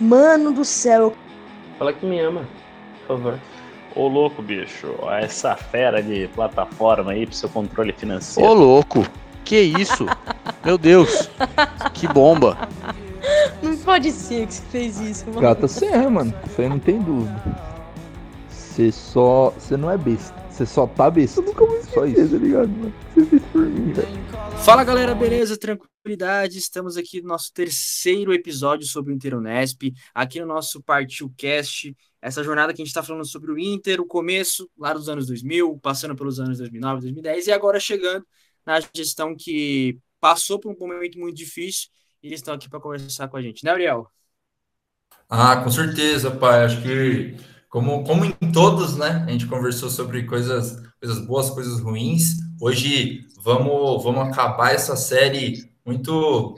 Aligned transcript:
Mano 0.00 0.52
do 0.52 0.64
céu. 0.64 1.14
Fala 1.78 1.92
que 1.92 2.04
me 2.04 2.20
ama, 2.20 2.46
por 3.06 3.16
favor. 3.16 3.38
Ô 3.94 4.08
louco, 4.08 4.42
bicho, 4.42 4.94
essa 5.10 5.56
fera 5.56 6.02
de 6.02 6.28
plataforma 6.34 7.12
aí 7.12 7.26
pro 7.26 7.34
seu 7.34 7.48
controle 7.48 7.92
financeiro. 7.92 8.48
Ô 8.48 8.52
louco, 8.52 9.06
que 9.44 9.58
isso? 9.58 10.06
Meu 10.64 10.76
Deus, 10.76 11.30
que 11.94 12.06
bomba. 12.06 12.68
Não 13.62 13.76
pode 13.78 14.12
ser 14.12 14.46
que 14.46 14.54
você 14.54 14.62
fez 14.70 15.00
isso, 15.00 15.26
mano. 15.28 15.40
Gata 15.40 15.66
serra, 15.66 16.10
mano. 16.10 16.34
Isso 16.44 16.60
aí 16.60 16.68
não 16.68 16.78
tem 16.78 17.00
dúvida. 17.00 17.42
Você 18.50 18.92
só. 18.92 19.52
Você 19.58 19.76
não 19.76 19.90
é 19.90 19.96
besta. 19.96 20.45
Você 20.56 20.64
só 20.64 20.86
tá 20.86 21.10
besta. 21.10 21.40
Eu 21.40 21.44
nunca 21.44 21.66
vou 21.66 21.76
esquecer, 21.76 21.94
só 21.94 22.06
isso. 22.06 22.30
tá 22.30 22.38
ligado, 22.38 22.68
mano? 22.68 22.94
Você 23.14 23.26
fez 23.26 23.42
por 23.52 23.66
mim, 23.66 23.92
velho. 23.92 24.08
Fala 24.64 24.84
galera, 24.84 25.14
beleza? 25.14 25.54
Tranquilidade? 25.58 26.56
Estamos 26.56 26.96
aqui 26.96 27.20
no 27.20 27.28
nosso 27.28 27.52
terceiro 27.52 28.32
episódio 28.32 28.86
sobre 28.86 29.12
o 29.12 29.14
Inter 29.14 29.36
Unesp, 29.36 29.92
aqui 30.14 30.40
no 30.40 30.46
nosso 30.46 30.82
Partiu 30.82 31.30
Cast. 31.36 31.94
Essa 32.22 32.42
jornada 32.42 32.72
que 32.72 32.80
a 32.80 32.82
gente 32.82 32.88
está 32.88 33.02
falando 33.02 33.26
sobre 33.26 33.52
o 33.52 33.58
Inter, 33.58 34.00
o 34.00 34.06
começo 34.06 34.66
lá 34.78 34.94
dos 34.94 35.10
anos 35.10 35.26
2000, 35.26 35.78
passando 35.82 36.16
pelos 36.16 36.40
anos 36.40 36.56
2009, 36.56 37.02
2010 37.02 37.48
e 37.48 37.52
agora 37.52 37.78
chegando 37.78 38.26
na 38.64 38.80
gestão 38.94 39.36
que 39.36 39.98
passou 40.18 40.58
por 40.58 40.72
um 40.72 40.88
momento 40.88 41.18
muito 41.18 41.36
difícil 41.36 41.90
e 42.22 42.28
eles 42.28 42.40
estão 42.40 42.54
aqui 42.54 42.66
para 42.66 42.80
conversar 42.80 43.28
com 43.28 43.36
a 43.36 43.42
gente, 43.42 43.62
né, 43.62 43.72
Ariel? 43.72 44.10
Ah, 45.28 45.62
com 45.62 45.70
certeza, 45.70 46.30
pai. 46.30 46.64
Acho 46.64 46.82
que 46.82 47.36
como, 47.76 48.02
como 48.04 48.24
em 48.24 48.52
todos, 48.52 48.96
né? 48.96 49.22
A 49.28 49.30
gente 49.30 49.46
conversou 49.46 49.90
sobre 49.90 50.22
coisas, 50.22 50.82
coisas 50.98 51.26
boas, 51.26 51.50
coisas 51.50 51.78
ruins. 51.78 52.38
Hoje 52.58 53.26
vamos, 53.42 54.02
vamos 54.02 54.28
acabar 54.28 54.72
essa 54.72 54.96
série 54.96 55.70
muito 55.84 56.56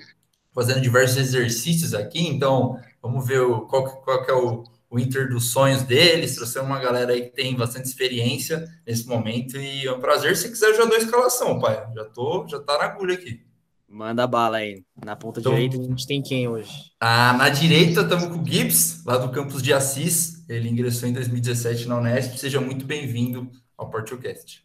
fazendo 0.54 0.80
diversos 0.80 1.16
exercícios 1.16 1.92
aqui. 1.92 2.24
Então, 2.24 2.78
vamos 3.02 3.26
ver 3.26 3.40
o, 3.40 3.62
qual, 3.62 4.00
qual 4.02 4.24
que 4.24 4.30
é 4.30 4.34
o, 4.34 4.62
o 4.88 4.96
Inter 4.96 5.28
dos 5.28 5.50
sonhos 5.50 5.82
deles. 5.82 6.36
Trouxer 6.36 6.62
uma 6.62 6.78
galera 6.78 7.12
aí 7.12 7.22
que 7.22 7.34
tem 7.34 7.56
bastante 7.56 7.86
experiência 7.86 8.64
nesse 8.86 9.04
momento. 9.08 9.56
E 9.56 9.88
é 9.88 9.92
um 9.92 9.98
prazer. 9.98 10.36
Se 10.36 10.48
quiser, 10.48 10.66
eu 10.66 10.76
já 10.76 10.84
dou 10.84 10.94
a 10.94 11.00
escalação, 11.00 11.58
pai. 11.58 11.84
Já 11.96 12.04
tô, 12.04 12.46
já 12.46 12.60
tá 12.60 12.78
na 12.78 12.84
agulha 12.84 13.14
aqui. 13.14 13.40
Manda 13.88 14.24
bala 14.24 14.58
aí. 14.58 14.84
Na 15.04 15.16
ponta 15.16 15.40
então, 15.40 15.52
direita, 15.52 15.78
a 15.78 15.82
gente 15.82 16.06
tem 16.06 16.22
quem 16.22 16.46
hoje? 16.46 16.70
Ah, 17.00 17.32
na 17.32 17.48
direita, 17.48 18.02
estamos 18.02 18.26
com 18.26 18.40
o 18.40 18.46
Gibbs, 18.46 19.04
lá 19.04 19.16
do 19.16 19.32
campus 19.32 19.60
de 19.60 19.72
Assis. 19.72 20.37
Ele 20.48 20.68
ingressou 20.70 21.06
em 21.06 21.12
2017 21.12 21.86
na 21.86 21.98
Unesp. 21.98 22.38
Seja 22.38 22.58
muito 22.58 22.86
bem-vindo 22.86 23.50
ao 23.76 23.90
PortoCast. 23.90 24.64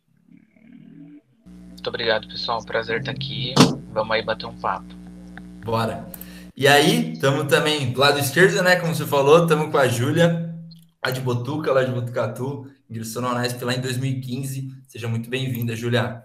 Muito 1.45 1.87
obrigado, 1.89 2.25
pessoal. 2.29 2.63
Prazer 2.63 3.01
estar 3.01 3.11
aqui. 3.11 3.53
Vamos 3.91 4.15
aí 4.15 4.23
bater 4.23 4.45
um 4.45 4.57
papo. 4.57 4.95
Bora. 5.65 6.07
E 6.55 6.69
aí, 6.69 7.11
estamos 7.11 7.47
também 7.47 7.91
do 7.91 7.99
lado 7.99 8.17
esquerdo, 8.17 8.63
né? 8.63 8.77
Como 8.77 8.95
você 8.95 9.05
falou, 9.05 9.43
estamos 9.43 9.69
com 9.69 9.77
a 9.77 9.87
Júlia, 9.87 10.55
lá 11.03 11.11
de 11.11 11.19
Botuca, 11.19 11.73
lá 11.73 11.83
de 11.83 11.91
Botucatu. 11.91 12.71
Ingressou 12.89 13.21
na 13.21 13.33
Unesp 13.33 13.61
lá 13.63 13.73
em 13.73 13.81
2015. 13.81 14.69
Seja 14.87 15.09
muito 15.09 15.29
bem-vinda, 15.29 15.75
Júlia. 15.75 16.23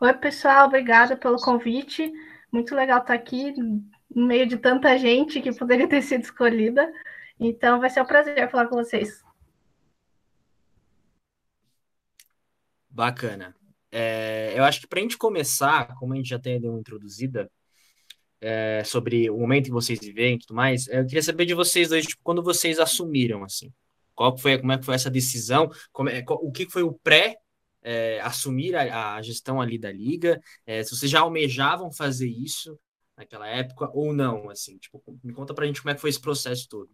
Oi, 0.00 0.12
pessoal, 0.12 0.66
obrigada 0.66 1.16
pelo 1.16 1.38
convite. 1.38 2.12
Muito 2.52 2.74
legal 2.74 2.98
estar 3.00 3.14
aqui 3.14 3.54
no 3.58 4.26
meio 4.26 4.46
de 4.46 4.58
tanta 4.58 4.98
gente 4.98 5.40
que 5.40 5.56
poderia 5.56 5.88
ter 5.88 6.02
sido 6.02 6.24
escolhida. 6.24 6.92
Então, 7.40 7.80
vai 7.80 7.90
ser 7.90 8.02
um 8.02 8.06
prazer 8.06 8.50
falar 8.50 8.66
com 8.66 8.76
vocês. 8.76 9.22
Bacana. 12.90 13.54
É, 13.90 14.52
eu 14.56 14.64
acho 14.64 14.80
que 14.80 14.86
para 14.86 14.98
a 14.98 15.02
gente 15.02 15.16
começar, 15.16 15.94
como 15.96 16.12
a 16.12 16.16
gente 16.16 16.28
já 16.28 16.38
tem 16.38 16.58
uma 16.68 16.80
introduzida 16.80 17.50
é, 18.40 18.82
sobre 18.84 19.30
o 19.30 19.38
momento 19.38 19.66
que 19.66 19.70
vocês 19.70 19.98
vivem 20.00 20.34
e 20.34 20.38
tudo 20.38 20.54
mais, 20.54 20.88
eu 20.88 21.04
queria 21.06 21.22
saber 21.22 21.46
de 21.46 21.54
vocês 21.54 21.88
dois, 21.88 22.06
tipo, 22.06 22.20
quando 22.22 22.42
vocês 22.42 22.78
assumiram, 22.78 23.44
assim, 23.44 23.72
qual 24.14 24.36
foi, 24.36 24.58
como 24.58 24.72
é 24.72 24.78
que 24.78 24.84
foi 24.84 24.94
essa 24.94 25.10
decisão, 25.10 25.70
como 25.92 26.08
é, 26.08 26.22
qual, 26.22 26.38
o 26.42 26.50
que 26.50 26.68
foi 26.68 26.82
o 26.82 26.92
pré 26.92 27.36
é, 27.82 28.20
assumir 28.20 28.74
a, 28.74 29.14
a, 29.14 29.22
gestão 29.22 29.60
ali 29.60 29.78
da 29.78 29.92
liga? 29.92 30.40
É, 30.66 30.82
se 30.82 30.90
vocês 30.96 31.10
já 31.10 31.20
almejavam 31.20 31.92
fazer 31.92 32.28
isso 32.28 32.78
naquela 33.16 33.46
época 33.48 33.88
ou 33.94 34.12
não? 34.12 34.50
Assim, 34.50 34.76
tipo, 34.78 35.02
me 35.22 35.32
conta 35.32 35.54
pra 35.54 35.66
gente 35.66 35.80
como 35.80 35.90
é 35.90 35.94
que 35.94 36.00
foi 36.00 36.10
esse 36.10 36.20
processo 36.20 36.68
todo. 36.68 36.90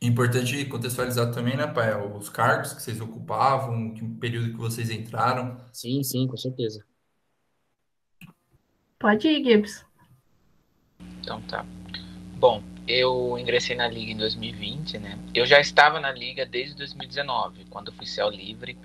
Importante 0.00 0.64
contextualizar 0.66 1.32
também, 1.32 1.56
né, 1.56 1.66
pai? 1.66 1.94
Os 1.94 2.28
cargos 2.28 2.72
que 2.72 2.82
vocês 2.82 3.00
ocupavam, 3.00 3.94
que 3.94 4.04
período 4.04 4.50
que 4.50 4.58
vocês 4.58 4.90
entraram. 4.90 5.56
Sim, 5.72 6.02
sim, 6.02 6.26
com 6.26 6.36
certeza. 6.36 6.84
Pode 8.98 9.26
ir, 9.26 9.44
Gibbs. 9.44 9.84
Então 11.20 11.40
tá. 11.42 11.64
Bom, 12.38 12.62
eu 12.86 13.38
ingressei 13.38 13.74
na 13.74 13.88
liga 13.88 14.12
em 14.12 14.16
2020, 14.16 14.98
né? 14.98 15.18
Eu 15.34 15.46
já 15.46 15.60
estava 15.60 15.98
na 15.98 16.12
liga 16.12 16.44
desde 16.44 16.76
2019, 16.76 17.64
quando 17.70 17.92
fui 17.92 18.06
céu 18.06 18.28
livre 18.28 18.78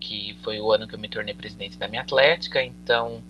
que 0.00 0.36
foi 0.42 0.60
o 0.60 0.70
ano 0.72 0.86
que 0.86 0.94
eu 0.94 0.98
me 0.98 1.08
tornei 1.08 1.34
presidente 1.34 1.78
da 1.78 1.88
minha 1.88 2.02
Atlética, 2.02 2.62
então 2.62 3.22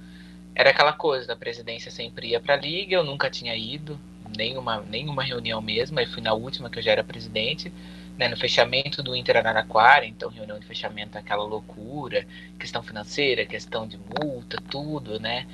era 0.54 0.70
aquela 0.70 0.92
coisa, 0.92 1.32
a 1.32 1.36
presidência 1.36 1.90
sempre 1.90 2.28
ia 2.28 2.40
para 2.40 2.54
a 2.54 2.58
liga, 2.58 2.96
eu 2.96 3.04
nunca 3.04 3.30
tinha 3.30 3.54
ido, 3.54 3.98
nenhuma, 4.36 4.80
nenhuma 4.82 5.22
reunião 5.22 5.60
mesmo, 5.60 5.98
aí 5.98 6.06
fui 6.06 6.22
na 6.22 6.32
última 6.32 6.70
que 6.70 6.78
eu 6.78 6.82
já 6.82 6.92
era 6.92 7.04
presidente, 7.04 7.72
né, 8.16 8.28
no 8.28 8.36
fechamento 8.36 9.02
do 9.02 9.14
Inter 9.14 9.36
Araraquara, 9.36 10.06
então 10.06 10.30
reunião 10.30 10.58
de 10.58 10.66
fechamento 10.66 11.18
aquela 11.18 11.44
loucura, 11.44 12.26
questão 12.58 12.82
financeira, 12.82 13.44
questão 13.44 13.86
de 13.86 13.98
multa, 13.98 14.58
tudo, 14.70 15.20
né? 15.20 15.46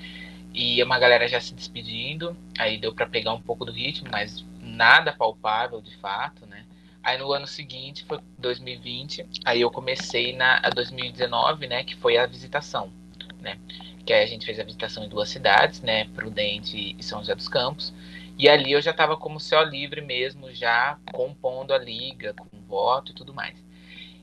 E 0.54 0.82
uma 0.82 0.98
galera 0.98 1.26
já 1.26 1.40
se 1.40 1.54
despedindo, 1.54 2.36
aí 2.58 2.78
deu 2.78 2.94
para 2.94 3.06
pegar 3.06 3.32
um 3.32 3.40
pouco 3.40 3.64
do 3.64 3.72
ritmo, 3.72 4.08
mas 4.12 4.44
nada 4.60 5.12
palpável 5.12 5.80
de 5.80 5.96
fato, 5.96 6.46
né? 6.46 6.64
Aí 7.02 7.18
no 7.18 7.32
ano 7.32 7.46
seguinte, 7.46 8.04
foi 8.04 8.20
2020, 8.38 9.26
aí 9.44 9.60
eu 9.60 9.70
comecei 9.70 10.32
na 10.36 10.60
2019, 10.70 11.66
né, 11.66 11.82
que 11.82 11.96
foi 11.96 12.16
a 12.16 12.26
visitação, 12.26 12.92
né? 13.40 13.58
Que 14.06 14.12
aí 14.12 14.22
a 14.22 14.26
gente 14.26 14.46
fez 14.46 14.60
a 14.60 14.64
visitação 14.64 15.04
em 15.04 15.08
duas 15.08 15.28
cidades, 15.28 15.80
né, 15.80 16.04
Prudente 16.14 16.94
e 16.96 17.02
São 17.02 17.18
José 17.20 17.34
dos 17.34 17.48
Campos. 17.48 17.92
E 18.38 18.48
ali 18.48 18.72
eu 18.72 18.82
já 18.82 18.90
estava 18.90 19.16
como 19.16 19.38
céu 19.38 19.62
livre 19.62 20.00
mesmo, 20.00 20.52
já 20.52 20.98
compondo 21.12 21.72
a 21.72 21.78
liga, 21.78 22.34
com 22.34 22.48
voto 22.66 23.12
e 23.12 23.14
tudo 23.14 23.34
mais. 23.34 23.62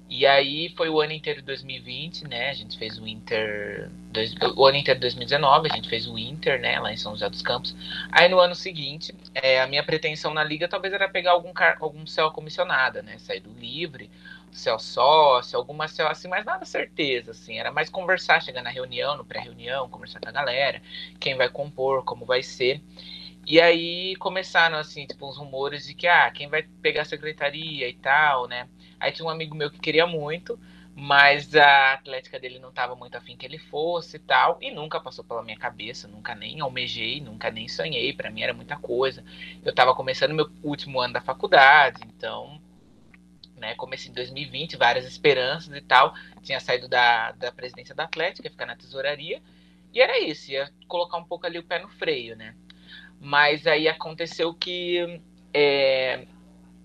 E 0.10 0.26
aí 0.26 0.70
foi 0.76 0.90
o 0.90 1.00
ano 1.00 1.12
inteiro 1.14 1.40
de 1.40 1.46
2020, 1.46 2.28
né? 2.28 2.50
A 2.50 2.54
gente 2.54 2.80
fez 2.80 2.98
o 2.98 3.08
Inter. 3.08 3.92
Dois, 4.12 4.34
o 4.58 4.66
ano 4.66 4.78
inteiro 4.78 5.00
de 5.00 5.02
2019, 5.02 5.70
a 5.72 5.76
gente 5.76 5.88
fez 5.88 6.08
o 6.08 6.18
Inter, 6.18 6.60
né? 6.60 6.80
Lá 6.80 6.92
em 6.92 6.98
São 6.98 7.12
José 7.12 7.30
dos 7.30 7.44
Campos. 7.44 7.76
Aí 8.12 8.28
no 8.28 8.40
ano 8.40 8.56
seguinte, 8.56 9.14
é, 9.36 9.62
a 9.62 9.68
minha 9.68 9.84
pretensão 9.84 10.34
na 10.34 10.44
liga 10.44 10.68
talvez 10.68 10.96
era 10.96 11.08
pegar 11.08 11.32
algum, 11.34 11.54
car 11.54 11.78
algum 11.80 12.08
céu 12.08 12.32
comissionada, 12.32 13.04
né? 13.04 13.20
Sair 13.20 13.40
do 13.40 13.52
livre, 13.54 14.10
céu 14.52 14.80
sócio, 14.80 15.56
alguma 15.56 15.88
céu 15.88 16.08
assim, 16.08 16.28
mas 16.28 16.44
nada 16.44 16.66
certeza, 16.66 17.30
assim. 17.30 17.60
Era 17.60 17.72
mais 17.72 17.88
conversar, 17.88 18.42
chegar 18.42 18.64
na 18.64 18.72
reunião, 18.72 19.16
no 19.16 19.24
pré-reunião, 19.24 19.88
conversar 19.90 20.20
com 20.20 20.30
a 20.30 20.32
galera, 20.32 20.82
quem 21.20 21.38
vai 21.38 21.50
compor, 21.50 22.04
como 22.04 22.26
vai 22.26 22.42
ser. 22.42 22.82
E 23.50 23.60
aí 23.60 24.16
começaram, 24.18 24.78
assim, 24.78 25.08
tipo, 25.08 25.28
uns 25.28 25.36
rumores 25.36 25.88
de 25.88 25.96
que, 25.96 26.06
ah, 26.06 26.30
quem 26.30 26.48
vai 26.48 26.62
pegar 26.62 27.02
a 27.02 27.06
secretaria 27.06 27.90
e 27.90 27.94
tal, 27.96 28.48
né? 28.48 28.70
Aí 29.00 29.12
tinha 29.12 29.26
um 29.26 29.30
amigo 29.30 29.56
meu 29.56 29.72
que 29.72 29.80
queria 29.80 30.06
muito, 30.06 30.60
mas 30.96 31.56
a 31.56 31.94
atlética 31.94 32.40
dele 32.40 32.60
não 32.60 32.70
estava 32.70 32.96
muito 32.96 33.16
afim 33.16 33.36
que 33.36 33.44
ele 33.48 33.58
fosse 33.58 34.18
e 34.18 34.20
tal, 34.20 34.60
e 34.62 34.70
nunca 34.70 35.00
passou 35.00 35.26
pela 35.26 35.42
minha 35.42 35.58
cabeça, 35.58 36.08
nunca 36.08 36.36
nem 36.36 36.60
almejei, 36.60 37.20
nunca 37.22 37.50
nem 37.50 37.68
sonhei, 37.68 38.14
para 38.14 38.30
mim 38.30 38.44
era 38.44 38.54
muita 38.54 38.78
coisa. 38.78 39.26
Eu 39.66 39.72
estava 39.72 39.96
começando 39.96 40.36
meu 40.36 40.48
último 40.62 41.00
ano 41.00 41.16
da 41.16 41.22
faculdade, 41.22 42.02
então, 42.06 42.62
né, 43.58 43.74
comecei 43.74 44.12
em 44.12 44.14
2020, 44.14 44.78
várias 44.78 45.06
esperanças 45.06 45.76
e 45.76 45.82
tal, 45.82 46.14
tinha 46.44 46.60
saído 46.60 46.88
da, 46.88 47.32
da 47.32 47.52
presidência 47.52 47.96
da 47.96 48.04
Atlética, 48.04 48.48
ficar 48.48 48.68
na 48.68 48.76
tesouraria, 48.76 49.42
e 49.92 50.00
era 50.00 50.20
isso, 50.20 50.52
ia 50.52 50.72
colocar 50.88 51.18
um 51.18 51.26
pouco 51.26 51.48
ali 51.48 51.58
o 51.58 51.64
pé 51.64 51.80
no 51.80 51.90
freio, 51.90 52.36
né? 52.36 52.54
Mas 53.20 53.68
aí 53.68 53.88
aconteceu 53.88 54.54
que 54.54 55.22
é, 55.54 56.26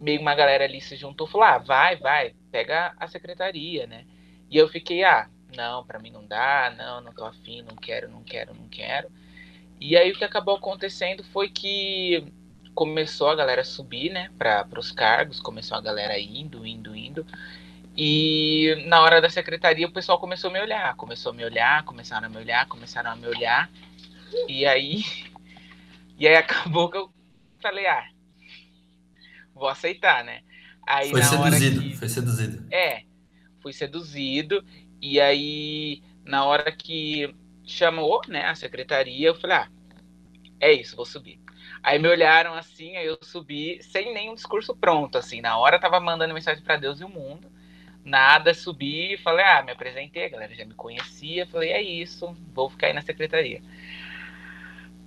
meio 0.01 0.21
uma 0.21 0.35
galera 0.35 0.65
ali 0.65 0.81
se 0.81 0.97
juntou, 0.97 1.27
falou: 1.27 1.47
ah, 1.47 1.59
vai, 1.59 1.97
vai, 1.97 2.35
pega 2.51 2.95
a 2.99 3.07
secretaria, 3.07 3.87
né? 3.87 4.05
E 4.51 4.57
eu 4.57 4.69
fiquei, 4.69 5.05
ah, 5.05 5.29
não, 5.57 5.85
para 5.85 5.99
mim 5.99 6.11
não 6.11 6.27
dá, 6.27 6.73
não, 6.77 7.01
não 7.01 7.13
tô 7.13 7.25
afim, 7.25 7.63
não 7.63 7.77
quero, 7.77 8.09
não 8.09 8.23
quero, 8.23 8.55
não 8.55 8.69
quero. 8.69 9.09
E 9.81 9.97
aí 9.97 10.11
o 10.11 10.17
que 10.17 10.25
acabou 10.25 10.57
acontecendo 10.57 11.25
foi 11.25 11.49
que 11.49 12.25
começou 12.75 13.29
a 13.29 13.37
galera 13.37 13.65
subir, 13.65 14.11
né, 14.11 14.31
para 14.37 14.67
os 14.79 14.91
cargos, 14.91 15.41
começou 15.41 15.79
a 15.79 15.81
galera 15.81 16.19
indo, 16.19 16.67
indo, 16.67 16.95
indo. 16.95 17.27
E 17.97 18.85
na 18.87 19.01
hora 19.01 19.21
da 19.21 19.31
secretaria 19.31 19.87
o 19.87 19.93
pessoal 19.93 20.19
começou 20.19 20.51
a 20.51 20.53
me 20.53 20.61
olhar, 20.61 20.97
começou 20.97 21.31
a 21.31 21.35
me 21.35 21.45
olhar, 21.45 21.85
começaram 21.85 22.27
a 22.27 22.31
me 22.31 22.37
olhar, 22.39 22.67
começaram 22.67 23.13
a 23.13 23.17
me 23.17 23.27
olhar. 23.29 23.71
E 24.49 24.67
aí 24.67 25.05
e 26.19 26.27
aí 26.27 26.37
acabou 26.37 26.91
que 26.91 26.97
eu 26.97 27.13
falei, 27.61 27.87
ah, 27.87 28.07
vou 29.55 29.69
aceitar, 29.69 30.25
né? 30.25 30.43
Aí, 30.87 31.11
foi 31.11 31.23
seduzido, 31.23 31.81
que... 31.81 31.97
foi 31.97 32.09
seduzido. 32.09 32.67
É, 32.71 33.03
fui 33.61 33.73
seduzido. 33.73 34.65
E 35.01 35.21
aí, 35.21 36.03
na 36.25 36.45
hora 36.45 36.71
que 36.71 37.35
chamou, 37.65 38.21
né, 38.29 38.45
a 38.45 38.55
secretaria, 38.55 39.29
eu 39.29 39.35
falei, 39.35 39.57
ah, 39.57 39.69
é 40.61 40.73
isso, 40.73 40.97
vou 40.97 41.07
subir. 41.07 41.41
Aí 41.83 41.99
me 41.99 42.09
olharam 42.09 42.55
assim, 42.55 42.97
aí 42.97 43.07
eu 43.07 43.19
subi 43.21 43.83
sem 43.83 44.13
nenhum 44.15 44.35
discurso 44.35 44.75
pronto, 44.75 45.19
assim. 45.19 45.41
Na 45.41 45.59
hora 45.59 45.79
tava 45.79 46.01
mandando 46.01 46.33
mensagem 46.33 46.65
para 46.65 46.79
Deus 46.79 47.01
e 47.01 47.05
o 47.05 47.09
mundo. 47.09 47.53
Nada, 48.03 48.55
subi 48.55 49.15
e 49.15 49.19
falei, 49.19 49.45
ah, 49.45 49.63
me 49.63 49.73
apresentei, 49.73 50.27
a 50.27 50.29
galera 50.29 50.55
já 50.55 50.65
me 50.65 50.75
conhecia. 50.75 51.47
Falei, 51.47 51.73
é 51.73 51.83
isso, 51.83 52.35
vou 52.55 52.71
ficar 52.71 52.87
aí 52.87 52.93
na 52.95 53.03
secretaria. 53.03 53.63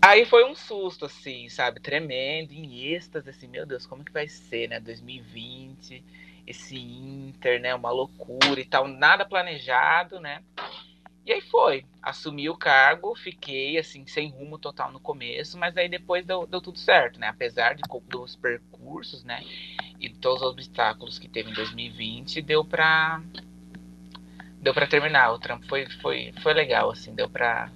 Aí 0.02 0.26
foi 0.26 0.46
um 0.46 0.56
susto, 0.56 1.06
assim, 1.06 1.50
sabe? 1.50 1.80
Tremendo, 1.80 2.54
em 2.54 2.94
êxtase, 2.94 3.30
assim, 3.30 3.48
meu 3.48 3.66
Deus, 3.66 3.86
como 3.86 4.04
que 4.04 4.12
vai 4.12 4.28
ser, 4.28 4.70
né? 4.70 4.80
2020, 4.80 6.04
esse 6.46 6.78
Inter, 6.78 7.60
né? 7.60 7.74
Uma 7.74 7.92
loucura 7.92 8.60
e 8.60 8.66
tal, 8.66 8.88
nada 8.88 9.26
planejado, 9.26 10.20
né? 10.20 10.44
E 11.26 11.34
aí 11.34 11.42
foi, 11.42 11.86
assumi 12.02 12.50
o 12.50 12.56
cargo, 12.56 13.14
fiquei 13.14 13.78
assim, 13.78 14.08
sem 14.08 14.30
rumo 14.30 14.58
total 14.58 14.94
no 14.94 15.00
começo, 15.00 15.58
mas 15.58 15.76
aí 15.76 15.90
depois 15.90 16.26
deu, 16.26 16.48
deu 16.48 16.62
tudo 16.62 16.80
certo, 16.80 17.20
né? 17.20 17.28
Apesar 17.28 17.76
de, 17.76 17.82
dos 18.08 18.38
percursos, 18.38 19.26
né? 19.26 19.44
E 20.00 20.10
todos 20.10 20.42
os 20.42 20.48
obstáculos 20.48 21.20
que 21.20 21.28
teve 21.28 21.50
em 21.50 21.54
2020, 21.54 22.42
deu 22.42 22.64
pra. 22.64 23.22
Deu 24.62 24.74
pra 24.74 24.88
terminar. 24.88 25.34
O 25.34 25.40
trampo 25.40 25.68
foi, 25.68 25.86
foi, 26.02 26.34
foi 26.42 26.54
legal, 26.54 26.92
assim, 26.92 27.14
deu 27.14 27.30
pra. 27.30 27.70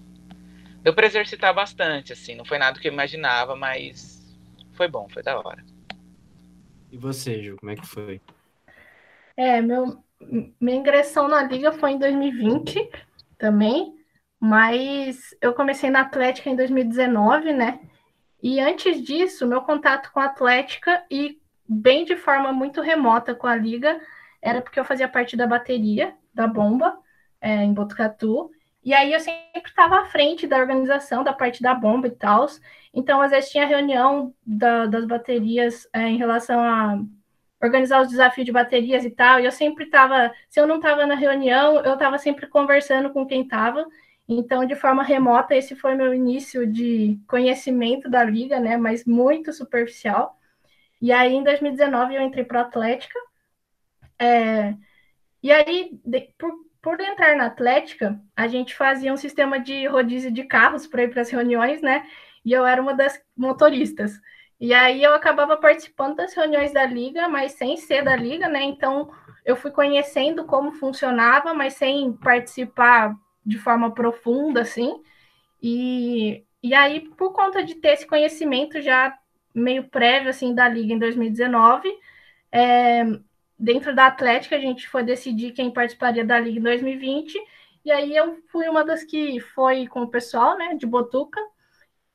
Deu 0.81 0.93
pra 0.93 1.05
exercitar 1.05 1.53
bastante, 1.53 2.13
assim. 2.13 2.35
Não 2.35 2.45
foi 2.45 2.57
nada 2.57 2.79
que 2.79 2.87
eu 2.87 2.93
imaginava, 2.93 3.55
mas 3.55 4.35
foi 4.73 4.87
bom, 4.87 5.07
foi 5.09 5.21
da 5.21 5.37
hora. 5.37 5.63
E 6.91 6.97
você, 6.97 7.41
Ju, 7.41 7.55
como 7.57 7.71
é 7.71 7.75
que 7.75 7.85
foi? 7.85 8.21
É, 9.37 9.61
meu, 9.61 10.03
minha 10.59 10.77
ingressão 10.77 11.27
na 11.27 11.43
liga 11.43 11.71
foi 11.71 11.91
em 11.91 11.99
2020 11.99 12.89
também, 13.37 13.95
mas 14.39 15.35
eu 15.41 15.53
comecei 15.53 15.89
na 15.89 16.01
Atlética 16.01 16.49
em 16.49 16.55
2019, 16.55 17.53
né? 17.53 17.79
E 18.41 18.59
antes 18.59 19.01
disso, 19.03 19.47
meu 19.47 19.61
contato 19.61 20.11
com 20.11 20.19
a 20.19 20.25
Atlética 20.25 21.03
e 21.09 21.39
bem 21.67 22.03
de 22.03 22.15
forma 22.17 22.51
muito 22.51 22.81
remota 22.81 23.33
com 23.33 23.47
a 23.47 23.55
liga 23.55 24.01
era 24.41 24.61
porque 24.61 24.79
eu 24.79 24.85
fazia 24.85 25.07
parte 25.07 25.37
da 25.37 25.45
bateria 25.45 26.13
da 26.33 26.47
bomba 26.47 26.97
é, 27.39 27.63
em 27.63 27.73
Botucatu. 27.73 28.51
E 28.83 28.93
aí 28.93 29.13
eu 29.13 29.19
sempre 29.19 29.61
estava 29.65 29.99
à 30.01 30.05
frente 30.05 30.47
da 30.47 30.57
organização, 30.57 31.23
da 31.23 31.33
parte 31.33 31.61
da 31.61 31.73
bomba 31.73 32.07
e 32.07 32.11
tal. 32.11 32.47
Então, 32.93 33.21
às 33.21 33.31
vezes 33.31 33.51
tinha 33.51 33.65
reunião 33.65 34.33
da, 34.45 34.85
das 34.87 35.05
baterias 35.05 35.87
é, 35.93 36.07
em 36.07 36.17
relação 36.17 36.59
a 36.59 36.99
organizar 37.61 38.01
os 38.01 38.09
desafios 38.09 38.45
de 38.45 38.51
baterias 38.51 39.05
e 39.05 39.11
tal, 39.11 39.39
e 39.39 39.45
eu 39.45 39.51
sempre 39.51 39.85
estava, 39.85 40.33
se 40.49 40.59
eu 40.59 40.65
não 40.65 40.77
estava 40.77 41.05
na 41.05 41.15
reunião, 41.15 41.75
eu 41.81 41.93
estava 41.93 42.17
sempre 42.17 42.47
conversando 42.47 43.11
com 43.11 43.25
quem 43.25 43.43
estava, 43.43 43.85
então, 44.27 44.65
de 44.65 44.75
forma 44.75 45.03
remota, 45.03 45.55
esse 45.55 45.75
foi 45.75 45.93
meu 45.95 46.13
início 46.13 46.65
de 46.65 47.19
conhecimento 47.27 48.09
da 48.09 48.23
liga, 48.23 48.59
né, 48.59 48.77
mas 48.77 49.05
muito 49.05 49.53
superficial, 49.53 50.39
e 51.01 51.11
aí, 51.11 51.33
em 51.33 51.43
2019, 51.43 52.15
eu 52.15 52.21
entrei 52.23 52.43
para 52.43 52.61
a 52.61 52.63
Atlética, 52.63 53.19
é, 54.19 54.75
e 55.43 55.51
aí, 55.51 55.91
de, 56.05 56.33
por, 56.37 56.51
por 56.81 56.99
entrar 56.99 57.35
na 57.35 57.45
Atlética, 57.45 58.19
a 58.35 58.47
gente 58.47 58.75
fazia 58.75 59.13
um 59.13 59.17
sistema 59.17 59.59
de 59.59 59.85
rodízio 59.87 60.31
de 60.31 60.43
carros 60.43 60.87
para 60.87 61.03
ir 61.03 61.09
para 61.09 61.21
as 61.21 61.29
reuniões, 61.29 61.81
né, 61.81 62.07
e 62.43 62.51
eu 62.51 62.65
era 62.65 62.81
uma 62.81 62.93
das 62.93 63.21
motoristas, 63.37 64.19
e 64.61 64.75
aí 64.75 65.03
eu 65.03 65.15
acabava 65.15 65.57
participando 65.57 66.17
das 66.17 66.35
reuniões 66.35 66.71
da 66.71 66.85
liga, 66.85 67.27
mas 67.27 67.53
sem 67.53 67.77
ser 67.77 68.03
da 68.03 68.15
liga, 68.15 68.47
né? 68.47 68.61
Então 68.61 69.09
eu 69.43 69.55
fui 69.55 69.71
conhecendo 69.71 70.45
como 70.45 70.71
funcionava, 70.73 71.51
mas 71.51 71.73
sem 71.73 72.13
participar 72.13 73.15
de 73.43 73.57
forma 73.57 73.91
profunda, 73.91 74.61
assim. 74.61 75.01
E, 75.61 76.45
e 76.61 76.75
aí, 76.75 77.09
por 77.17 77.33
conta 77.33 77.63
de 77.63 77.73
ter 77.73 77.93
esse 77.93 78.05
conhecimento 78.05 78.79
já 78.81 79.17
meio 79.53 79.85
prévio, 79.89 80.29
assim, 80.29 80.53
da 80.53 80.69
liga 80.69 80.93
em 80.93 80.99
2019, 80.99 81.91
é, 82.51 83.03
dentro 83.61 83.95
da 83.95 84.07
Atlética 84.07 84.55
a 84.55 84.59
gente 84.59 84.89
foi 84.89 85.03
decidir 85.03 85.51
quem 85.51 85.71
participaria 85.71 86.25
da 86.25 86.39
liga 86.39 86.59
em 86.59 86.63
2020, 86.63 87.39
e 87.85 87.91
aí 87.91 88.15
eu 88.15 88.39
fui 88.51 88.67
uma 88.67 88.83
das 88.83 89.03
que 89.03 89.39
foi 89.39 89.87
com 89.87 90.01
o 90.01 90.07
pessoal, 90.09 90.57
né, 90.57 90.75
de 90.75 90.85
Botuca, 90.85 91.39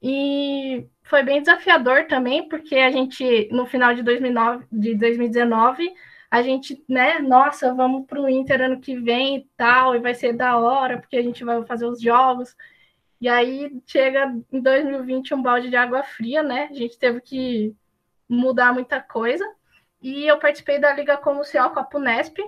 e 0.02 0.86
foi 1.04 1.22
bem 1.22 1.40
desafiador 1.40 2.06
também, 2.06 2.48
porque 2.48 2.76
a 2.76 2.90
gente, 2.90 3.48
no 3.52 3.66
final 3.66 3.94
de, 3.94 4.02
2009, 4.02 4.66
de 4.72 4.94
2019, 4.96 5.88
a 6.30 6.42
gente, 6.42 6.84
né, 6.88 7.20
nossa, 7.20 7.72
vamos 7.72 8.06
para 8.06 8.20
o 8.20 8.28
Inter 8.28 8.62
ano 8.62 8.80
que 8.80 8.98
vem 8.98 9.38
e 9.38 9.48
tal, 9.56 9.94
e 9.94 10.00
vai 10.00 10.14
ser 10.14 10.32
da 10.32 10.58
hora, 10.58 10.98
porque 10.98 11.16
a 11.16 11.22
gente 11.22 11.44
vai 11.44 11.64
fazer 11.64 11.86
os 11.86 12.00
jogos. 12.00 12.56
E 13.20 13.28
aí 13.28 13.80
chega 13.86 14.36
em 14.52 14.60
2020 14.60 15.34
um 15.34 15.42
balde 15.42 15.70
de 15.70 15.76
água 15.76 16.02
fria, 16.02 16.42
né? 16.42 16.68
A 16.70 16.74
gente 16.74 16.98
teve 16.98 17.20
que 17.20 17.74
mudar 18.28 18.74
muita 18.74 19.00
coisa. 19.00 19.44
E 20.00 20.26
eu 20.26 20.38
participei 20.38 20.78
da 20.78 20.92
Liga 20.92 21.16
Comercial 21.16 21.70
com 21.70 21.80
a 21.80 21.84
Punesp. 21.84 22.38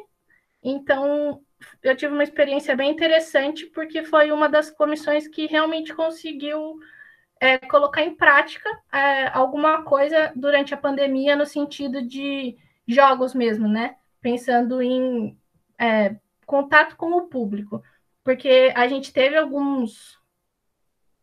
Então, 0.63 1.43
eu 1.83 1.97
tive 1.97 2.13
uma 2.13 2.23
experiência 2.23 2.77
bem 2.77 2.91
interessante, 2.91 3.67
porque 3.67 4.05
foi 4.05 4.31
uma 4.33 4.49
das 4.49 4.71
comissões 4.71 5.27
que 5.27 5.47
realmente 5.47 5.95
conseguiu 5.95 6.79
é, 7.41 7.59
colocar 7.59 8.03
em 8.03 8.15
prática 8.15 8.69
é, 8.93 9.29
alguma 9.29 9.83
coisa 9.83 10.33
durante 10.35 10.75
a 10.75 10.79
pandemia 10.79 11.37
no 11.37 11.47
sentido 11.47 12.03
de 12.03 12.57
jogos 12.87 13.35
mesmo, 13.35 13.69
né? 13.69 13.97
Pensando 14.21 14.83
em 14.83 15.39
é, 15.79 16.17
contato 16.47 16.97
com 16.97 17.13
o 17.13 17.29
público, 17.29 17.83
porque 18.25 18.73
a 18.75 18.89
gente 18.89 19.13
teve 19.13 19.37
alguns, 19.37 20.19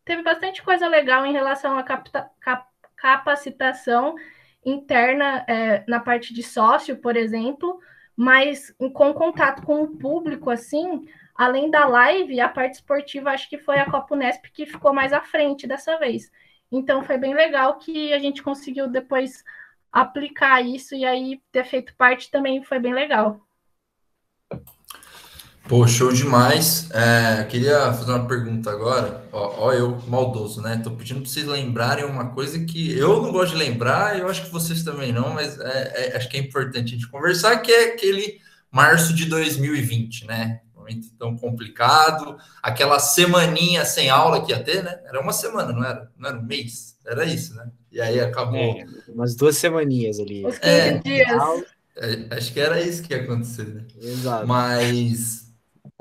teve 0.06 0.22
bastante 0.22 0.64
coisa 0.64 0.88
legal 0.88 1.26
em 1.26 1.34
relação 1.34 1.78
à 1.78 1.84
capta, 1.84 2.30
cap, 2.40 2.68
capacitação 2.96 4.16
interna 4.66 5.46
é, 5.48 5.84
na 5.88 6.00
parte 6.00 6.34
de 6.34 6.42
sócio, 6.42 6.98
por 6.98 7.16
exemplo, 7.16 7.80
mas 8.16 8.74
com 8.94 9.14
contato 9.14 9.62
com 9.64 9.84
o 9.84 9.98
público, 9.98 10.50
assim, 10.50 11.06
além 11.36 11.70
da 11.70 11.86
live, 11.86 12.40
a 12.40 12.50
parte 12.50 12.76
esportiva 12.76 13.30
acho 13.32 13.50
que 13.50 13.58
foi 13.58 13.78
a 13.78 13.90
Copa 13.90 14.16
Unesp 14.16 14.46
que 14.52 14.66
ficou 14.66 14.94
mais 14.94 15.14
à 15.14 15.22
frente 15.22 15.68
dessa 15.68 15.98
vez. 16.00 16.32
Então 16.72 17.04
foi 17.04 17.18
bem 17.18 17.34
legal 17.34 17.78
que 17.78 18.12
a 18.14 18.20
gente 18.20 18.42
conseguiu 18.42 18.88
depois 18.88 19.44
aplicar 19.92 20.62
isso 20.62 20.96
e 20.96 21.06
aí 21.06 21.42
ter 21.52 21.64
feito 21.66 21.96
parte 21.96 22.32
também 22.32 22.64
foi 22.64 22.80
bem 22.80 22.94
legal. 22.94 23.40
Pô, 25.68 25.88
show 25.88 26.14
demais. 26.14 26.90
É, 26.92 27.44
queria 27.46 27.92
fazer 27.94 28.12
uma 28.12 28.28
pergunta 28.28 28.70
agora. 28.70 29.28
Ó, 29.32 29.66
ó, 29.66 29.74
eu, 29.74 30.00
maldoso, 30.08 30.62
né? 30.62 30.80
Tô 30.84 30.92
pedindo 30.92 31.22
para 31.22 31.30
vocês 31.30 31.46
lembrarem 31.46 32.06
uma 32.06 32.30
coisa 32.30 32.64
que 32.64 32.98
eu 32.98 33.22
não 33.22 33.32
gosto 33.32 33.54
de 33.54 33.58
lembrar, 33.58 34.20
eu 34.20 34.28
acho 34.28 34.44
que 34.44 34.52
vocês 34.52 34.84
também 34.84 35.12
não, 35.12 35.34
mas 35.34 35.60
é, 35.60 36.12
é, 36.14 36.18
acho 36.18 36.30
que 36.30 36.38
é 36.38 36.40
importante 36.40 36.94
a 36.94 36.98
gente 36.98 37.10
conversar, 37.10 37.58
que 37.58 37.72
é 37.72 37.94
aquele 37.94 38.40
março 38.72 39.14
de 39.14 39.26
2020, 39.26 40.26
né? 40.28 40.62
momento 40.86 41.08
tão 41.18 41.36
complicado, 41.36 42.38
aquela 42.62 43.00
semaninha 43.00 43.84
sem 43.84 44.10
aula 44.10 44.46
que 44.46 44.52
ia 44.52 44.64
ter, 44.64 44.84
né? 44.84 45.00
Era 45.06 45.20
uma 45.20 45.34
semana, 45.34 45.74
não 45.74 45.84
era? 45.84 46.12
Não 46.16 46.30
era 46.30 46.38
um 46.38 46.44
mês, 46.44 46.96
era 47.06 47.26
isso, 47.26 47.56
né? 47.56 47.68
E 47.92 48.00
aí 48.00 48.20
acabou. 48.20 48.60
É, 48.60 48.86
umas 49.10 49.36
duas 49.36 49.58
semaninhas 49.58 50.20
ali. 50.20 50.46
Os 50.46 50.60
15 50.60 50.72
é, 50.72 50.98
dias. 51.00 51.66
É, 51.98 52.38
acho 52.38 52.54
que 52.54 52.60
era 52.60 52.80
isso 52.80 53.02
que 53.02 53.14
ia 53.14 53.22
acontecer, 53.22 53.66
né? 53.66 53.84
Exato. 54.00 54.46
Mas 54.46 55.45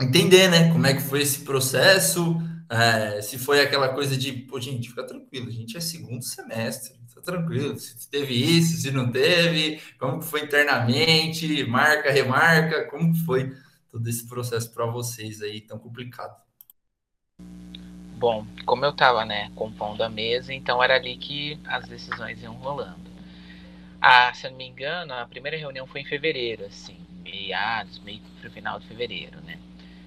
entender, 0.01 0.49
né? 0.49 0.73
Como 0.73 0.87
é 0.87 0.95
que 0.95 1.03
foi 1.03 1.23
esse 1.23 1.41
processo, 1.41 2.37
é, 2.69 3.21
se 3.23 3.39
foi 3.39 3.61
aquela 3.61 3.91
coisa 3.91 4.17
de, 4.17 4.33
pô, 4.33 4.61
gente, 4.61 4.89
fica 4.89 5.07
tranquilo, 5.07 5.49
a 5.49 5.53
gente 5.53 5.77
é 5.77 5.81
segundo 5.81 6.23
semestre, 6.23 6.95
tá 7.15 7.21
tranquilo, 7.21 7.79
se 7.79 8.09
teve 8.11 8.35
isso, 8.35 8.77
se 8.81 8.91
não 8.91 9.11
teve, 9.11 9.81
como 9.99 10.19
que 10.19 10.27
foi 10.27 10.43
internamente, 10.43 11.65
marca, 11.65 12.11
remarca, 12.11 12.89
como 12.91 13.13
que 13.13 13.21
foi 13.21 13.55
todo 13.89 14.09
esse 14.09 14.27
processo 14.27 14.73
para 14.73 14.87
vocês 14.87 15.41
aí 15.41 15.61
tão 15.61 15.79
complicado? 15.79 16.35
Bom, 18.17 18.47
como 18.65 18.85
eu 18.85 18.91
estava, 18.91 19.25
né, 19.25 19.51
compondo 19.55 20.03
a 20.03 20.09
mesa, 20.09 20.53
então 20.53 20.83
era 20.83 20.97
ali 20.97 21.17
que 21.17 21.59
as 21.67 21.87
decisões 21.87 22.43
iam 22.43 22.55
rolando. 22.55 23.13
Ah, 24.01 24.33
se 24.35 24.47
eu 24.47 24.51
não 24.51 24.59
me 24.59 24.67
engano, 24.67 25.15
a 25.15 25.27
primeira 25.27 25.57
reunião 25.57 25.87
foi 25.87 26.01
em 26.01 26.07
fevereiro, 26.07 26.65
assim, 26.65 26.97
meados, 27.23 27.99
meio 28.01 28.21
pro 28.41 28.51
final 28.51 28.81
de 28.81 28.87
fevereiro, 28.87 29.41
né? 29.43 29.59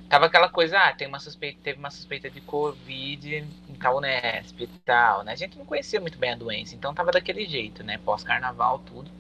Tava 0.10 0.28
aquela 0.28 0.48
coisa, 0.50 0.80
ah, 0.80 0.94
tem 0.94 1.08
uma 1.08 1.20
suspeita, 1.20 1.60
teve 1.62 1.80
uma 1.80 1.92
suspeita 1.92 2.30
de 2.30 2.40
Covid 2.42 3.46
em 3.70 3.76
tal 3.76 3.98
Unesp 3.98 4.62
e 4.62 4.68
tal, 4.86 5.24
né? 5.24 5.34
A 5.34 5.36
gente 5.36 5.58
não 5.58 5.66
conhecia 5.66 6.00
muito 6.00 6.18
bem 6.18 6.32
a 6.32 6.36
doença, 6.36 6.76
então 6.76 6.94
tava 6.94 7.12
daquele 7.12 7.46
jeito, 7.46 7.84
né? 7.84 7.98
Pós-carnaval, 7.98 8.80
tudo. 8.80 9.12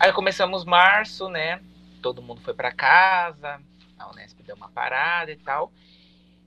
Aí 0.00 0.12
começamos 0.12 0.64
março, 0.64 1.28
né? 1.28 1.60
todo 2.02 2.20
mundo 2.20 2.40
foi 2.42 2.52
para 2.52 2.72
casa, 2.72 3.62
a 3.96 4.10
Unesp 4.10 4.42
deu 4.42 4.56
uma 4.56 4.68
parada 4.68 5.30
e 5.30 5.36
tal. 5.36 5.72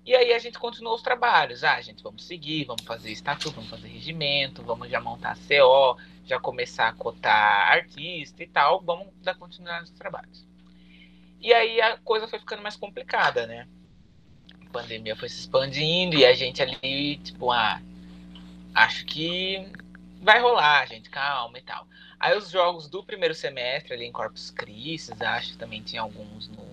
E 0.06 0.14
aí 0.14 0.34
a 0.34 0.40
gente 0.40 0.60
continuou 0.60 0.94
os 0.94 1.02
trabalhos. 1.02 1.64
Ah, 1.64 1.82
gente, 1.82 2.04
vamos 2.04 2.26
seguir, 2.28 2.66
vamos 2.66 2.84
fazer 2.84 3.12
estatuto, 3.12 3.56
vamos 3.56 3.72
fazer 3.72 3.88
regimento, 3.88 4.62
vamos 4.62 4.90
já 4.90 5.00
montar 5.00 5.36
CO, 5.48 5.98
já 6.26 6.40
começar 6.40 6.90
a 6.90 6.94
cotar 6.94 7.72
artista 7.72 8.44
e 8.44 8.48
tal, 8.48 8.82
vamos 8.82 9.08
dar 9.24 9.34
continuidade 9.36 9.90
nos 9.90 9.92
trabalhos. 9.92 10.46
E 11.46 11.54
aí 11.54 11.80
a 11.80 11.96
coisa 11.98 12.28
foi 12.28 12.40
ficando 12.40 12.64
mais 12.64 12.76
complicada, 12.76 13.46
né? 13.46 13.68
A 14.66 14.70
pandemia 14.72 15.16
foi 15.16 15.30
se 15.30 15.42
expandindo 15.42 16.18
e 16.18 16.26
a 16.26 16.34
gente 16.34 16.60
ali, 16.60 17.18
tipo, 17.18 17.52
ah, 17.52 17.80
acho 18.74 19.06
que 19.06 19.64
vai 20.24 20.42
rolar, 20.42 20.88
gente, 20.88 21.08
calma 21.08 21.60
e 21.60 21.62
tal. 21.62 21.88
Aí 22.20 22.36
os 22.36 22.50
jogos 22.50 22.90
do 22.90 23.04
primeiro 23.04 23.36
semestre 23.36 23.94
ali 23.94 24.06
em 24.06 24.12
Corpus 24.12 24.50
Christi, 24.50 25.12
acho 25.24 25.52
que 25.52 25.58
também 25.60 25.84
tinha 25.84 26.02
alguns 26.02 26.48
no 26.48 26.66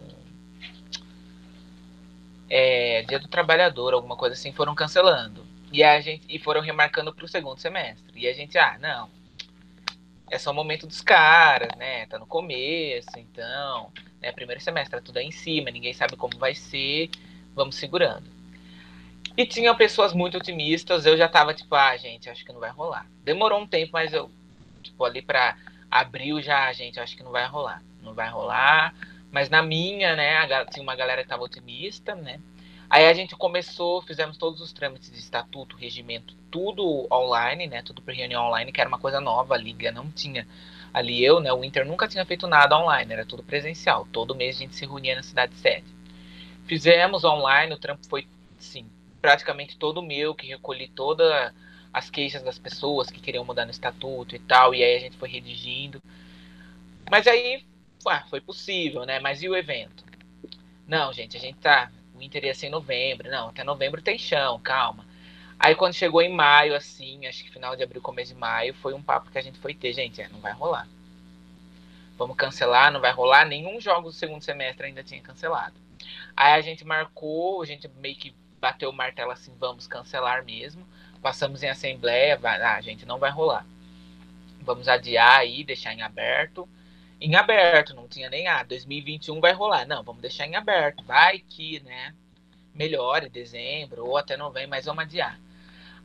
é, 2.48 3.02
Dia 3.02 3.18
do 3.18 3.28
Trabalhador, 3.28 3.92
alguma 3.92 4.16
coisa 4.16 4.32
assim, 4.32 4.54
foram 4.54 4.74
cancelando. 4.74 5.46
E 5.70 5.84
a 5.84 6.00
gente 6.00 6.24
e 6.30 6.38
foram 6.38 6.62
remarcando 6.62 7.14
para 7.14 7.26
o 7.26 7.28
segundo 7.28 7.58
semestre. 7.58 8.18
E 8.18 8.26
a 8.26 8.32
gente, 8.32 8.56
ah, 8.56 8.78
não. 8.80 9.10
É 10.30 10.38
só 10.38 10.50
o 10.50 10.54
momento 10.54 10.86
dos 10.86 11.02
caras, 11.02 11.76
né? 11.76 12.06
Tá 12.06 12.18
no 12.18 12.26
começo, 12.26 13.10
então, 13.18 13.92
né, 14.22 14.32
primeiro 14.32 14.60
semestre, 14.60 15.00
tudo 15.00 15.18
aí 15.18 15.26
em 15.26 15.32
cima, 15.32 15.70
ninguém 15.70 15.92
sabe 15.92 16.16
como 16.16 16.38
vai 16.38 16.54
ser. 16.54 17.10
Vamos 17.54 17.74
segurando. 17.76 18.24
E 19.36 19.46
tinha 19.46 19.74
pessoas 19.74 20.12
muito 20.12 20.36
otimistas, 20.36 21.06
eu 21.06 21.16
já 21.16 21.28
tava 21.28 21.52
tipo, 21.54 21.74
ah, 21.74 21.96
gente, 21.96 22.30
acho 22.30 22.44
que 22.44 22.52
não 22.52 22.60
vai 22.60 22.70
rolar. 22.70 23.06
Demorou 23.24 23.60
um 23.60 23.66
tempo, 23.66 23.92
mas 23.92 24.12
eu, 24.12 24.30
tipo, 24.82 25.04
ali 25.04 25.22
para 25.22 25.56
abril 25.90 26.40
já, 26.40 26.72
gente, 26.72 27.00
acho 27.00 27.16
que 27.16 27.22
não 27.22 27.32
vai 27.32 27.46
rolar. 27.46 27.82
Não 28.02 28.14
vai 28.14 28.28
rolar. 28.28 28.94
Mas 29.30 29.48
na 29.48 29.62
minha, 29.62 30.14
né, 30.14 30.38
a, 30.38 30.66
tinha 30.66 30.82
uma 30.82 30.94
galera 30.94 31.22
que 31.22 31.28
tava 31.28 31.42
otimista, 31.42 32.14
né? 32.14 32.40
Aí 32.90 33.06
a 33.06 33.14
gente 33.14 33.34
começou, 33.34 34.02
fizemos 34.02 34.36
todos 34.36 34.60
os 34.60 34.70
trâmites 34.70 35.10
de 35.10 35.18
estatuto, 35.18 35.76
regimento, 35.76 36.34
tudo 36.50 37.06
online, 37.10 37.66
né? 37.66 37.80
Tudo 37.80 38.02
por 38.02 38.12
reunião 38.12 38.44
online, 38.44 38.70
que 38.70 38.80
era 38.82 38.88
uma 38.88 38.98
coisa 38.98 39.18
nova, 39.18 39.54
a 39.54 39.58
liga 39.58 39.90
não 39.90 40.10
tinha. 40.10 40.46
Ali 40.92 41.24
eu, 41.24 41.40
né, 41.40 41.52
o 41.52 41.64
Inter 41.64 41.86
nunca 41.86 42.06
tinha 42.06 42.24
feito 42.26 42.46
nada 42.46 42.78
online, 42.78 43.12
era 43.12 43.24
tudo 43.24 43.42
presencial. 43.42 44.06
Todo 44.12 44.34
mês 44.34 44.56
a 44.56 44.58
gente 44.60 44.74
se 44.76 44.86
reunia 44.86 45.16
na 45.16 45.22
cidade 45.22 45.54
sede. 45.56 45.86
Fizemos 46.66 47.24
online, 47.24 47.72
o 47.72 47.78
trampo 47.78 48.06
foi, 48.08 48.26
sim, 48.58 48.86
praticamente 49.20 49.76
todo 49.76 50.02
meu, 50.02 50.34
que 50.34 50.46
recolhi 50.46 50.88
todas 50.88 51.52
as 51.92 52.10
queixas 52.10 52.42
das 52.42 52.58
pessoas 52.58 53.10
que 53.10 53.20
queriam 53.20 53.44
mudar 53.44 53.64
no 53.64 53.70
estatuto 53.70 54.34
e 54.34 54.38
tal, 54.38 54.74
e 54.74 54.82
aí 54.82 54.96
a 54.96 55.00
gente 55.00 55.16
foi 55.16 55.28
redigindo. 55.28 56.00
Mas 57.10 57.26
aí, 57.26 57.64
ué, 58.06 58.24
foi 58.30 58.40
possível, 58.40 59.04
né? 59.04 59.20
Mas 59.20 59.42
e 59.42 59.48
o 59.48 59.56
evento? 59.56 60.04
Não, 60.86 61.12
gente, 61.12 61.36
a 61.36 61.40
gente 61.40 61.58
tá. 61.58 61.90
O 62.14 62.22
Inter 62.22 62.44
ia 62.44 62.54
ser 62.54 62.66
em 62.66 62.70
novembro. 62.70 63.30
Não, 63.30 63.48
até 63.48 63.64
novembro 63.64 64.02
tem 64.02 64.18
chão, 64.18 64.60
calma. 64.60 65.06
Aí 65.62 65.76
quando 65.76 65.94
chegou 65.94 66.20
em 66.20 66.34
maio, 66.34 66.74
assim, 66.74 67.24
acho 67.24 67.44
que 67.44 67.50
final 67.50 67.76
de 67.76 67.84
abril, 67.84 68.02
começo 68.02 68.34
de 68.34 68.40
maio, 68.40 68.74
foi 68.74 68.94
um 68.94 69.02
papo 69.02 69.30
que 69.30 69.38
a 69.38 69.40
gente 69.40 69.60
foi 69.60 69.72
ter, 69.72 69.92
gente, 69.92 70.20
é, 70.20 70.28
não 70.28 70.40
vai 70.40 70.52
rolar. 70.52 70.88
Vamos 72.18 72.36
cancelar, 72.36 72.90
não 72.90 73.00
vai 73.00 73.12
rolar. 73.12 73.44
Nenhum 73.44 73.80
jogo 73.80 74.08
do 74.08 74.12
segundo 74.12 74.42
semestre 74.42 74.88
ainda 74.88 75.04
tinha 75.04 75.22
cancelado. 75.22 75.76
Aí 76.36 76.54
a 76.54 76.60
gente 76.60 76.84
marcou, 76.84 77.62
a 77.62 77.64
gente 77.64 77.88
meio 78.00 78.16
que 78.16 78.34
bateu 78.60 78.90
o 78.90 78.92
martelo 78.92 79.30
assim, 79.30 79.54
vamos 79.56 79.86
cancelar 79.86 80.44
mesmo. 80.44 80.84
Passamos 81.22 81.62
em 81.62 81.68
assembleia, 81.68 82.36
vai, 82.36 82.60
ah, 82.60 82.80
gente, 82.80 83.06
não 83.06 83.20
vai 83.20 83.30
rolar. 83.30 83.64
Vamos 84.62 84.88
adiar 84.88 85.38
aí, 85.38 85.62
deixar 85.62 85.94
em 85.94 86.02
aberto. 86.02 86.68
Em 87.20 87.36
aberto, 87.36 87.94
não 87.94 88.08
tinha 88.08 88.28
nem, 88.28 88.48
ah, 88.48 88.64
2021 88.64 89.40
vai 89.40 89.52
rolar. 89.52 89.86
Não, 89.86 90.02
vamos 90.02 90.22
deixar 90.22 90.44
em 90.44 90.56
aberto. 90.56 91.04
Vai 91.04 91.38
que, 91.38 91.78
né, 91.84 92.12
melhore 92.74 93.28
dezembro 93.28 94.04
ou 94.04 94.16
até 94.16 94.36
novembro, 94.36 94.70
mas 94.70 94.86
vamos 94.86 95.04
adiar. 95.04 95.38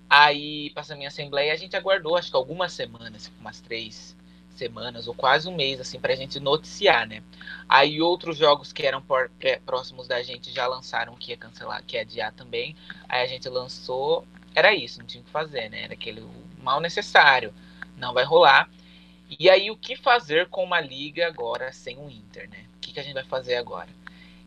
Aí 0.10 0.70
passamos 0.72 1.04
em 1.04 1.08
assembleia 1.08 1.50
e 1.50 1.52
a 1.52 1.58
gente 1.58 1.76
aguardou, 1.76 2.16
acho 2.16 2.30
que 2.30 2.38
algumas 2.38 2.72
semanas, 2.72 3.32
umas 3.40 3.60
três, 3.60 4.16
semanas 4.58 5.08
ou 5.08 5.14
quase 5.14 5.48
um 5.48 5.56
mês 5.56 5.80
assim 5.80 6.00
para 6.00 6.14
a 6.14 6.16
gente 6.16 6.40
noticiar, 6.40 7.08
né? 7.08 7.22
Aí 7.70 8.02
outros 8.02 8.38
jogos 8.38 8.74
que 8.74 8.86
eram 8.86 9.02
por, 9.02 9.30
próximos 9.66 10.08
da 10.08 10.22
gente 10.24 10.52
já 10.52 10.66
lançaram 10.66 11.16
que 11.16 11.32
ia 11.32 11.38
cancelar, 11.38 11.84
que 11.86 11.96
ia 11.96 12.02
adiar 12.02 12.34
também. 12.34 12.76
Aí 13.08 13.22
a 13.22 13.28
gente 13.28 13.48
lançou, 13.48 14.26
era 14.56 14.74
isso, 14.74 15.00
não 15.00 15.06
tinha 15.06 15.22
o 15.22 15.26
que 15.26 15.32
fazer, 15.32 15.70
né? 15.70 15.84
Era 15.84 15.94
aquele 15.94 16.26
mal 16.62 16.80
necessário, 16.80 17.54
não 17.96 18.14
vai 18.14 18.24
rolar. 18.24 18.70
E 19.40 19.50
aí 19.50 19.70
o 19.70 19.78
que 19.78 19.96
fazer 19.96 20.48
com 20.50 20.64
uma 20.64 20.82
liga 20.82 21.28
agora 21.28 21.72
sem 21.72 21.98
o 21.98 22.10
Inter, 22.10 22.50
né? 22.50 22.66
O 22.76 22.80
que, 22.80 22.94
que 22.94 23.00
a 23.00 23.04
gente 23.04 23.14
vai 23.14 23.26
fazer 23.26 23.56
agora? 23.56 23.90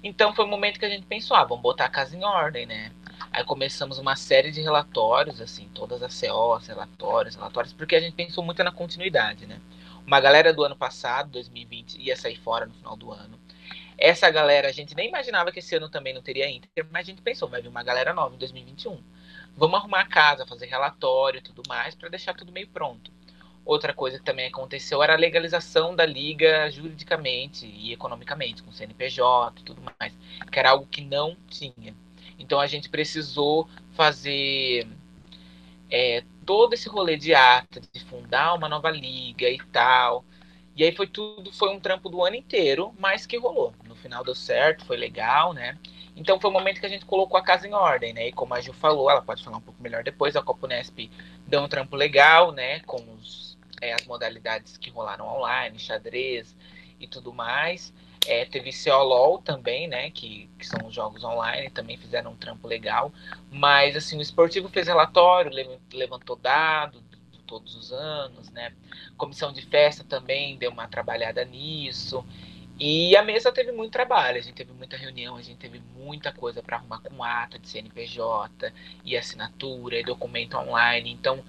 Então 0.02 0.34
foi 0.34 0.46
o 0.46 0.48
momento 0.48 0.78
que 0.78 0.86
a 0.86 0.90
gente 0.90 1.06
pensou, 1.06 1.36
ah, 1.36 1.44
vamos 1.44 1.62
botar 1.62 1.84
a 1.84 1.90
casa 1.90 2.16
em 2.16 2.24
ordem, 2.24 2.66
né? 2.66 2.90
Aí 3.32 3.44
começamos 3.44 3.98
uma 3.98 4.16
série 4.16 4.50
de 4.50 4.60
relatórios, 4.60 5.40
assim, 5.40 5.68
todas 5.72 6.02
as 6.02 6.20
COs, 6.20 6.66
relatórios, 6.66 7.36
relatórios, 7.36 7.72
porque 7.72 7.94
a 7.94 8.00
gente 8.00 8.14
pensou 8.14 8.44
muito 8.44 8.62
na 8.64 8.72
continuidade, 8.72 9.46
né? 9.46 9.60
Uma 10.04 10.18
galera 10.20 10.52
do 10.52 10.64
ano 10.64 10.74
passado, 10.74 11.30
2020, 11.30 12.00
ia 12.00 12.16
sair 12.16 12.36
fora 12.36 12.66
no 12.66 12.74
final 12.74 12.96
do 12.96 13.12
ano. 13.12 13.38
Essa 13.96 14.30
galera, 14.30 14.68
a 14.68 14.72
gente 14.72 14.96
nem 14.96 15.08
imaginava 15.08 15.52
que 15.52 15.60
esse 15.60 15.76
ano 15.76 15.88
também 15.88 16.12
não 16.12 16.22
teria 16.22 16.50
Inter, 16.50 16.86
mas 16.90 17.06
a 17.06 17.10
gente 17.10 17.22
pensou, 17.22 17.48
vai 17.48 17.62
vir 17.62 17.68
uma 17.68 17.82
galera 17.84 18.12
nova 18.12 18.34
em 18.34 18.38
2021. 18.38 19.00
Vamos 19.56 19.78
arrumar 19.78 20.00
a 20.00 20.06
casa, 20.06 20.46
fazer 20.46 20.66
relatório 20.66 21.38
e 21.38 21.42
tudo 21.42 21.62
mais, 21.68 21.94
para 21.94 22.08
deixar 22.08 22.34
tudo 22.34 22.50
meio 22.50 22.66
pronto. 22.66 23.12
Outra 23.64 23.92
coisa 23.92 24.18
que 24.18 24.24
também 24.24 24.46
aconteceu 24.46 25.02
era 25.02 25.12
a 25.12 25.18
legalização 25.18 25.94
da 25.94 26.04
liga 26.04 26.68
juridicamente 26.70 27.66
e 27.66 27.92
economicamente, 27.92 28.62
com 28.62 28.72
CNPJ 28.72 29.60
e 29.60 29.64
tudo 29.64 29.82
mais, 29.82 30.12
que 30.50 30.58
era 30.58 30.70
algo 30.70 30.86
que 30.86 31.02
não 31.02 31.36
tinha. 31.48 31.94
Então 32.40 32.60
a 32.60 32.66
gente 32.66 32.88
precisou 32.88 33.68
fazer 33.92 34.88
é, 35.90 36.24
todo 36.46 36.74
esse 36.74 36.88
rolê 36.88 37.16
de 37.16 37.34
ata, 37.34 37.80
de 37.80 38.04
fundar 38.04 38.54
uma 38.54 38.68
nova 38.68 38.90
liga 38.90 39.48
e 39.48 39.58
tal. 39.72 40.24
E 40.76 40.84
aí 40.84 40.92
foi 40.94 41.06
tudo, 41.06 41.52
foi 41.52 41.70
um 41.74 41.80
trampo 41.80 42.08
do 42.08 42.24
ano 42.24 42.36
inteiro, 42.36 42.94
mas 42.98 43.26
que 43.26 43.36
rolou. 43.36 43.74
No 43.84 43.94
final 43.94 44.24
deu 44.24 44.34
certo, 44.34 44.84
foi 44.86 44.96
legal, 44.96 45.52
né? 45.52 45.78
Então 46.16 46.40
foi 46.40 46.50
o 46.50 46.52
momento 46.52 46.80
que 46.80 46.86
a 46.86 46.88
gente 46.88 47.04
colocou 47.04 47.36
a 47.38 47.42
casa 47.42 47.66
em 47.68 47.74
ordem, 47.74 48.12
né? 48.14 48.28
E 48.28 48.32
como 48.32 48.54
a 48.54 48.60
Gil 48.60 48.72
falou, 48.74 49.10
ela 49.10 49.22
pode 49.22 49.44
falar 49.44 49.58
um 49.58 49.60
pouco 49.60 49.82
melhor 49.82 50.02
depois, 50.02 50.36
a 50.36 50.42
Copa 50.42 50.66
Unesp 50.66 51.10
deu 51.46 51.60
um 51.60 51.68
trampo 51.68 51.96
legal, 51.96 52.52
né? 52.52 52.80
Com 52.80 52.98
os, 53.14 53.58
é, 53.80 53.92
as 53.92 54.06
modalidades 54.06 54.76
que 54.76 54.90
rolaram 54.90 55.26
online, 55.26 55.78
xadrez 55.78 56.56
e 56.98 57.06
tudo 57.06 57.32
mais. 57.32 57.92
É, 58.26 58.44
teve 58.44 58.70
COLOL 58.72 59.38
também, 59.38 59.88
né? 59.88 60.10
Que, 60.10 60.48
que 60.58 60.66
são 60.66 60.86
os 60.86 60.94
jogos 60.94 61.24
online, 61.24 61.70
também 61.70 61.96
fizeram 61.96 62.32
um 62.32 62.36
trampo 62.36 62.68
legal. 62.68 63.12
Mas 63.50 63.96
assim, 63.96 64.18
o 64.18 64.22
esportivo 64.22 64.68
fez 64.68 64.86
relatório, 64.86 65.50
levantou 65.92 66.36
dados 66.36 67.02
de 67.32 67.38
todos 67.40 67.74
os 67.74 67.92
anos, 67.92 68.50
né? 68.50 68.72
Comissão 69.16 69.52
de 69.52 69.62
festa 69.62 70.04
também 70.04 70.56
deu 70.56 70.70
uma 70.70 70.86
trabalhada 70.86 71.44
nisso. 71.44 72.24
E 72.78 73.14
a 73.14 73.22
mesa 73.22 73.52
teve 73.52 73.72
muito 73.72 73.92
trabalho, 73.92 74.38
a 74.38 74.40
gente 74.40 74.54
teve 74.54 74.72
muita 74.72 74.96
reunião, 74.96 75.36
a 75.36 75.42
gente 75.42 75.58
teve 75.58 75.82
muita 75.94 76.32
coisa 76.32 76.62
para 76.62 76.78
arrumar 76.78 77.00
com 77.00 77.22
ata 77.22 77.58
de 77.58 77.68
CNPJ, 77.68 78.72
e 79.04 79.18
assinatura, 79.18 79.98
e 79.98 80.02
documento 80.02 80.56
online. 80.56 81.10
Então, 81.10 81.44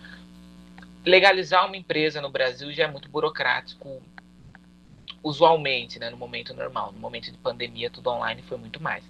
legalizar 1.06 1.66
uma 1.66 1.78
empresa 1.78 2.20
no 2.20 2.30
Brasil 2.30 2.74
já 2.74 2.84
é 2.84 2.88
muito 2.88 3.08
burocrático 3.08 4.02
usualmente, 5.24 6.00
né, 6.00 6.10
no 6.10 6.18
momento 6.18 6.54
normal. 6.54 6.92
No 6.92 7.00
momento 7.00 7.32
de 7.32 7.38
pandemia, 7.38 7.90
tudo 7.90 8.10
online 8.10 8.42
foi 8.42 8.58
muito 8.58 8.82
mais. 8.82 9.04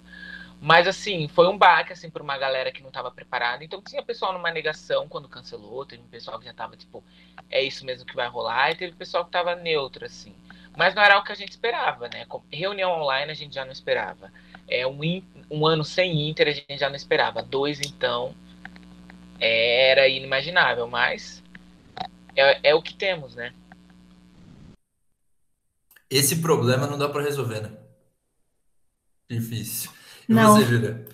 Mas, 0.60 0.86
assim, 0.86 1.26
foi 1.26 1.48
um 1.48 1.58
baque, 1.58 1.92
assim, 1.92 2.08
para 2.08 2.22
uma 2.22 2.38
galera 2.38 2.70
que 2.70 2.82
não 2.82 2.88
estava 2.88 3.10
preparada. 3.10 3.64
Então, 3.64 3.82
tinha 3.82 4.02
pessoal 4.02 4.32
numa 4.32 4.50
negação 4.50 5.08
quando 5.08 5.28
cancelou, 5.28 5.84
teve 5.84 6.02
um 6.02 6.06
pessoal 6.06 6.38
que 6.38 6.44
já 6.44 6.52
estava, 6.52 6.76
tipo, 6.76 7.02
é 7.50 7.60
isso 7.60 7.84
mesmo 7.84 8.06
que 8.06 8.14
vai 8.14 8.28
rolar, 8.28 8.70
e 8.70 8.76
teve 8.76 8.92
pessoal 8.92 9.24
que 9.24 9.30
estava 9.30 9.56
neutro, 9.56 10.04
assim. 10.04 10.32
Mas 10.76 10.94
não 10.94 11.02
era 11.02 11.18
o 11.18 11.24
que 11.24 11.32
a 11.32 11.34
gente 11.34 11.50
esperava, 11.50 12.08
né? 12.08 12.24
Reunião 12.52 12.92
online 12.92 13.32
a 13.32 13.34
gente 13.34 13.54
já 13.54 13.64
não 13.64 13.72
esperava. 13.72 14.32
É 14.68 14.86
um, 14.86 15.00
um 15.50 15.66
ano 15.66 15.84
sem 15.84 16.28
Inter 16.28 16.48
a 16.48 16.52
gente 16.52 16.78
já 16.78 16.88
não 16.88 16.96
esperava. 16.96 17.42
Dois, 17.42 17.80
então, 17.80 18.32
era 19.40 20.06
inimaginável, 20.06 20.86
mas 20.86 21.42
é, 22.36 22.70
é 22.70 22.74
o 22.74 22.80
que 22.80 22.94
temos, 22.94 23.34
né? 23.34 23.52
Esse 26.12 26.42
problema 26.42 26.86
não 26.86 26.98
dá 26.98 27.08
para 27.08 27.22
resolver, 27.22 27.62
né? 27.62 27.70
Difícil. 29.30 29.90
E 30.28 30.34
Não. 30.34 30.54
você, 30.54 30.64
Júlia? 30.66 31.06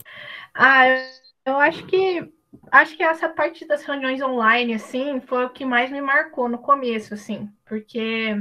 Ah, 0.52 0.88
eu, 0.88 0.99
eu 1.47 1.57
acho 1.61 1.87
que 1.87 2.33
acho 2.73 2.97
que 2.97 3.02
essa 3.05 3.28
parte 3.28 3.64
das 3.64 3.85
reuniões 3.85 4.21
online, 4.21 4.75
assim, 4.75 5.21
foi 5.21 5.45
o 5.45 5.50
que 5.50 5.64
mais 5.64 5.88
me 5.90 6.00
marcou 6.00 6.49
no 6.49 6.59
começo, 6.59 7.14
assim, 7.14 7.49
porque 7.64 8.37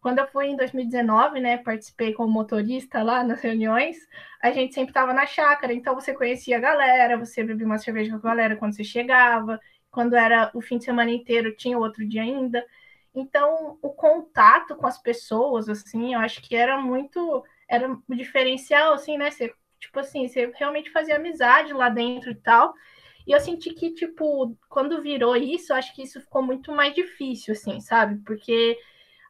quando 0.00 0.18
eu 0.18 0.26
fui 0.26 0.46
em 0.46 0.56
2019, 0.56 1.38
né, 1.38 1.58
participei 1.58 2.12
como 2.12 2.32
motorista 2.32 3.02
lá 3.02 3.22
nas 3.22 3.40
reuniões, 3.40 3.96
a 4.42 4.50
gente 4.50 4.74
sempre 4.74 4.90
estava 4.90 5.12
na 5.12 5.26
chácara, 5.26 5.72
então 5.72 5.94
você 5.94 6.12
conhecia 6.14 6.56
a 6.56 6.60
galera, 6.60 7.16
você 7.16 7.44
bebia 7.44 7.66
uma 7.66 7.78
cerveja 7.78 8.10
com 8.10 8.26
a 8.26 8.30
galera 8.30 8.56
quando 8.56 8.74
você 8.74 8.84
chegava, 8.84 9.60
quando 9.90 10.16
era 10.16 10.50
o 10.52 10.60
fim 10.60 10.78
de 10.78 10.84
semana 10.84 11.10
inteiro, 11.10 11.54
tinha 11.56 11.78
outro 11.78 12.06
dia 12.06 12.22
ainda. 12.22 12.64
Então, 13.16 13.78
o 13.80 13.88
contato 13.90 14.76
com 14.76 14.86
as 14.86 15.00
pessoas, 15.00 15.70
assim, 15.70 16.12
eu 16.12 16.20
acho 16.20 16.42
que 16.42 16.54
era 16.54 16.78
muito, 16.78 17.42
era 17.68 17.88
um 17.90 18.02
diferencial, 18.14 18.92
assim, 18.92 19.16
né? 19.16 19.30
Você, 19.30 19.54
tipo 19.80 19.98
assim, 19.98 20.28
você 20.28 20.52
realmente 20.54 20.90
fazia 20.90 21.16
amizade 21.16 21.72
lá 21.72 21.88
dentro 21.88 22.30
e 22.30 22.34
tal. 22.34 22.74
E 23.26 23.32
eu 23.32 23.40
senti 23.40 23.70
que, 23.74 23.94
tipo, 23.94 24.54
quando 24.68 25.02
virou 25.02 25.34
isso, 25.34 25.72
eu 25.72 25.76
acho 25.76 25.94
que 25.94 26.02
isso 26.02 26.20
ficou 26.20 26.42
muito 26.42 26.70
mais 26.72 26.94
difícil, 26.94 27.52
assim, 27.54 27.80
sabe? 27.80 28.22
Porque 28.24 28.78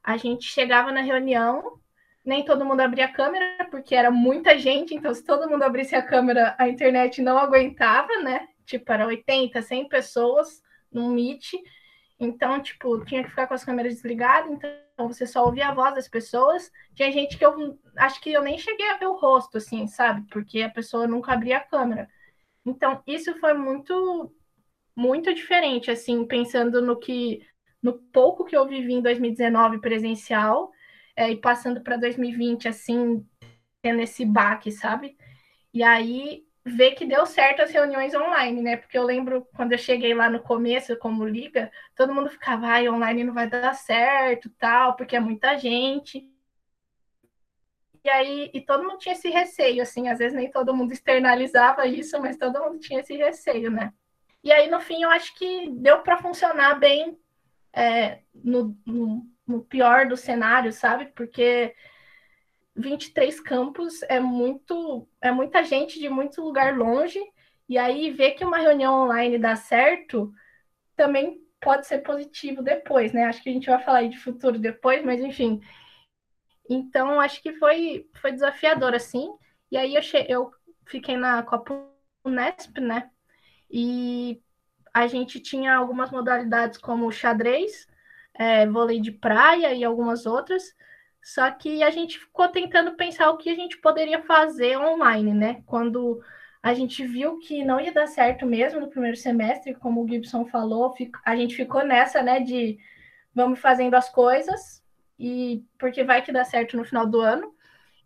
a 0.02 0.16
gente 0.16 0.44
chegava 0.44 0.90
na 0.90 1.00
reunião, 1.00 1.78
nem 2.24 2.44
todo 2.44 2.64
mundo 2.64 2.80
abria 2.80 3.04
a 3.06 3.12
câmera, 3.12 3.68
porque 3.70 3.94
era 3.94 4.10
muita 4.10 4.58
gente, 4.58 4.94
então 4.94 5.14
se 5.14 5.24
todo 5.24 5.48
mundo 5.48 5.62
abrisse 5.62 5.94
a 5.94 6.02
câmera, 6.02 6.56
a 6.58 6.68
internet 6.68 7.22
não 7.22 7.38
aguentava, 7.38 8.16
né? 8.22 8.48
Tipo, 8.66 8.92
era 8.92 9.06
80, 9.06 9.62
100 9.62 9.88
pessoas 9.88 10.60
num 10.92 11.10
Meet. 11.10 11.52
Então, 12.18 12.60
tipo, 12.62 13.04
tinha 13.04 13.22
que 13.22 13.28
ficar 13.28 13.46
com 13.46 13.54
as 13.54 13.64
câmeras 13.64 13.94
desligadas, 13.94 14.50
então 14.50 15.08
você 15.08 15.26
só 15.26 15.44
ouvia 15.44 15.68
a 15.68 15.74
voz 15.74 15.94
das 15.94 16.08
pessoas. 16.08 16.70
Tinha 16.94 17.12
gente 17.12 17.36
que 17.36 17.44
eu 17.44 17.78
acho 17.96 18.20
que 18.20 18.32
eu 18.32 18.42
nem 18.42 18.58
cheguei 18.58 18.88
a 18.90 18.96
ver 18.96 19.06
o 19.06 19.16
rosto, 19.16 19.58
assim, 19.58 19.86
sabe? 19.86 20.26
Porque 20.30 20.62
a 20.62 20.70
pessoa 20.70 21.06
nunca 21.06 21.32
abria 21.32 21.58
a 21.58 21.60
câmera. 21.60 22.08
Então, 22.64 23.02
isso 23.06 23.38
foi 23.38 23.52
muito, 23.54 24.34
muito 24.96 25.32
diferente, 25.34 25.90
assim, 25.90 26.26
pensando 26.26 26.80
no 26.80 26.98
que, 26.98 27.46
no 27.82 27.94
pouco 27.94 28.44
que 28.44 28.56
eu 28.56 28.66
vivi 28.66 28.94
em 28.94 29.02
2019 29.02 29.80
presencial 29.80 30.72
é, 31.14 31.30
e 31.30 31.36
passando 31.36 31.82
para 31.82 31.98
2020, 31.98 32.66
assim, 32.68 33.26
tendo 33.82 34.00
esse 34.00 34.24
baque, 34.24 34.72
sabe? 34.72 35.16
E 35.72 35.82
aí 35.82 36.45
ver 36.66 36.92
que 36.92 37.06
deu 37.06 37.24
certo 37.24 37.62
as 37.62 37.70
reuniões 37.70 38.12
online, 38.12 38.60
né? 38.60 38.76
Porque 38.76 38.98
eu 38.98 39.04
lembro 39.04 39.46
quando 39.54 39.72
eu 39.72 39.78
cheguei 39.78 40.12
lá 40.12 40.28
no 40.28 40.40
começo, 40.40 40.96
como 40.98 41.24
liga, 41.24 41.70
todo 41.94 42.12
mundo 42.12 42.28
ficava, 42.28 42.66
ai, 42.66 42.88
online 42.88 43.22
não 43.22 43.32
vai 43.32 43.48
dar 43.48 43.72
certo, 43.74 44.50
tal, 44.58 44.96
porque 44.96 45.14
é 45.14 45.20
muita 45.20 45.56
gente. 45.56 46.28
E 48.04 48.08
aí, 48.10 48.50
e 48.52 48.60
todo 48.60 48.82
mundo 48.84 48.98
tinha 48.98 49.14
esse 49.14 49.28
receio, 49.30 49.82
assim, 49.82 50.08
às 50.08 50.18
vezes 50.18 50.36
nem 50.36 50.50
todo 50.50 50.74
mundo 50.74 50.92
externalizava 50.92 51.86
isso, 51.86 52.20
mas 52.20 52.36
todo 52.36 52.60
mundo 52.60 52.80
tinha 52.80 53.00
esse 53.00 53.16
receio, 53.16 53.70
né? 53.70 53.92
E 54.42 54.52
aí, 54.52 54.68
no 54.68 54.80
fim, 54.80 55.02
eu 55.02 55.10
acho 55.10 55.34
que 55.36 55.70
deu 55.70 56.00
para 56.02 56.18
funcionar 56.18 56.78
bem 56.80 57.16
é, 57.72 58.20
no, 58.34 58.76
no, 58.84 59.24
no 59.46 59.62
pior 59.62 60.06
do 60.06 60.16
cenário, 60.16 60.72
sabe? 60.72 61.06
Porque 61.14 61.74
23 62.76 63.40
campos 63.40 64.02
é 64.02 64.20
muito 64.20 65.08
é 65.20 65.30
muita 65.30 65.64
gente 65.64 65.98
de 65.98 66.08
muito 66.08 66.42
lugar 66.42 66.76
longe 66.76 67.20
e 67.68 67.78
aí 67.78 68.10
ver 68.10 68.32
que 68.32 68.44
uma 68.44 68.58
reunião 68.58 69.04
online 69.04 69.38
dá 69.38 69.56
certo 69.56 70.32
também 70.94 71.40
pode 71.60 71.86
ser 71.86 71.98
positivo 71.98 72.62
depois, 72.62 73.12
né? 73.12 73.24
Acho 73.24 73.42
que 73.42 73.48
a 73.48 73.52
gente 73.52 73.68
vai 73.68 73.82
falar 73.82 73.98
aí 73.98 74.08
de 74.08 74.18
futuro 74.18 74.58
depois, 74.58 75.04
mas 75.04 75.20
enfim. 75.20 75.60
Então 76.68 77.20
acho 77.20 77.42
que 77.42 77.52
foi 77.54 78.08
foi 78.20 78.32
desafiador 78.32 78.94
assim. 78.94 79.28
E 79.70 79.76
aí 79.76 79.94
eu 79.94 80.02
che 80.02 80.26
eu 80.28 80.52
fiquei 80.86 81.16
na 81.16 81.42
Copa 81.42 81.74
Unesp, 82.24 82.78
né? 82.80 83.10
E 83.70 84.40
a 84.92 85.06
gente 85.06 85.40
tinha 85.40 85.74
algumas 85.74 86.10
modalidades 86.10 86.78
como 86.78 87.10
xadrez, 87.12 87.86
é, 88.34 88.66
vôlei 88.66 89.00
de 89.00 89.12
praia 89.12 89.74
e 89.74 89.84
algumas 89.84 90.26
outras. 90.26 90.74
Só 91.26 91.50
que 91.50 91.82
a 91.82 91.90
gente 91.90 92.20
ficou 92.20 92.46
tentando 92.46 92.92
pensar 92.92 93.28
o 93.30 93.36
que 93.36 93.50
a 93.50 93.54
gente 93.56 93.78
poderia 93.78 94.22
fazer 94.22 94.78
online, 94.78 95.34
né? 95.34 95.60
Quando 95.66 96.22
a 96.62 96.72
gente 96.72 97.04
viu 97.04 97.40
que 97.40 97.64
não 97.64 97.80
ia 97.80 97.92
dar 97.92 98.06
certo 98.06 98.46
mesmo 98.46 98.78
no 98.78 98.88
primeiro 98.88 99.16
semestre, 99.16 99.74
como 99.74 100.04
o 100.04 100.08
Gibson 100.08 100.46
falou, 100.46 100.94
a 101.24 101.34
gente 101.34 101.56
ficou 101.56 101.84
nessa, 101.84 102.22
né, 102.22 102.38
de 102.38 102.78
vamos 103.34 103.58
fazendo 103.58 103.94
as 103.94 104.08
coisas 104.08 104.80
e 105.18 105.64
porque 105.76 106.04
vai 106.04 106.22
que 106.22 106.30
dá 106.30 106.44
certo 106.44 106.76
no 106.76 106.84
final 106.84 107.04
do 107.04 107.20
ano. 107.20 107.52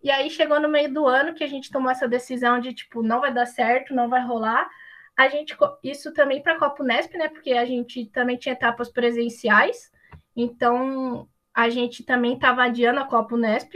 E 0.02 0.10
aí 0.10 0.30
chegou 0.30 0.58
no 0.58 0.70
meio 0.70 0.90
do 0.90 1.06
ano 1.06 1.34
que 1.34 1.44
a 1.44 1.48
gente 1.48 1.70
tomou 1.70 1.90
essa 1.90 2.08
decisão 2.08 2.58
de 2.58 2.72
tipo, 2.72 3.02
não 3.02 3.20
vai 3.20 3.34
dar 3.34 3.44
certo, 3.44 3.94
não 3.94 4.08
vai 4.08 4.24
rolar. 4.24 4.66
A 5.14 5.28
gente 5.28 5.54
isso 5.84 6.10
também 6.14 6.42
para 6.42 6.54
a 6.54 6.58
Copa 6.58 6.82
Unesp, 6.82 7.18
né? 7.18 7.28
Porque 7.28 7.52
a 7.52 7.66
gente 7.66 8.06
também 8.06 8.38
tinha 8.38 8.54
etapas 8.54 8.88
presenciais. 8.90 9.92
Então, 10.34 11.28
a 11.54 11.68
gente 11.68 12.04
também 12.04 12.34
estava 12.34 12.64
adiando 12.64 13.00
a 13.00 13.06
Copa 13.06 13.34
Unesp, 13.34 13.74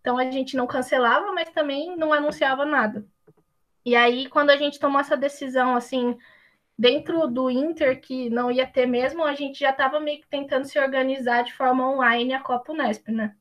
então 0.00 0.18
a 0.18 0.30
gente 0.30 0.56
não 0.56 0.66
cancelava, 0.66 1.32
mas 1.32 1.50
também 1.50 1.96
não 1.96 2.12
anunciava 2.12 2.64
nada. 2.64 3.06
E 3.84 3.94
aí, 3.94 4.28
quando 4.28 4.50
a 4.50 4.56
gente 4.56 4.78
tomou 4.78 5.00
essa 5.00 5.16
decisão, 5.16 5.76
assim, 5.76 6.16
dentro 6.78 7.26
do 7.26 7.50
Inter, 7.50 8.00
que 8.00 8.28
não 8.30 8.50
ia 8.50 8.66
ter 8.66 8.86
mesmo, 8.86 9.24
a 9.24 9.34
gente 9.34 9.60
já 9.60 9.70
estava 9.70 9.98
meio 10.00 10.20
que 10.20 10.28
tentando 10.28 10.66
se 10.66 10.78
organizar 10.78 11.42
de 11.42 11.52
forma 11.54 11.88
online 11.88 12.34
a 12.34 12.40
Copa 12.40 12.72
Unesp, 12.72 13.08
né? 13.10 13.34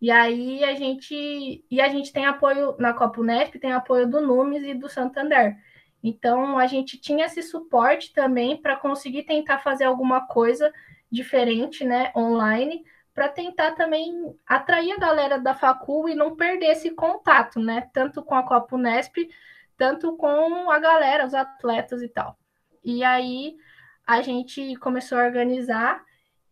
E 0.00 0.10
aí 0.10 0.62
a 0.62 0.74
gente 0.74 1.64
e 1.70 1.80
a 1.80 1.88
gente 1.88 2.12
tem 2.12 2.24
apoio 2.24 2.76
na 2.78 2.92
Copa 2.92 3.20
Unesp, 3.20 3.58
tem 3.58 3.72
apoio 3.72 4.08
do 4.08 4.20
Numes 4.20 4.62
e 4.62 4.74
do 4.74 4.88
Santander. 4.88 5.56
Então 6.02 6.58
a 6.58 6.66
gente 6.66 6.98
tinha 6.98 7.26
esse 7.26 7.42
suporte 7.42 8.12
também 8.12 8.56
para 8.56 8.76
conseguir 8.76 9.24
tentar 9.24 9.58
fazer 9.58 9.84
alguma 9.84 10.26
coisa 10.26 10.72
diferente, 11.10 11.84
né, 11.84 12.12
online, 12.14 12.84
para 13.18 13.28
tentar 13.28 13.72
também 13.72 14.32
atrair 14.46 14.92
a 14.92 14.96
galera 14.96 15.40
da 15.40 15.52
facul 15.52 16.08
e 16.08 16.14
não 16.14 16.36
perder 16.36 16.66
esse 16.66 16.92
contato, 16.92 17.58
né? 17.58 17.90
Tanto 17.92 18.22
com 18.22 18.32
a 18.32 18.44
Copa 18.44 18.76
Unesp, 18.76 19.28
tanto 19.76 20.16
com 20.16 20.70
a 20.70 20.78
galera, 20.78 21.26
os 21.26 21.34
atletas 21.34 22.00
e 22.00 22.08
tal. 22.08 22.38
E 22.84 23.02
aí 23.02 23.56
a 24.06 24.22
gente 24.22 24.76
começou 24.76 25.18
a 25.18 25.24
organizar 25.24 26.00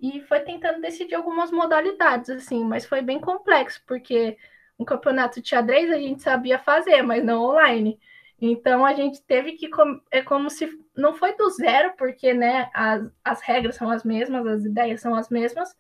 e 0.01 0.21
foi 0.23 0.41
tentando 0.41 0.81
decidir 0.81 1.15
algumas 1.15 1.53
modalidades, 1.53 2.31
assim, 2.31 2.65
mas 2.65 2.85
foi 2.85 3.01
bem 3.01 3.21
complexo, 3.21 3.81
porque 3.87 4.37
um 4.77 4.85
campeonato 4.85 5.41
de 5.41 5.49
xadrez 5.49 5.89
a 5.93 5.99
gente 5.99 6.21
sabia 6.21 6.59
fazer, 6.59 7.01
mas 7.01 7.25
não 7.25 7.45
online. 7.45 7.97
Então 8.41 8.85
a 8.85 8.93
gente 8.93 9.23
teve 9.23 9.53
que. 9.53 9.71
É 10.11 10.21
como 10.21 10.51
se. 10.51 10.69
Não 10.97 11.15
foi 11.15 11.37
do 11.37 11.49
zero, 11.49 11.95
porque 11.97 12.35
né, 12.35 12.69
as, 12.75 13.09
as 13.25 13.41
regras 13.41 13.77
são 13.77 13.89
as 13.89 14.03
mesmas, 14.03 14.45
as 14.49 14.65
ideias 14.65 15.01
são 15.01 15.15
as 15.15 15.31
mesmas, 15.31 15.77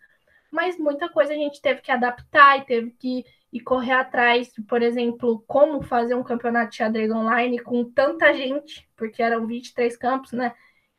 mas 0.57 0.79
muita 0.79 1.07
coisa 1.11 1.35
a 1.35 1.37
gente 1.37 1.61
teve 1.61 1.83
que 1.83 1.93
adaptar 1.93 2.59
e 2.59 2.65
teve 2.65 2.91
que 2.93 3.27
ir 3.53 3.61
correr 3.61 3.93
atrás, 3.93 4.51
por 4.67 4.81
exemplo, 4.81 5.45
como 5.47 5.83
fazer 5.83 6.15
um 6.15 6.23
campeonato 6.23 6.71
de 6.71 6.79
xadrez 6.79 7.11
online 7.11 7.59
com 7.59 7.85
tanta 7.85 8.33
gente, 8.33 8.89
porque 8.97 9.23
eram 9.23 9.47
23 9.47 9.95
campos, 9.99 10.33
né? 10.33 10.55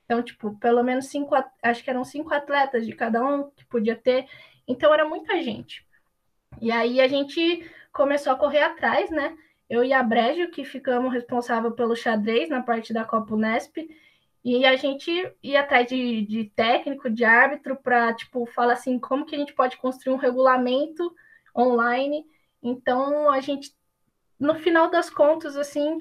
Então, 0.05 0.21
tipo, 0.21 0.55
pelo 0.59 0.83
menos 0.83 1.07
cinco, 1.07 1.35
acho 1.63 1.83
que 1.83 1.89
eram 1.89 2.03
cinco 2.03 2.31
atletas 2.33 2.85
de 2.85 2.93
cada 2.93 3.21
um 3.21 3.49
que 3.49 3.65
podia 3.65 3.95
ter. 3.95 4.27
Então, 4.67 4.93
era 4.93 5.09
muita 5.09 5.41
gente. 5.41 5.83
E 6.61 6.71
aí 6.71 7.01
a 7.01 7.07
gente 7.07 7.67
começou 7.91 8.33
a 8.33 8.37
correr 8.37 8.61
atrás, 8.61 9.09
né? 9.09 9.35
Eu 9.67 9.83
e 9.83 9.91
a 9.91 10.03
Brejo, 10.03 10.51
que 10.51 10.63
ficamos 10.63 11.11
responsáveis 11.11 11.73
pelo 11.73 11.95
xadrez 11.95 12.47
na 12.47 12.61
parte 12.61 12.93
da 12.93 13.03
Copa 13.03 13.33
Unesp, 13.33 13.75
e 14.49 14.65
a 14.65 14.77
gente 14.77 15.11
ia 15.43 15.59
atrás 15.59 15.87
de, 15.87 16.25
de 16.25 16.45
técnico, 16.45 17.09
de 17.09 17.25
árbitro, 17.25 17.75
para, 17.75 18.13
tipo, 18.13 18.45
falar 18.45 18.73
assim, 18.73 18.97
como 18.97 19.25
que 19.25 19.35
a 19.35 19.37
gente 19.37 19.53
pode 19.53 19.75
construir 19.75 20.13
um 20.13 20.17
regulamento 20.17 21.13
online. 21.53 22.25
Então, 22.63 23.29
a 23.29 23.41
gente, 23.41 23.75
no 24.39 24.55
final 24.55 24.89
das 24.89 25.09
contas, 25.09 25.57
assim, 25.57 25.97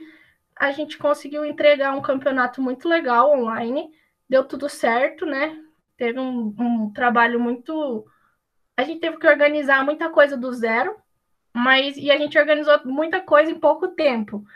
a 0.54 0.70
gente 0.70 0.96
conseguiu 0.96 1.44
entregar 1.44 1.92
um 1.96 2.00
campeonato 2.00 2.62
muito 2.62 2.88
legal 2.88 3.32
online. 3.36 3.90
Deu 4.28 4.44
tudo 4.44 4.68
certo, 4.68 5.26
né? 5.26 5.60
Teve 5.96 6.20
um, 6.20 6.54
um 6.56 6.92
trabalho 6.92 7.40
muito. 7.40 8.06
A 8.76 8.84
gente 8.84 9.00
teve 9.00 9.18
que 9.18 9.26
organizar 9.26 9.84
muita 9.84 10.08
coisa 10.08 10.36
do 10.36 10.52
zero, 10.52 10.96
mas 11.52 11.96
e 11.96 12.12
a 12.12 12.16
gente 12.16 12.38
organizou 12.38 12.78
muita 12.84 13.20
coisa 13.20 13.50
em 13.50 13.58
pouco 13.58 13.88
tempo 13.88 14.46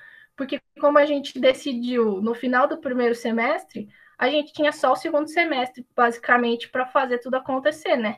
porque 0.41 0.59
como 0.81 0.97
a 0.97 1.05
gente 1.05 1.39
decidiu 1.39 2.23
no 2.23 2.35
final 2.35 2.67
do 2.67 2.79
primeiro 2.79 3.15
semestre, 3.15 3.91
a 4.17 4.31
gente 4.31 4.55
tinha 4.55 4.73
só 4.73 4.93
o 4.93 4.97
segundo 4.97 5.29
semestre, 5.29 5.87
basicamente, 5.95 6.67
para 6.71 6.87
fazer 6.87 7.19
tudo 7.19 7.35
acontecer, 7.35 7.95
né? 7.95 8.17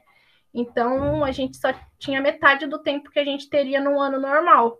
Então, 0.54 1.24
a 1.24 1.32
gente 1.32 1.56
só 1.56 1.74
tinha 1.98 2.20
metade 2.20 2.64
do 2.68 2.78
tempo 2.78 3.10
que 3.10 3.18
a 3.18 3.24
gente 3.24 3.50
teria 3.50 3.80
no 3.80 3.98
ano 3.98 4.20
normal. 4.20 4.78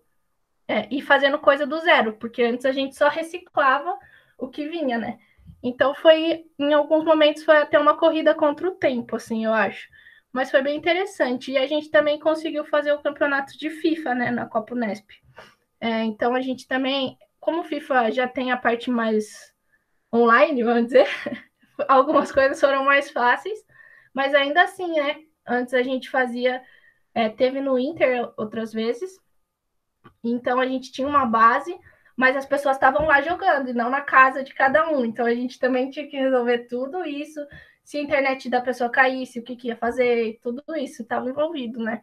É, 0.68 0.87
e 0.88 1.02
fazendo 1.02 1.37
coisa 1.37 1.66
do 1.66 1.81
zero, 1.81 2.12
porque 2.12 2.44
antes 2.44 2.64
a 2.64 2.70
gente 2.70 2.94
só 2.94 3.09
reciclava 3.09 3.98
o 4.38 4.46
que 4.46 4.68
vinha, 4.68 4.96
né? 4.96 5.18
Então 5.61 5.96
foi, 5.96 6.44
em 6.57 6.72
alguns 6.72 7.05
momentos, 7.05 7.42
foi 7.42 7.57
até 7.57 7.76
uma 7.76 7.96
corrida 7.96 8.37
contra 8.37 8.68
o 8.68 8.76
tempo, 8.76 9.16
assim, 9.16 9.44
eu 9.44 9.52
acho. 9.52 9.88
Mas 10.33 10.48
foi 10.48 10.62
bem 10.62 10.76
interessante. 10.76 11.50
E 11.50 11.59
a 11.59 11.66
gente 11.66 11.90
também 11.90 12.20
conseguiu 12.20 12.64
fazer 12.66 12.92
o 12.92 13.02
campeonato 13.02 13.59
de 13.59 13.68
FIFA, 13.68 14.14
né, 14.14 14.31
na 14.31 14.46
Copa 14.46 14.74
Unesp. 14.74 15.11
É, 15.81 16.05
então 16.05 16.37
a 16.37 16.40
gente 16.40 16.68
também 16.68 17.18
como 17.42 17.62
o 17.62 17.64
FIFA 17.64 18.12
já 18.12 18.28
tem 18.28 18.52
a 18.52 18.57
parte 18.57 18.88
mais 18.88 19.52
online, 20.14 20.62
vamos 20.62 20.85
dizer, 20.85 21.09
algumas 21.88 22.31
coisas 22.31 22.61
foram 22.61 22.85
mais 22.85 23.11
fáceis, 23.11 23.59
mas 24.14 24.33
ainda 24.33 24.62
assim, 24.62 24.92
né? 24.92 25.16
Antes 25.44 25.74
a 25.74 25.83
gente 25.83 26.09
fazia, 26.09 26.62
é, 27.12 27.28
teve 27.28 27.61
no 27.61 27.76
Inter 27.76 28.33
outras 28.37 28.72
vezes, 28.72 29.18
então 30.22 30.61
a 30.61 30.66
gente 30.66 30.92
tinha 30.92 31.07
uma 31.07 31.26
base, 31.26 31.76
mas 32.16 32.37
as 32.37 32.46
pessoas 32.46 32.76
estavam 32.76 33.07
lá 33.07 33.20
jogando 33.20 33.70
e 33.70 33.74
não 33.74 33.90
na 33.90 34.02
casa 34.02 34.44
de 34.44 34.55
cada 34.55 34.88
um, 34.88 35.05
então 35.05 35.26
a 35.26 35.35
gente 35.35 35.59
também 35.59 35.90
tinha 35.90 36.07
que 36.07 36.16
resolver 36.16 36.68
tudo 36.68 37.05
isso. 37.05 37.40
Se 37.83 37.98
a 37.98 38.02
internet 38.02 38.48
da 38.48 38.61
pessoa 38.61 38.88
caísse, 38.88 39.40
o 39.40 39.42
que, 39.42 39.57
que 39.57 39.66
ia 39.66 39.76
fazer, 39.76 40.38
tudo 40.40 40.62
isso 40.76 41.02
estava 41.02 41.28
envolvido, 41.28 41.81
né? 41.81 42.00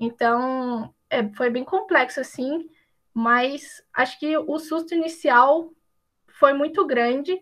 Então, 0.00 0.94
é, 1.10 1.28
foi 1.34 1.50
bem 1.50 1.64
complexo 1.64 2.20
assim 2.20 2.66
mas 3.18 3.82
acho 3.92 4.16
que 4.20 4.38
o 4.38 4.60
susto 4.60 4.94
inicial 4.94 5.72
foi 6.28 6.52
muito 6.52 6.86
grande. 6.86 7.36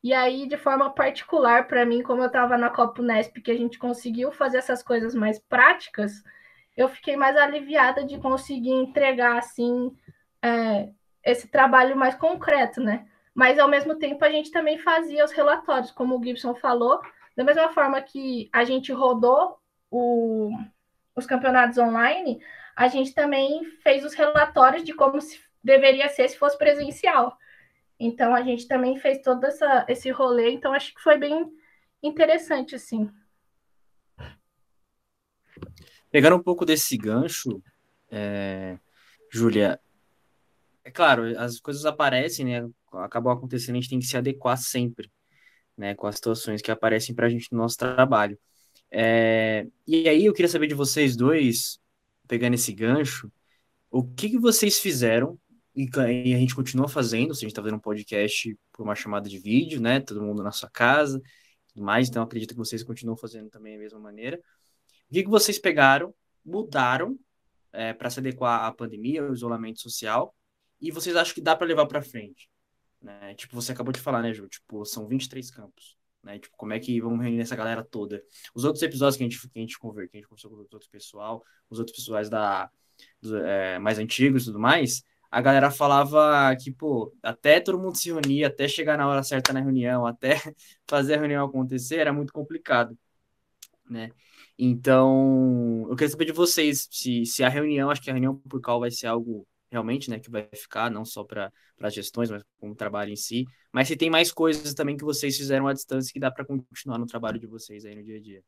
E 0.00 0.14
aí, 0.14 0.46
de 0.46 0.56
forma 0.56 0.88
particular, 0.88 1.66
para 1.66 1.84
mim, 1.84 2.00
como 2.00 2.22
eu 2.22 2.28
estava 2.28 2.56
na 2.56 2.70
Copa 2.70 3.02
Unesp, 3.02 3.40
que 3.40 3.50
a 3.50 3.56
gente 3.56 3.76
conseguiu 3.76 4.30
fazer 4.30 4.58
essas 4.58 4.84
coisas 4.84 5.16
mais 5.16 5.40
práticas, 5.40 6.22
eu 6.76 6.88
fiquei 6.88 7.16
mais 7.16 7.36
aliviada 7.36 8.04
de 8.04 8.20
conseguir 8.20 8.70
entregar, 8.70 9.36
assim, 9.36 9.92
é, 10.40 10.90
esse 11.24 11.48
trabalho 11.48 11.96
mais 11.96 12.14
concreto, 12.14 12.80
né? 12.80 13.04
Mas, 13.34 13.58
ao 13.58 13.68
mesmo 13.68 13.96
tempo, 13.96 14.24
a 14.24 14.30
gente 14.30 14.52
também 14.52 14.78
fazia 14.78 15.24
os 15.24 15.32
relatórios, 15.32 15.90
como 15.90 16.16
o 16.16 16.22
Gibson 16.22 16.54
falou, 16.54 17.00
Da 17.36 17.42
mesma 17.42 17.68
forma 17.70 18.00
que 18.00 18.48
a 18.52 18.62
gente 18.64 18.92
rodou 18.92 19.58
o, 19.90 20.50
os 21.16 21.26
campeonatos 21.26 21.78
online, 21.78 22.40
a 22.76 22.88
gente 22.88 23.14
também 23.14 23.64
fez 23.82 24.04
os 24.04 24.12
relatórios 24.12 24.84
de 24.84 24.92
como 24.92 25.18
se 25.20 25.40
deveria 25.64 26.08
ser 26.10 26.28
se 26.28 26.36
fosse 26.36 26.58
presencial. 26.58 27.36
Então 27.98 28.34
a 28.34 28.42
gente 28.42 28.68
também 28.68 28.98
fez 28.98 29.22
todo 29.22 29.42
essa, 29.44 29.86
esse 29.88 30.10
rolê, 30.10 30.50
então 30.50 30.74
acho 30.74 30.94
que 30.94 31.00
foi 31.00 31.16
bem 31.16 31.50
interessante, 32.02 32.74
assim. 32.74 33.10
Pegando 36.10 36.36
um 36.36 36.42
pouco 36.42 36.66
desse 36.66 36.96
gancho, 36.98 37.62
é, 38.10 38.78
Júlia, 39.32 39.80
é 40.84 40.90
claro, 40.90 41.38
as 41.38 41.58
coisas 41.58 41.86
aparecem, 41.86 42.44
né? 42.44 42.68
Acabou 42.92 43.32
acontecendo, 43.32 43.76
a 43.76 43.80
gente 43.80 43.90
tem 43.90 43.98
que 43.98 44.06
se 44.06 44.16
adequar 44.16 44.58
sempre, 44.58 45.10
né? 45.76 45.94
Com 45.94 46.06
as 46.06 46.16
situações 46.16 46.60
que 46.60 46.70
aparecem 46.70 47.14
para 47.14 47.26
a 47.26 47.30
gente 47.30 47.50
no 47.50 47.58
nosso 47.58 47.78
trabalho. 47.78 48.38
É, 48.90 49.66
e 49.86 50.08
aí 50.08 50.26
eu 50.26 50.32
queria 50.34 50.48
saber 50.48 50.66
de 50.66 50.74
vocês 50.74 51.16
dois, 51.16 51.80
pegando 52.26 52.54
esse 52.54 52.72
gancho, 52.72 53.30
o 53.90 54.04
que, 54.04 54.30
que 54.30 54.38
vocês 54.38 54.78
fizeram 54.78 55.38
e, 55.74 55.88
e 56.24 56.34
a 56.34 56.38
gente 56.38 56.54
continua 56.54 56.88
fazendo, 56.88 57.34
se 57.34 57.40
a 57.40 57.42
gente 57.42 57.52
está 57.52 57.62
fazendo 57.62 57.76
um 57.76 57.80
podcast 57.80 58.58
por 58.72 58.82
uma 58.82 58.94
chamada 58.94 59.28
de 59.28 59.38
vídeo, 59.38 59.80
né? 59.80 60.00
Todo 60.00 60.22
mundo 60.22 60.42
na 60.42 60.50
sua 60.50 60.70
casa, 60.70 61.20
tudo 61.68 61.84
mais, 61.84 62.08
então 62.08 62.22
acredito 62.22 62.50
que 62.50 62.58
vocês 62.58 62.82
continuam 62.82 63.16
fazendo 63.16 63.50
também 63.50 63.74
da 63.74 63.82
mesma 63.82 63.98
maneira. 64.00 64.40
O 65.10 65.12
que, 65.14 65.22
que 65.22 65.28
vocês 65.28 65.58
pegaram, 65.58 66.14
mudaram 66.44 67.18
é, 67.72 67.92
para 67.92 68.08
se 68.08 68.18
adequar 68.20 68.64
à 68.64 68.72
pandemia, 68.72 69.22
ao 69.22 69.32
isolamento 69.32 69.80
social, 69.80 70.34
e 70.80 70.90
vocês 70.90 71.14
acham 71.14 71.34
que 71.34 71.40
dá 71.40 71.54
para 71.54 71.66
levar 71.66 71.86
para 71.86 72.02
frente? 72.02 72.48
Né? 73.00 73.34
Tipo, 73.34 73.54
você 73.54 73.72
acabou 73.72 73.92
de 73.92 74.00
falar, 74.00 74.22
né, 74.22 74.32
Ju? 74.32 74.48
Tipo, 74.48 74.84
são 74.84 75.06
23 75.06 75.50
campos. 75.50 75.96
Né? 76.26 76.40
Tipo, 76.40 76.56
como 76.56 76.72
é 76.72 76.80
que 76.80 77.00
vamos 77.00 77.20
reunir 77.20 77.40
essa 77.40 77.54
galera 77.54 77.84
toda? 77.84 78.20
Os 78.52 78.64
outros 78.64 78.82
episódios 78.82 79.16
que 79.16 79.22
a 79.22 79.28
gente, 79.28 79.40
que 79.48 79.58
a 79.58 79.60
gente, 79.60 79.78
conver, 79.78 80.08
que 80.08 80.16
a 80.16 80.20
gente 80.20 80.28
conversou 80.28 80.50
com 80.50 80.56
outros 80.56 80.88
pessoal, 80.88 81.44
os 81.70 81.78
outros 81.78 81.96
pessoais 81.96 82.28
da, 82.28 82.68
é, 83.44 83.78
mais 83.78 83.96
antigos 84.00 84.42
e 84.42 84.46
tudo 84.46 84.58
mais, 84.58 85.04
a 85.30 85.40
galera 85.40 85.70
falava 85.70 86.52
que, 86.56 86.72
pô, 86.72 87.14
até 87.22 87.60
todo 87.60 87.78
mundo 87.78 87.96
se 87.96 88.10
reunir, 88.10 88.44
até 88.44 88.66
chegar 88.66 88.98
na 88.98 89.06
hora 89.08 89.22
certa 89.22 89.52
na 89.52 89.60
reunião, 89.60 90.04
até 90.04 90.30
fazer 90.88 91.14
a 91.14 91.18
reunião 91.18 91.46
acontecer, 91.46 91.98
era 91.98 92.12
muito 92.12 92.32
complicado, 92.32 92.98
né? 93.88 94.10
Então, 94.58 95.86
eu 95.88 95.94
queria 95.94 96.08
saber 96.10 96.24
de 96.24 96.32
vocês 96.32 96.88
se, 96.90 97.24
se 97.24 97.44
a 97.44 97.48
reunião, 97.48 97.88
acho 97.88 98.02
que 98.02 98.10
a 98.10 98.12
reunião 98.14 98.36
por 98.48 98.60
call 98.60 98.80
vai 98.80 98.90
ser 98.90 99.06
algo 99.06 99.46
realmente, 99.70 100.08
né, 100.10 100.18
que 100.18 100.30
vai 100.30 100.48
ficar, 100.54 100.90
não 100.90 101.04
só 101.04 101.24
para 101.24 101.52
as 101.80 101.94
gestões, 101.94 102.30
mas 102.30 102.42
como 102.58 102.74
trabalho 102.74 103.12
em 103.12 103.16
si, 103.16 103.44
mas 103.72 103.88
se 103.88 103.96
tem 103.96 104.10
mais 104.10 104.32
coisas 104.32 104.74
também 104.74 104.96
que 104.96 105.04
vocês 105.04 105.36
fizeram 105.36 105.66
à 105.66 105.72
distância 105.72 106.12
que 106.12 106.20
dá 106.20 106.30
para 106.30 106.44
continuar 106.44 106.98
no 106.98 107.06
trabalho 107.06 107.38
de 107.38 107.46
vocês 107.46 107.84
aí 107.84 107.94
no 107.94 108.04
dia 108.04 108.16
a 108.16 108.20
dia. 108.20 108.42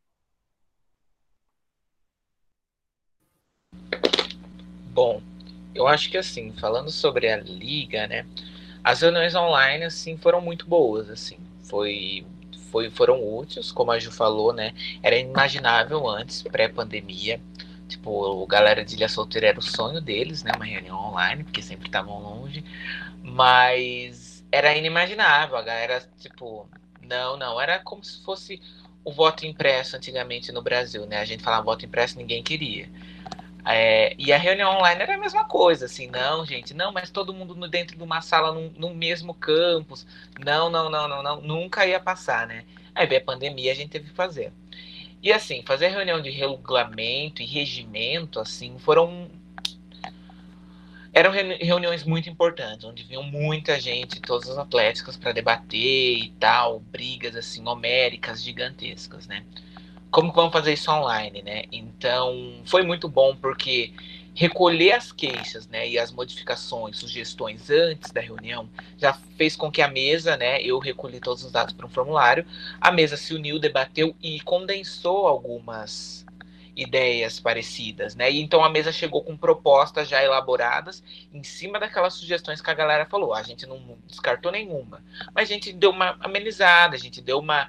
Bom, 4.92 5.22
eu 5.74 5.86
acho 5.86 6.10
que 6.10 6.18
assim, 6.18 6.52
falando 6.54 6.90
sobre 6.90 7.28
a 7.30 7.36
liga, 7.36 8.06
né, 8.06 8.26
as 8.82 9.00
reuniões 9.00 9.34
online 9.34 9.84
assim 9.84 10.16
foram 10.16 10.40
muito 10.40 10.66
boas, 10.66 11.10
assim, 11.10 11.38
foi 11.64 12.26
foi, 12.70 12.90
foram 12.90 13.22
úteis, 13.22 13.72
como 13.72 13.90
a 13.90 13.98
Ju 13.98 14.10
falou, 14.10 14.52
né? 14.52 14.72
Era 15.02 15.16
inimaginável 15.16 16.06
antes, 16.08 16.42
pré-pandemia. 16.42 17.40
Tipo, 17.88 18.10
o 18.10 18.46
galera 18.46 18.84
de 18.84 18.94
Ilha 18.94 19.08
Solteira 19.08 19.48
era 19.48 19.58
o 19.58 19.62
sonho 19.62 20.00
deles, 20.00 20.42
né? 20.42 20.52
Uma 20.54 20.64
reunião 20.64 20.96
online, 20.96 21.44
porque 21.44 21.62
sempre 21.62 21.86
estavam 21.86 22.20
longe. 22.20 22.64
Mas 23.22 24.44
era 24.52 24.76
inimaginável. 24.76 25.56
A 25.56 25.62
galera, 25.62 26.02
tipo, 26.18 26.68
não, 27.02 27.36
não. 27.36 27.60
Era 27.60 27.78
como 27.80 28.04
se 28.04 28.22
fosse 28.22 28.60
o 29.04 29.12
voto 29.12 29.46
impresso 29.46 29.96
antigamente 29.96 30.52
no 30.52 30.62
Brasil, 30.62 31.06
né? 31.06 31.18
A 31.18 31.24
gente 31.24 31.42
falava 31.42 31.64
voto 31.64 31.84
impresso, 31.86 32.18
ninguém 32.18 32.42
queria. 32.42 32.88
É, 33.64 34.14
e 34.18 34.32
a 34.32 34.38
reunião 34.38 34.70
online 34.76 35.02
era 35.02 35.14
a 35.14 35.18
mesma 35.18 35.44
coisa, 35.44 35.84
assim, 35.84 36.06
não, 36.06 36.44
gente, 36.46 36.72
não, 36.72 36.90
mas 36.90 37.10
todo 37.10 37.34
mundo 37.34 37.68
dentro 37.68 37.96
de 37.96 38.02
uma 38.02 38.22
sala 38.22 38.52
no, 38.52 38.94
mesmo 38.94 39.34
campus. 39.34 40.06
Não, 40.42 40.70
não, 40.70 40.88
não, 40.88 41.06
não, 41.06 41.22
não, 41.22 41.40
nunca 41.40 41.86
ia 41.86 42.00
passar, 42.00 42.46
né? 42.46 42.64
Aí 42.94 43.06
veio 43.06 43.20
a 43.20 43.24
pandemia, 43.24 43.70
a 43.70 43.74
gente 43.74 43.90
teve 43.90 44.08
que 44.08 44.14
fazer. 44.14 44.52
E 45.22 45.32
assim, 45.32 45.62
fazer 45.66 45.88
reunião 45.88 46.20
de 46.20 46.30
regulamento 46.30 47.42
e 47.42 47.46
regimento, 47.46 48.40
assim, 48.40 48.78
foram. 48.78 49.28
Eram 51.12 51.32
reuniões 51.32 52.04
muito 52.04 52.28
importantes, 52.28 52.84
onde 52.84 53.02
vinham 53.02 53.24
muita 53.24 53.80
gente, 53.80 54.20
todas 54.20 54.48
as 54.48 54.58
atléticas, 54.58 55.16
para 55.16 55.32
debater 55.32 56.18
e 56.18 56.32
tal, 56.38 56.78
brigas 56.78 57.34
assim, 57.34 57.66
homéricas, 57.66 58.42
gigantescas, 58.42 59.26
né? 59.26 59.44
como 60.10 60.30
que 60.30 60.36
vamos 60.36 60.52
fazer 60.52 60.72
isso 60.72 60.90
online, 60.90 61.42
né? 61.42 61.64
Então, 61.70 62.62
foi 62.64 62.82
muito 62.82 63.08
bom 63.08 63.36
porque 63.36 63.92
recolher 64.38 64.92
as 64.92 65.10
queixas, 65.10 65.66
né, 65.66 65.88
e 65.88 65.98
as 65.98 66.12
modificações, 66.12 66.96
sugestões 66.96 67.68
antes 67.70 68.12
da 68.12 68.20
reunião 68.20 68.70
já 68.96 69.12
fez 69.12 69.56
com 69.56 69.68
que 69.68 69.82
a 69.82 69.88
mesa, 69.88 70.36
né, 70.36 70.62
eu 70.62 70.78
recolhi 70.78 71.18
todos 71.18 71.42
os 71.42 71.50
dados 71.50 71.74
para 71.74 71.84
um 71.84 71.88
formulário, 71.88 72.46
a 72.80 72.92
mesa 72.92 73.16
se 73.16 73.34
uniu, 73.34 73.58
debateu 73.58 74.14
e 74.22 74.38
condensou 74.42 75.26
algumas 75.26 76.24
ideias 76.76 77.40
parecidas, 77.40 78.14
né? 78.14 78.30
E 78.30 78.40
então 78.40 78.62
a 78.62 78.70
mesa 78.70 78.92
chegou 78.92 79.24
com 79.24 79.36
propostas 79.36 80.08
já 80.08 80.22
elaboradas 80.22 81.02
em 81.34 81.42
cima 81.42 81.80
daquelas 81.80 82.14
sugestões 82.14 82.60
que 82.60 82.70
a 82.70 82.74
galera 82.74 83.04
falou. 83.04 83.34
A 83.34 83.42
gente 83.42 83.66
não 83.66 83.98
descartou 84.06 84.52
nenhuma, 84.52 85.02
mas 85.34 85.50
a 85.50 85.52
gente 85.52 85.72
deu 85.72 85.90
uma 85.90 86.16
amenizada, 86.20 86.94
a 86.94 86.98
gente 86.98 87.20
deu 87.20 87.40
uma 87.40 87.68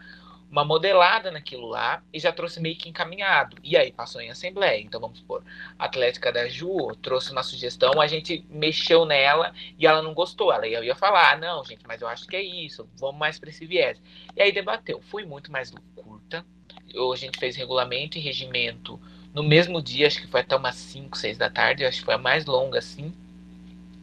uma 0.51 0.65
modelada 0.65 1.29
naquilo 1.29 1.67
lá 1.67 2.01
e 2.11 2.19
já 2.19 2.31
trouxe 2.31 2.59
meio 2.59 2.75
que 2.75 2.89
encaminhado. 2.89 3.57
E 3.63 3.77
aí 3.77 3.91
passou 3.91 4.19
em 4.19 4.29
assembleia. 4.29 4.81
Então 4.81 4.99
vamos 4.99 5.19
supor, 5.19 5.43
a 5.77 5.85
Atlética 5.85 6.31
da 6.31 6.47
Ju 6.47 6.95
trouxe 7.01 7.31
uma 7.31 7.43
sugestão, 7.43 8.01
a 8.01 8.07
gente 8.07 8.45
mexeu 8.49 9.05
nela 9.05 9.53
e 9.77 9.85
ela 9.85 10.01
não 10.01 10.13
gostou. 10.13 10.51
Ela 10.51 10.67
ia, 10.67 10.83
ia 10.83 10.95
falar, 10.95 11.33
ah, 11.33 11.37
não, 11.37 11.63
gente, 11.63 11.81
mas 11.87 12.01
eu 12.01 12.07
acho 12.07 12.27
que 12.27 12.35
é 12.35 12.41
isso, 12.41 12.89
vamos 12.97 13.19
mais 13.19 13.39
para 13.39 13.49
esse 13.49 13.65
viés. 13.65 14.01
E 14.35 14.41
aí 14.41 14.51
debateu. 14.51 15.01
Fui 15.01 15.25
muito 15.25 15.51
mais 15.51 15.71
curta. 15.95 16.45
A 16.89 17.15
gente 17.15 17.37
fez 17.37 17.55
regulamento 17.55 18.17
e 18.17 18.21
regimento 18.21 18.99
no 19.33 19.43
mesmo 19.43 19.81
dia, 19.81 20.07
acho 20.07 20.21
que 20.21 20.27
foi 20.27 20.41
até 20.41 20.55
umas 20.55 20.75
5, 20.75 21.17
6 21.17 21.37
da 21.37 21.49
tarde, 21.49 21.85
acho 21.85 21.99
que 21.99 22.05
foi 22.05 22.15
a 22.15 22.17
mais 22.17 22.45
longa, 22.45 22.79
assim, 22.79 23.13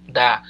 da, 0.09 0.43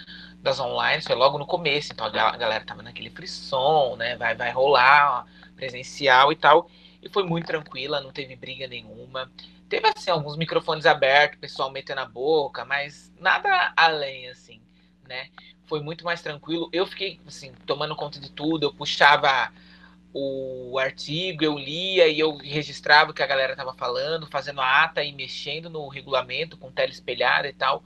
das 0.43 0.61
online, 0.61 1.03
foi 1.03 1.17
logo 1.17 1.39
no 1.39 1.47
começo, 1.47 1.93
então 1.93 2.07
a 2.07 2.37
galera 2.37 2.65
tava 2.65 2.83
naquele 2.83 3.11
frisson, 3.11 3.97
né, 3.97 4.17
vai, 4.17 4.35
vai 4.35 4.51
rolar, 4.51 5.25
ó, 5.25 5.46
presencial 5.57 6.31
e 6.31 6.37
tal. 6.37 6.71
E 7.03 7.09
foi 7.09 7.25
muito 7.25 7.47
tranquila, 7.47 8.01
não 8.01 8.13
teve 8.13 8.37
briga 8.37 8.67
nenhuma. 8.67 9.31
Teve, 9.69 9.91
assim, 9.97 10.11
alguns 10.11 10.37
microfones 10.37 10.87
abertos, 10.87 11.41
pessoal 11.41 11.71
metendo 11.71 12.01
a 12.01 12.07
boca, 12.07 12.65
mas 12.65 13.13
nada 13.19 13.73
além, 13.77 14.29
assim, 14.29 14.61
né? 15.09 15.29
Foi 15.65 15.81
muito 15.81 16.05
mais 16.05 16.23
tranquilo. 16.23 16.69
Eu 16.73 16.87
fiquei, 16.87 17.21
assim, 17.27 17.53
tomando 17.67 17.97
conta 17.97 18.21
de 18.21 18.31
tudo. 18.31 18.65
Eu 18.65 18.73
puxava 18.73 19.53
o 20.13 20.79
artigo, 20.79 21.45
eu 21.45 21.59
lia 21.59 22.09
e 22.09 22.19
eu 22.19 22.37
registrava 22.37 23.11
o 23.11 23.15
que 23.15 23.23
a 23.23 23.27
galera 23.27 23.53
estava 23.53 23.75
falando, 23.75 24.27
fazendo 24.27 24.61
a 24.61 24.85
ata 24.85 25.03
e 25.03 25.13
mexendo 25.13 25.69
no 25.69 25.89
regulamento 25.89 26.57
com 26.57 26.71
tela 26.71 26.91
espelhada 26.91 27.49
e 27.49 27.53
tal. 27.53 27.85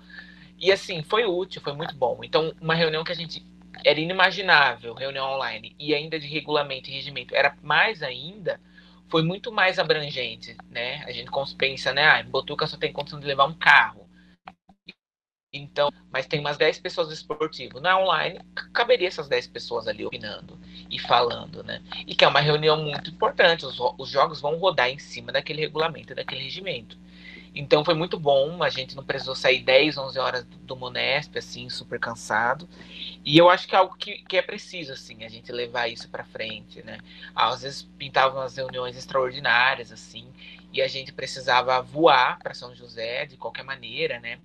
E 0.59 0.71
assim, 0.71 1.03
foi 1.03 1.25
útil, 1.25 1.63
foi 1.63 1.73
muito 1.73 1.95
bom. 1.97 2.21
Então, 2.23 2.55
uma 2.61 2.75
reunião 2.75 3.03
que 3.03 3.11
a 3.11 3.17
gente 3.17 3.45
era 3.85 4.01
inimaginável 4.01 4.95
reunião 4.95 5.31
online 5.33 5.75
e 5.79 5.95
ainda 5.95 6.19
de 6.19 6.27
regulamento 6.27 6.91
e 6.91 6.93
regimento 6.93 7.35
era 7.35 7.57
mais 7.63 8.03
ainda, 8.03 8.61
foi 9.09 9.23
muito 9.23 9.51
mais 9.51 9.79
abrangente, 9.79 10.57
né? 10.71 11.03
A 11.05 11.13
gente 11.13 11.31
pensa, 11.57 11.93
né? 11.93 12.07
Ah, 12.07 12.23
Botuca 12.23 12.67
só 12.67 12.77
tem 12.77 12.93
condição 12.93 13.19
de 13.19 13.27
levar 13.27 13.47
um 13.47 13.55
carro. 13.55 14.09
Então, 15.53 15.91
mas 16.13 16.27
tem 16.27 16.39
umas 16.39 16.57
10 16.57 16.79
pessoas 16.79 17.09
no 17.09 17.15
esportivo. 17.15 17.81
Na 17.81 17.99
online, 17.99 18.39
caberia 18.73 19.09
essas 19.09 19.29
10 19.29 19.49
pessoas 19.49 19.89
ali 19.89 20.07
opinando 20.07 20.57
e 20.89 20.97
falando, 20.97 21.65
né? 21.65 21.83
E 22.07 22.15
que 22.15 22.25
é 22.25 22.29
uma 22.29 22.41
reunião 22.41 22.81
muito 22.81 23.11
importante. 23.11 23.67
Os, 23.67 23.77
os 23.99 24.09
jogos 24.09 24.41
vão 24.41 24.57
rodar 24.59 24.89
em 24.89 24.99
cima 24.99 25.33
daquele 25.33 25.61
regulamento, 25.61 26.15
daquele 26.15 26.43
regimento. 26.43 26.97
Então 27.55 27.85
foi 27.85 27.95
muito 27.95 28.19
bom, 28.19 28.63
a 28.63 28.69
gente 28.69 28.95
não 28.95 29.05
precisou 29.05 29.35
sair 29.35 29.63
10, 29.63 29.99
11 29.99 30.19
horas 30.19 30.45
do 30.45 30.77
Monesp, 30.77 31.37
assim, 31.37 31.69
super 31.69 31.99
cansado. 31.99 32.69
E 33.25 33.37
eu 33.37 33.51
acho 33.51 33.67
que 33.67 33.75
é 33.75 33.79
algo 33.79 33.97
que, 33.97 34.23
que 34.23 34.37
é 34.37 34.43
preciso, 34.43 34.93
assim, 34.93 35.25
a 35.25 35.29
gente 35.29 35.51
levar 35.51 35.89
isso 35.89 36.09
para 36.09 36.25
frente, 36.25 36.83
né? 36.85 36.99
Às 37.35 37.63
vezes 37.63 37.83
pintavam 37.99 38.41
as 38.41 38.57
reuniões 38.57 38.97
extraordinárias, 38.97 39.91
assim, 39.91 40.29
e 40.73 40.81
a 40.81 40.87
gente 40.87 41.13
precisava 41.13 41.81
voar 41.83 42.39
para 42.39 42.55
São 42.55 42.75
José 42.75 43.27
de 43.27 43.37
qualquer 43.37 43.65
maneira, 43.65 44.21
né? 44.21 44.39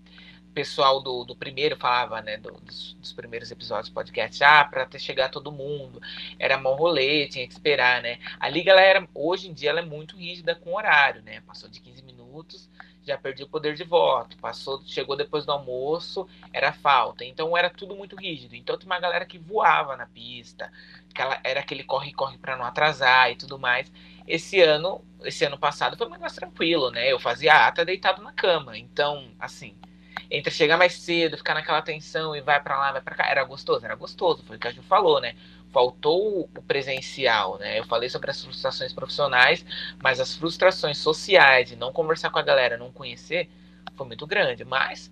O 0.49 0.53
pessoal 0.55 1.01
do, 1.01 1.25
do 1.25 1.35
primeiro 1.35 1.75
falava, 1.75 2.21
né, 2.21 2.37
do, 2.37 2.51
dos, 2.61 2.93
dos, 2.93 3.11
primeiros 3.11 3.51
episódios 3.51 3.89
do 3.89 3.93
podcast, 3.93 4.41
ah, 4.43 4.63
para 4.63 4.83
até 4.83 4.97
chegar 4.97 5.29
todo 5.29 5.51
mundo, 5.51 6.01
era 6.39 6.57
mão 6.57 6.75
rolê, 6.75 7.27
tinha 7.27 7.45
que 7.45 7.53
esperar, 7.53 8.01
né? 8.01 8.19
A 8.39 8.47
liga, 8.47 8.73
hoje 9.13 9.49
em 9.49 9.53
dia, 9.53 9.69
ela 9.69 9.81
é 9.81 9.85
muito 9.85 10.15
rígida 10.15 10.55
com 10.55 10.73
horário, 10.73 11.21
né? 11.21 11.41
Passou 11.41 11.69
de 11.69 11.81
15 11.81 12.01
minutos, 12.03 12.69
já 13.05 13.17
perdi 13.17 13.43
o 13.43 13.47
poder 13.47 13.75
de 13.75 13.83
voto. 13.83 14.37
Passou, 14.37 14.81
chegou 14.85 15.15
depois 15.15 15.45
do 15.45 15.51
almoço, 15.51 16.27
era 16.51 16.73
falta. 16.73 17.23
Então 17.23 17.55
era 17.55 17.69
tudo 17.69 17.95
muito 17.95 18.15
rígido. 18.15 18.55
Então 18.55 18.77
tinha 18.77 18.91
uma 18.91 18.99
galera 18.99 19.25
que 19.25 19.37
voava 19.37 19.95
na 19.95 20.07
pista, 20.07 20.71
que 21.13 21.21
ela, 21.21 21.39
era 21.43 21.59
aquele 21.59 21.83
corre-corre 21.83 22.37
para 22.37 22.57
não 22.57 22.65
atrasar 22.65 23.31
e 23.31 23.35
tudo 23.35 23.59
mais. 23.59 23.91
esse 24.27 24.59
ano, 24.61 25.03
esse 25.23 25.45
ano 25.45 25.57
passado 25.57 25.97
foi 25.97 26.07
muito 26.09 26.21
mais 26.21 26.33
tranquilo, 26.35 26.91
né? 26.91 27.11
Eu 27.11 27.19
fazia 27.19 27.67
ata 27.67 27.85
deitado 27.85 28.21
na 28.21 28.33
cama. 28.33 28.77
Então, 28.77 29.31
assim, 29.39 29.75
entre 30.29 30.51
chegar 30.51 30.77
mais 30.77 30.93
cedo, 30.93 31.37
ficar 31.37 31.53
naquela 31.53 31.81
tensão 31.81 32.35
e 32.35 32.41
vai 32.41 32.61
para 32.61 32.77
lá, 32.77 32.91
vai 32.91 33.01
para 33.01 33.15
cá, 33.15 33.27
era 33.29 33.43
gostoso, 33.43 33.85
era 33.85 33.95
gostoso, 33.95 34.43
foi 34.43 34.57
o 34.57 34.59
que 34.59 34.67
a 34.67 34.71
Ju 34.71 34.81
falou, 34.83 35.21
né? 35.21 35.35
Faltou 35.75 36.49
o 36.55 36.61
presencial, 36.61 37.57
né? 37.57 37.77
Eu 37.77 37.83
falei 37.83 38.09
sobre 38.09 38.31
as 38.31 38.41
frustrações 38.41 38.93
profissionais, 38.93 39.65
mas 40.01 40.21
as 40.21 40.33
frustrações 40.33 40.97
sociais 40.97 41.67
de 41.67 41.75
não 41.75 41.91
conversar 41.91 42.29
com 42.29 42.39
a 42.39 42.41
galera, 42.41 42.77
não 42.77 42.93
conhecer, 42.93 43.49
foi 43.93 44.07
muito 44.07 44.25
grande, 44.25 44.63
mas 44.63 45.11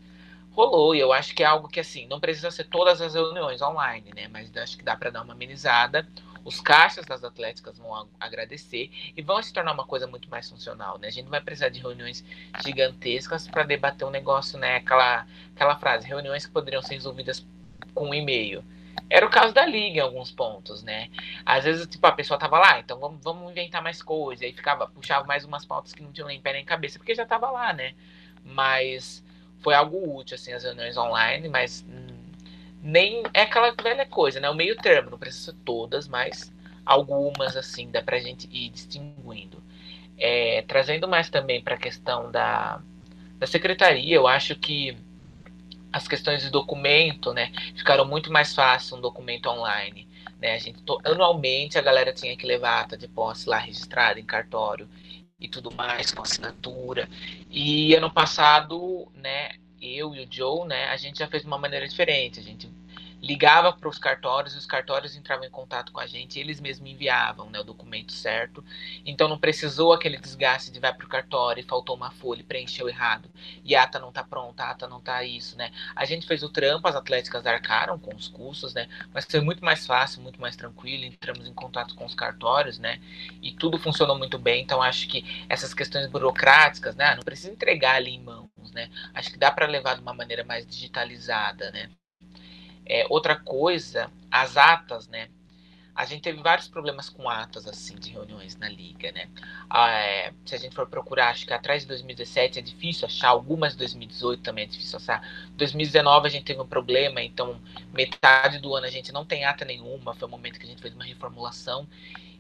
rolou, 0.52 0.96
e 0.96 1.02
eu 1.02 1.12
acho 1.12 1.36
que 1.36 1.44
é 1.44 1.46
algo 1.46 1.68
que 1.68 1.82
assim, 1.82 2.08
não 2.08 2.18
precisa 2.18 2.50
ser 2.50 2.64
todas 2.64 3.02
as 3.02 3.14
reuniões 3.14 3.62
online, 3.62 4.10
né? 4.16 4.30
Mas 4.30 4.56
acho 4.56 4.78
que 4.78 4.86
dá 4.86 4.96
para 4.96 5.10
dar 5.10 5.24
uma 5.24 5.34
amenizada 5.34 6.08
os 6.46 6.60
caixas 6.60 7.06
das 7.06 7.24
atléticas 7.24 7.78
vão 7.78 8.08
agradecer 8.20 8.90
e 9.16 9.22
vão 9.22 9.42
se 9.42 9.54
tornar 9.54 9.74
uma 9.74 9.86
coisa 9.86 10.08
muito 10.08 10.30
mais 10.30 10.50
funcional, 10.50 10.98
né? 10.98 11.08
A 11.08 11.12
gente 11.12 11.26
não 11.26 11.32
vai 11.32 11.42
precisar 11.42 11.70
de 11.70 11.80
reuniões 11.80 12.24
gigantescas 12.64 13.48
para 13.48 13.64
debater 13.64 14.08
um 14.08 14.12
negócio, 14.12 14.58
né? 14.58 14.78
Aquela, 14.78 15.26
aquela 15.56 15.78
frase, 15.78 16.08
reuniões 16.08 16.46
que 16.46 16.52
poderiam 16.52 16.82
ser 16.82 16.96
resolvidas 16.96 17.46
com 17.94 18.10
um 18.10 18.14
e-mail. 18.14 18.64
Era 19.10 19.26
o 19.26 19.30
caso 19.30 19.54
da 19.54 19.66
liga 19.66 19.98
em 19.98 20.00
alguns 20.00 20.32
pontos, 20.32 20.84
né? 20.84 21.10
Às 21.46 21.64
vezes, 21.64 21.88
tipo, 21.88 22.06
a 22.08 22.12
pessoa 22.12 22.40
tava 22.40 22.60
lá, 22.60 22.80
então 22.80 23.00
vamos, 23.00 23.20
vamos 23.24 23.52
inventar 23.52 23.82
mais 23.82 24.02
coisas, 24.02 24.44
aí 24.44 24.54
ficava, 24.54 24.88
puxava 24.88 25.26
mais 25.26 25.46
umas 25.46 25.66
pautas 25.66 25.94
que 25.94 26.02
não 26.02 26.12
tinham 26.12 26.28
nem 26.28 26.42
pé 26.42 26.54
nem 26.54 26.66
cabeça, 26.66 26.98
porque 27.00 27.16
já 27.16 27.26
tava 27.26 27.50
lá, 27.52 27.74
né? 27.74 27.94
Mas 28.44 29.24
foi 29.60 29.74
algo 29.74 30.18
útil, 30.18 30.36
assim, 30.36 30.52
as 30.54 30.64
reuniões 30.64 30.98
online, 30.98 31.48
mas 31.48 31.86
hum, 31.88 32.24
nem 32.82 33.24
é 33.34 33.42
aquela 33.44 33.72
velha 33.72 34.06
coisa, 34.06 34.40
né? 34.40 34.50
O 34.50 34.56
meio 34.56 34.76
termo, 34.76 35.10
não 35.10 35.18
precisa 35.18 35.52
ser 35.52 35.58
todas, 35.64 36.08
mas 36.08 36.52
algumas 36.86 37.56
assim 37.56 37.90
dá 37.90 38.02
pra 38.02 38.20
gente 38.20 38.48
ir 38.52 38.70
distinguindo. 38.70 39.64
É, 40.18 40.62
trazendo 40.64 41.08
mais 41.08 41.30
também 41.30 41.62
para 41.62 41.76
a 41.76 41.78
questão 41.78 42.32
da, 42.32 42.82
da 43.40 43.48
secretaria, 43.48 44.16
eu 44.16 44.28
acho 44.28 44.56
que 44.56 44.98
as 45.94 46.08
questões 46.08 46.42
de 46.42 46.50
documento, 46.50 47.32
né, 47.32 47.52
ficaram 47.76 48.04
muito 48.04 48.32
mais 48.32 48.54
fácil 48.54 48.98
um 48.98 49.02
documento 49.02 49.48
online. 49.48 50.08
Né? 50.42 50.56
A 50.56 50.58
gente, 50.58 50.84
anualmente 51.06 51.78
a 51.78 51.82
galera 51.82 52.12
tinha 52.12 52.36
que 52.36 52.46
levar 52.46 52.72
a 52.72 52.82
ata 52.82 52.98
de 52.98 53.08
posse 53.08 53.48
lá 53.48 53.58
registrada 53.60 54.20
em 54.20 54.26
cartório 54.26 54.90
e 55.40 55.48
tudo 55.48 55.72
mais, 55.72 56.12
com 56.12 56.24
assinatura. 56.24 57.08
E 57.50 57.94
ano 57.94 58.12
passado, 58.12 59.08
né, 59.16 59.52
eu 59.80 60.16
e 60.16 60.26
o 60.26 60.28
Joe, 60.30 60.68
né, 60.68 60.86
a 60.86 60.98
gente 60.98 61.20
já 61.20 61.28
fez 61.28 61.44
de 61.44 61.48
uma 61.48 61.58
maneira 61.58 61.88
diferente. 61.88 62.40
A 62.40 62.44
gente 62.44 62.68
ligava 63.24 63.72
para 63.72 63.88
os 63.88 63.98
cartórios 63.98 64.54
e 64.54 64.58
os 64.58 64.66
cartórios 64.66 65.16
entravam 65.16 65.46
em 65.46 65.50
contato 65.50 65.94
com 65.94 66.00
a 66.02 66.06
gente, 66.06 66.38
eles 66.38 66.60
mesmos 66.60 66.90
enviavam 66.90 67.50
né, 67.50 67.58
o 67.62 67.64
documento 67.64 68.12
certo. 68.12 68.64
Então 69.06 69.30
não 69.30 69.40
precisou 69.40 69.94
aquele 69.94 70.18
desgaste 70.18 70.70
de 70.70 70.80
vai 70.80 70.94
para 70.94 71.06
o 71.06 71.10
cartório 71.10 71.62
e 71.62 71.64
faltou 71.64 71.96
uma 71.96 72.12
folha 72.12 72.44
preencheu 72.44 72.90
errado. 72.90 73.30
E 73.64 73.76
a 73.76 73.84
ata 73.84 73.98
não 73.98 74.10
está 74.10 74.24
pronta, 74.24 74.66
a 74.66 74.72
ata 74.72 74.88
não 74.88 74.98
está 74.98 75.24
isso, 75.24 75.58
né? 75.58 75.72
A 75.96 76.04
gente 76.04 76.28
fez 76.28 76.44
o 76.44 76.50
trampo, 76.50 76.86
as 76.86 76.96
atléticas 76.96 77.46
arcaram 77.46 77.98
com 77.98 78.14
os 78.14 78.28
custos, 78.28 78.74
né? 78.74 78.90
Mas 79.14 79.26
foi 79.26 79.40
muito 79.40 79.64
mais 79.64 79.88
fácil, 79.88 80.22
muito 80.22 80.42
mais 80.42 80.58
tranquilo, 80.58 81.06
entramos 81.06 81.48
em 81.48 81.54
contato 81.54 81.96
com 81.96 82.06
os 82.06 82.14
cartórios, 82.14 82.78
né? 82.78 83.00
E 83.42 83.54
tudo 83.54 83.80
funcionou 83.80 84.18
muito 84.18 84.38
bem, 84.38 84.62
então 84.62 84.82
acho 84.82 85.08
que 85.08 85.24
essas 85.48 85.74
questões 85.74 86.08
burocráticas, 86.08 86.96
né? 86.98 87.16
Não 87.16 87.24
precisa 87.24 87.52
entregar 87.52 87.96
ali 87.96 88.12
em 88.12 88.22
mãos, 88.22 88.50
né? 88.74 88.90
Acho 89.14 89.32
que 89.32 89.38
dá 89.38 89.50
para 89.50 89.66
levar 89.66 89.96
de 89.96 90.02
uma 90.02 90.14
maneira 90.14 90.44
mais 90.44 90.68
digitalizada, 90.68 91.72
né? 91.72 91.90
É, 92.86 93.06
outra 93.10 93.36
coisa, 93.36 94.12
as 94.30 94.58
atas, 94.58 95.08
né? 95.08 95.30
A 95.96 96.06
gente 96.06 96.24
teve 96.24 96.42
vários 96.42 96.68
problemas 96.68 97.08
com 97.08 97.30
atas, 97.30 97.68
assim, 97.68 97.96
de 97.96 98.10
reuniões 98.10 98.58
na 98.58 98.68
liga, 98.68 99.12
né? 99.12 99.30
Ah, 99.70 99.92
é, 99.92 100.34
se 100.44 100.56
a 100.56 100.58
gente 100.58 100.74
for 100.74 100.88
procurar, 100.88 101.30
acho 101.30 101.46
que 101.46 101.54
atrás 101.54 101.84
de 101.84 101.88
2017 101.88 102.58
é 102.58 102.62
difícil 102.64 103.06
achar, 103.06 103.30
algumas 103.30 103.74
de 103.74 103.80
2018 103.80 104.42
também 104.42 104.64
é 104.64 104.68
difícil 104.68 104.98
achar. 104.98 105.22
2019 105.56 106.28
a 106.28 106.32
gente 106.32 106.46
teve 106.46 106.60
um 106.60 106.66
problema, 106.66 107.22
então 107.22 107.62
metade 107.94 108.58
do 108.58 108.74
ano 108.74 108.88
a 108.88 108.90
gente 108.90 109.12
não 109.12 109.24
tem 109.24 109.46
ata 109.46 109.64
nenhuma, 109.66 110.16
foi 110.16 110.28
o 110.28 110.32
momento 110.32 110.60
que 110.60 110.66
a 110.66 110.70
gente 110.70 110.82
fez 110.82 110.96
uma 110.96 111.04
reformulação. 111.04 111.88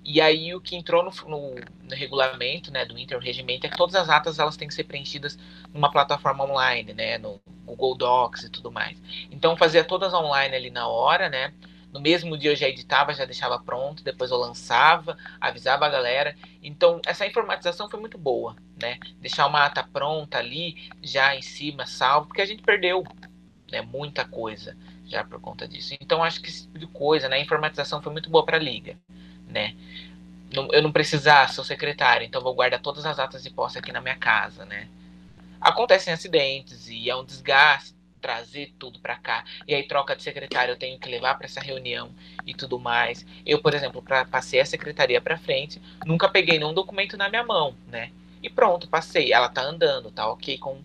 E 0.06 0.20
aí 0.20 0.54
o 0.54 0.60
que 0.60 0.76
entrou 0.76 1.02
no, 1.02 1.12
no, 1.30 1.56
no, 1.56 1.96
regulamento 1.96 2.72
né, 2.72 2.86
do 2.86 2.98
Inter, 2.98 3.18
o 3.18 3.22
regimento, 3.22 3.66
é 3.66 3.70
que 3.70 3.78
todas 3.78 3.96
as 3.96 4.10
atas 4.10 4.38
elas 4.38 4.58
têm 4.58 4.68
que 4.68 4.74
ser 4.74 4.84
preenchidas 4.84 5.38
numa 5.74 5.90
plataforma 5.90 6.44
online, 6.44 6.94
né, 6.94 7.18
no 7.18 7.40
Google 7.66 7.96
Docs 7.96 8.44
e 8.44 8.50
tudo 8.50 8.70
mais. 8.70 9.02
Então 9.32 9.56
fazia 9.56 9.84
todas 9.84 10.14
online 10.14 10.56
ali 10.56 10.70
na 10.70 10.88
hora, 10.88 11.30
né? 11.30 11.54
No 11.94 12.02
mesmo 12.02 12.38
dia 12.38 12.52
eu 12.52 12.56
já 12.56 12.68
editava, 12.68 13.14
já 13.14 13.24
deixava 13.24 13.60
pronto, 13.60 14.04
depois 14.04 14.32
eu 14.32 14.38
lançava, 14.38 15.16
avisava 15.40 15.86
a 15.86 15.90
galera. 15.90 16.36
Então 16.62 17.00
essa 17.06 17.26
informatização 17.26 17.90
foi 17.90 18.00
muito 18.00 18.18
boa, 18.18 18.56
né? 18.82 19.00
Deixar 19.22 19.48
uma 19.48 19.64
ata 19.64 19.84
pronta 19.84 20.38
ali, 20.40 20.90
já 21.02 21.36
em 21.36 21.42
cima, 21.42 21.86
salvo, 21.86 22.28
porque 22.28 22.42
a 22.42 22.46
gente 22.46 22.64
perdeu 22.64 23.04
né, 23.72 23.82
muita 23.82 24.26
coisa 24.26 24.76
já 25.06 25.24
por 25.24 25.40
conta 25.40 25.68
disso. 25.68 25.96
Então 26.02 26.24
acho 26.24 26.42
que 26.42 26.50
esse 26.50 26.64
tipo 26.64 26.80
de 26.80 26.88
coisa, 26.88 27.30
né? 27.30 27.38
A 27.38 27.42
informatização 27.42 28.02
foi 28.02 28.12
muito 28.12 28.30
boa 28.30 28.44
para 28.44 28.58
a 28.58 28.60
liga 28.60 28.98
né? 29.54 29.76
eu 30.72 30.84
não 30.84 30.92
precisar 30.92 31.50
o 31.50 31.64
secretário, 31.64 32.26
então 32.26 32.42
vou 32.42 32.54
guardar 32.54 32.80
todas 32.80 33.06
as 33.06 33.18
atas 33.18 33.42
de 33.42 33.50
posse 33.50 33.80
aqui 33.80 33.92
na 33.92 34.00
minha 34.00 34.16
casa, 34.16 34.66
né? 34.66 34.88
Acontecem 35.60 36.14
acidentes 36.14 36.88
e 36.90 37.10
é 37.10 37.16
um 37.16 37.26
desgaste 37.26 37.96
trazer 38.22 38.74
tudo 38.78 39.00
para 39.00 39.16
cá. 39.16 39.44
E 39.68 39.74
aí 39.74 39.84
troca 39.84 40.16
de 40.16 40.24
secretário, 40.24 40.74
eu 40.74 40.78
tenho 40.78 41.00
que 41.00 41.10
levar 41.10 41.36
para 41.36 41.46
essa 41.46 41.60
reunião 41.60 42.12
e 42.46 42.54
tudo 42.54 42.80
mais. 42.80 43.26
Eu, 43.46 43.62
por 43.62 43.74
exemplo, 43.74 44.02
para 44.02 44.26
passei 44.26 44.60
a 44.62 44.66
secretaria 44.66 45.20
para 45.20 45.38
frente, 45.38 45.82
nunca 46.06 46.30
peguei 46.30 46.60
nenhum 46.60 46.74
documento 46.74 47.18
na 47.18 47.30
minha 47.30 47.44
mão, 47.44 47.76
né? 47.88 48.12
E 48.42 48.50
pronto, 48.50 48.88
passei. 48.88 49.34
Ela 49.34 49.50
tá 49.50 49.64
andando, 49.64 50.12
tá 50.12 50.28
OK 50.28 50.58
com 50.58 50.82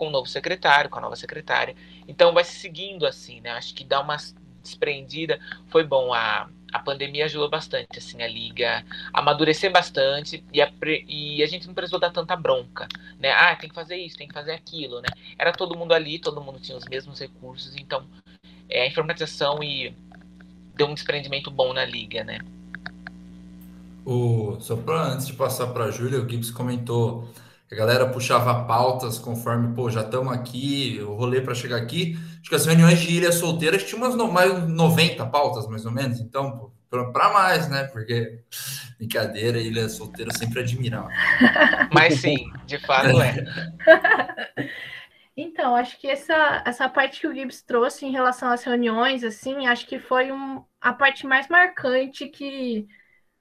com 0.00 0.08
o 0.08 0.10
novo 0.10 0.26
secretário, 0.26 0.88
com 0.88 0.98
a 0.98 1.02
nova 1.02 1.14
secretária. 1.14 1.76
Então 2.08 2.32
vai 2.32 2.42
se 2.42 2.58
seguindo 2.58 3.04
assim, 3.04 3.42
né? 3.42 3.50
Acho 3.50 3.74
que 3.74 3.84
dá 3.84 4.00
uma 4.00 4.16
desprendida. 4.62 5.38
Foi 5.68 5.84
bom 5.84 6.14
a 6.14 6.48
a 6.72 6.78
pandemia 6.78 7.24
ajudou 7.24 7.48
bastante, 7.48 7.98
assim, 7.98 8.22
a 8.22 8.28
liga 8.28 8.84
amadurecer 9.12 9.70
bastante 9.70 10.44
e 10.52 10.60
a, 10.60 10.70
e 11.06 11.42
a 11.42 11.46
gente 11.46 11.66
não 11.66 11.74
precisou 11.74 11.98
dar 11.98 12.10
tanta 12.10 12.36
bronca, 12.36 12.86
né? 13.18 13.30
Ah, 13.32 13.56
tem 13.56 13.68
que 13.68 13.74
fazer 13.74 13.96
isso, 13.96 14.16
tem 14.16 14.28
que 14.28 14.34
fazer 14.34 14.52
aquilo, 14.52 15.00
né? 15.00 15.08
Era 15.38 15.52
todo 15.52 15.76
mundo 15.76 15.92
ali, 15.92 16.18
todo 16.18 16.40
mundo 16.40 16.60
tinha 16.60 16.76
os 16.76 16.86
mesmos 16.86 17.18
recursos, 17.18 17.74
então 17.76 18.06
é, 18.68 18.82
a 18.82 18.86
informatização 18.86 19.62
e 19.62 19.94
deu 20.74 20.86
um 20.86 20.94
desprendimento 20.94 21.50
bom 21.50 21.72
na 21.72 21.84
liga, 21.84 22.24
né? 22.24 22.38
O, 24.04 24.56
só 24.60 24.76
pra, 24.76 25.12
antes 25.12 25.26
de 25.26 25.34
passar 25.34 25.68
para 25.68 25.84
a 25.84 25.90
Júlia, 25.90 26.20
o 26.20 26.28
Gibbs 26.28 26.50
comentou 26.50 27.28
que 27.68 27.74
a 27.74 27.78
galera 27.78 28.08
puxava 28.08 28.64
pautas 28.64 29.18
conforme, 29.18 29.74
pô, 29.74 29.88
já 29.88 30.00
estamos 30.00 30.32
aqui, 30.32 31.00
o 31.02 31.14
rolê 31.14 31.40
para 31.40 31.54
chegar 31.54 31.76
aqui. 31.76 32.18
Acho 32.40 32.48
que 32.48 32.54
as 32.54 32.66
reuniões 32.66 32.98
de 32.98 33.14
Ilha 33.14 33.32
Solteira 33.32 33.78
tinha 33.78 33.96
umas 33.98 34.14
no, 34.14 34.32
mais 34.32 34.66
90 34.68 35.26
pautas, 35.26 35.68
mais 35.68 35.84
ou 35.84 35.92
menos. 35.92 36.20
Então, 36.20 36.72
para 36.88 37.32
mais, 37.32 37.68
né? 37.68 37.84
Porque 37.84 38.40
brincadeira, 38.98 39.58
Ilha 39.58 39.88
Solteira 39.88 40.32
sempre 40.32 40.60
admirava. 40.60 41.08
Mas 41.92 42.20
sim, 42.20 42.50
de 42.66 42.78
fato 42.78 43.20
é. 43.20 43.44
Então, 45.36 45.74
acho 45.74 45.98
que 45.98 46.06
essa, 46.06 46.62
essa 46.66 46.86
parte 46.86 47.20
que 47.20 47.26
o 47.26 47.34
Gibbs 47.34 47.62
trouxe 47.62 48.04
em 48.04 48.12
relação 48.12 48.50
às 48.50 48.62
reuniões, 48.62 49.24
assim, 49.24 49.66
acho 49.66 49.86
que 49.86 49.98
foi 49.98 50.30
um, 50.30 50.62
a 50.78 50.92
parte 50.92 51.26
mais 51.26 51.48
marcante 51.48 52.26
que 52.26 52.86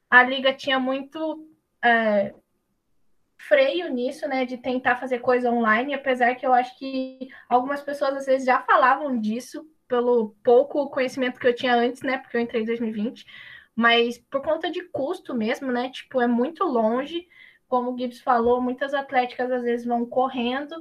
a 0.10 0.24
Liga 0.24 0.54
tinha 0.54 0.80
muito 0.80 1.46
é, 1.84 2.34
freio 3.40 3.90
nisso, 3.92 4.28
né, 4.28 4.46
de 4.46 4.58
tentar 4.58 4.98
fazer 4.98 5.20
coisa 5.20 5.50
online, 5.50 5.94
apesar 5.94 6.36
que 6.36 6.46
eu 6.46 6.54
acho 6.54 6.78
que 6.78 7.30
algumas 7.48 7.82
pessoas 7.82 8.16
às 8.16 8.26
vezes 8.26 8.46
já 8.46 8.62
falavam 8.62 9.18
disso 9.20 9.66
pelo 9.88 10.36
pouco 10.44 10.90
conhecimento 10.90 11.40
que 11.40 11.48
eu 11.48 11.56
tinha 11.56 11.74
antes, 11.74 12.02
né, 12.02 12.18
porque 12.18 12.38
eu 12.38 12.42
entrei 12.42 12.62
em 12.62 12.66
2020, 12.66 13.26
mas 13.76 14.20
por 14.30 14.44
conta 14.44 14.70
de 14.70 14.84
custo 14.90 15.34
mesmo, 15.34 15.72
né, 15.72 15.90
tipo, 15.90 16.22
é 16.22 16.28
muito 16.28 16.66
longe, 16.66 17.28
como 17.68 17.92
o 17.94 17.98
Gibbs 17.98 18.20
falou, 18.20 18.62
muitas 18.62 18.94
atléticas 18.94 19.50
às 19.52 19.64
vezes 19.64 19.86
vão 19.86 20.06
correndo 20.06 20.76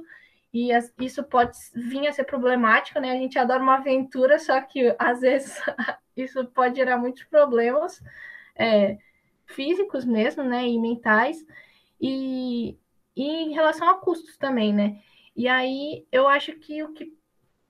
e 0.53 0.69
isso 0.99 1.23
pode 1.23 1.57
vir 1.73 2.07
a 2.07 2.11
ser 2.11 2.25
problemático, 2.25 2.99
né, 2.99 3.11
a 3.11 3.15
gente 3.15 3.39
adora 3.39 3.63
uma 3.63 3.75
aventura, 3.75 4.37
só 4.37 4.59
que 4.61 4.93
às 4.99 5.21
vezes 5.21 5.61
isso 6.15 6.45
pode 6.47 6.75
gerar 6.75 6.97
muitos 6.97 7.23
problemas 7.23 8.03
é, 8.55 8.97
físicos 9.45 10.03
mesmo, 10.03 10.43
né, 10.43 10.67
e 10.67 10.77
mentais, 10.77 11.37
e, 11.99 12.77
e 13.15 13.23
em 13.23 13.53
relação 13.53 13.89
a 13.89 13.95
custos 13.99 14.37
também, 14.37 14.73
né? 14.73 15.01
E 15.35 15.47
aí 15.47 16.05
eu 16.11 16.27
acho 16.27 16.53
que 16.53 16.83
o 16.83 16.93
que, 16.93 17.13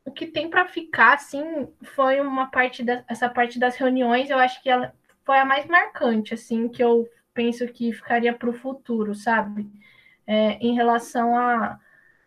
o 0.06 0.12
que 0.12 0.28
tem 0.28 0.50
para 0.50 0.68
ficar, 0.68 1.14
assim, 1.14 1.68
foi 1.82 2.20
uma 2.22 2.48
parte 2.48 2.84
da, 2.84 3.04
essa 3.08 3.30
parte 3.30 3.60
das 3.60 3.76
reuniões, 3.76 4.30
eu 4.30 4.38
acho 4.40 4.62
que 4.62 4.70
ela 4.70 4.94
foi 5.26 5.38
a 5.38 5.46
mais 5.46 5.66
marcante, 5.68 6.34
assim, 6.34 6.68
que 6.68 6.84
eu 6.84 7.08
penso 7.34 7.68
que 7.68 7.94
ficaria 7.94 8.34
para 8.34 8.50
o 8.50 8.54
futuro, 8.54 9.14
sabe? 9.16 9.68
É, 10.26 10.54
em 10.60 10.76
relação 10.76 11.38
a, 11.38 11.80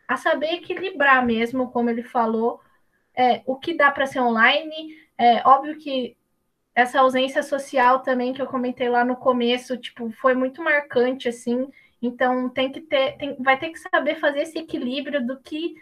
a 0.08 0.16
saber 0.16 0.54
equilibrar 0.54 1.24
mesmo, 1.24 1.70
como 1.70 1.90
ele 1.90 2.02
falou, 2.02 2.60
é, 3.14 3.42
o 3.46 3.56
que 3.56 3.74
dá 3.74 3.90
para 3.90 4.06
ser 4.06 4.20
online. 4.20 4.96
É 5.18 5.46
óbvio 5.46 5.78
que 5.78 6.16
essa 6.74 7.00
ausência 7.00 7.42
social 7.42 8.00
também 8.00 8.32
que 8.32 8.40
eu 8.40 8.46
comentei 8.46 8.88
lá 8.88 9.04
no 9.04 9.16
começo, 9.16 9.76
tipo, 9.76 10.10
foi 10.12 10.34
muito 10.34 10.62
marcante, 10.62 11.28
assim. 11.28 11.68
Então 12.02 12.48
tem 12.48 12.70
que 12.72 12.80
ter, 12.80 13.16
tem, 13.16 13.36
vai 13.40 13.58
ter 13.58 13.70
que 13.70 13.78
saber 13.78 14.16
fazer 14.16 14.40
esse 14.40 14.58
equilíbrio 14.58 15.24
do 15.24 15.40
que 15.40 15.74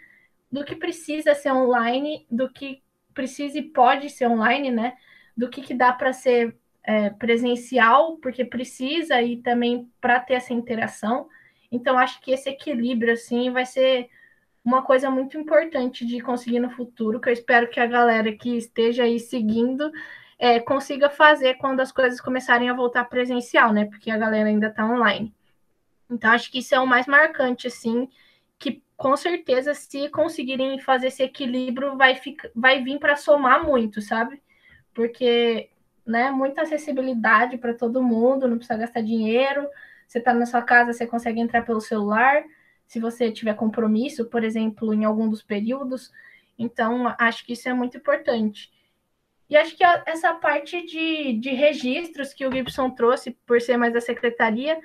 do 0.51 0.65
que 0.65 0.75
precisa 0.75 1.33
ser 1.33 1.51
online, 1.51 2.25
do 2.29 2.51
que 2.51 2.83
precisa 3.13 3.57
e 3.57 3.63
pode 3.63 4.09
ser 4.09 4.27
online, 4.27 4.69
né? 4.69 4.97
Do 5.35 5.49
que, 5.49 5.61
que 5.61 5.73
dá 5.73 5.93
para 5.93 6.11
ser 6.11 6.57
é, 6.83 7.09
presencial, 7.09 8.17
porque 8.17 8.43
precisa 8.43 9.21
e 9.21 9.37
também 9.37 9.89
para 10.01 10.19
ter 10.19 10.35
essa 10.35 10.53
interação. 10.53 11.29
Então 11.71 11.97
acho 11.97 12.19
que 12.21 12.31
esse 12.31 12.49
equilíbrio 12.49 13.13
assim 13.13 13.49
vai 13.49 13.65
ser 13.65 14.09
uma 14.63 14.81
coisa 14.83 15.09
muito 15.09 15.37
importante 15.37 16.05
de 16.05 16.21
conseguir 16.21 16.59
no 16.59 16.69
futuro, 16.69 17.19
que 17.19 17.29
eu 17.29 17.33
espero 17.33 17.69
que 17.69 17.79
a 17.79 17.87
galera 17.87 18.31
que 18.33 18.57
esteja 18.57 19.03
aí 19.03 19.19
seguindo 19.19 19.91
é, 20.37 20.59
consiga 20.59 21.09
fazer 21.09 21.55
quando 21.55 21.79
as 21.79 21.91
coisas 21.91 22.21
começarem 22.21 22.69
a 22.69 22.73
voltar 22.73 23.05
presencial, 23.05 23.73
né? 23.73 23.85
Porque 23.85 24.11
a 24.11 24.17
galera 24.17 24.49
ainda 24.49 24.67
está 24.67 24.85
online. 24.85 25.33
Então, 26.11 26.31
acho 26.31 26.51
que 26.51 26.59
isso 26.59 26.75
é 26.75 26.79
o 26.79 26.85
mais 26.85 27.07
marcante, 27.07 27.67
assim, 27.67 28.09
que 28.59 28.83
com 28.97 29.15
certeza, 29.15 29.73
se 29.73 30.09
conseguirem 30.09 30.79
fazer 30.79 31.07
esse 31.07 31.23
equilíbrio, 31.23 31.97
vai, 31.97 32.15
ficar, 32.15 32.49
vai 32.53 32.83
vir 32.83 32.99
para 32.99 33.15
somar 33.15 33.63
muito, 33.63 34.01
sabe? 34.01 34.41
Porque, 34.93 35.69
né, 36.05 36.29
muita 36.29 36.63
acessibilidade 36.63 37.57
para 37.57 37.73
todo 37.73 38.03
mundo, 38.03 38.47
não 38.47 38.57
precisa 38.57 38.77
gastar 38.77 39.01
dinheiro. 39.01 39.67
Você 40.05 40.19
está 40.19 40.33
na 40.33 40.45
sua 40.45 40.61
casa, 40.61 40.93
você 40.93 41.07
consegue 41.07 41.39
entrar 41.39 41.63
pelo 41.63 41.81
celular. 41.81 42.43
Se 42.85 42.99
você 42.99 43.31
tiver 43.31 43.55
compromisso, 43.55 44.25
por 44.25 44.43
exemplo, 44.43 44.93
em 44.93 45.05
algum 45.05 45.29
dos 45.29 45.41
períodos. 45.41 46.11
Então, 46.59 47.15
acho 47.17 47.45
que 47.45 47.53
isso 47.53 47.69
é 47.69 47.73
muito 47.73 47.97
importante. 47.97 48.69
E 49.49 49.57
acho 49.57 49.75
que 49.75 49.83
essa 50.05 50.33
parte 50.35 50.85
de, 50.85 51.33
de 51.39 51.49
registros 51.51 52.33
que 52.33 52.45
o 52.45 52.51
Gibson 52.51 52.89
trouxe, 52.91 53.31
por 53.45 53.59
ser 53.61 53.77
mais 53.77 53.93
da 53.93 54.01
secretaria, 54.01 54.79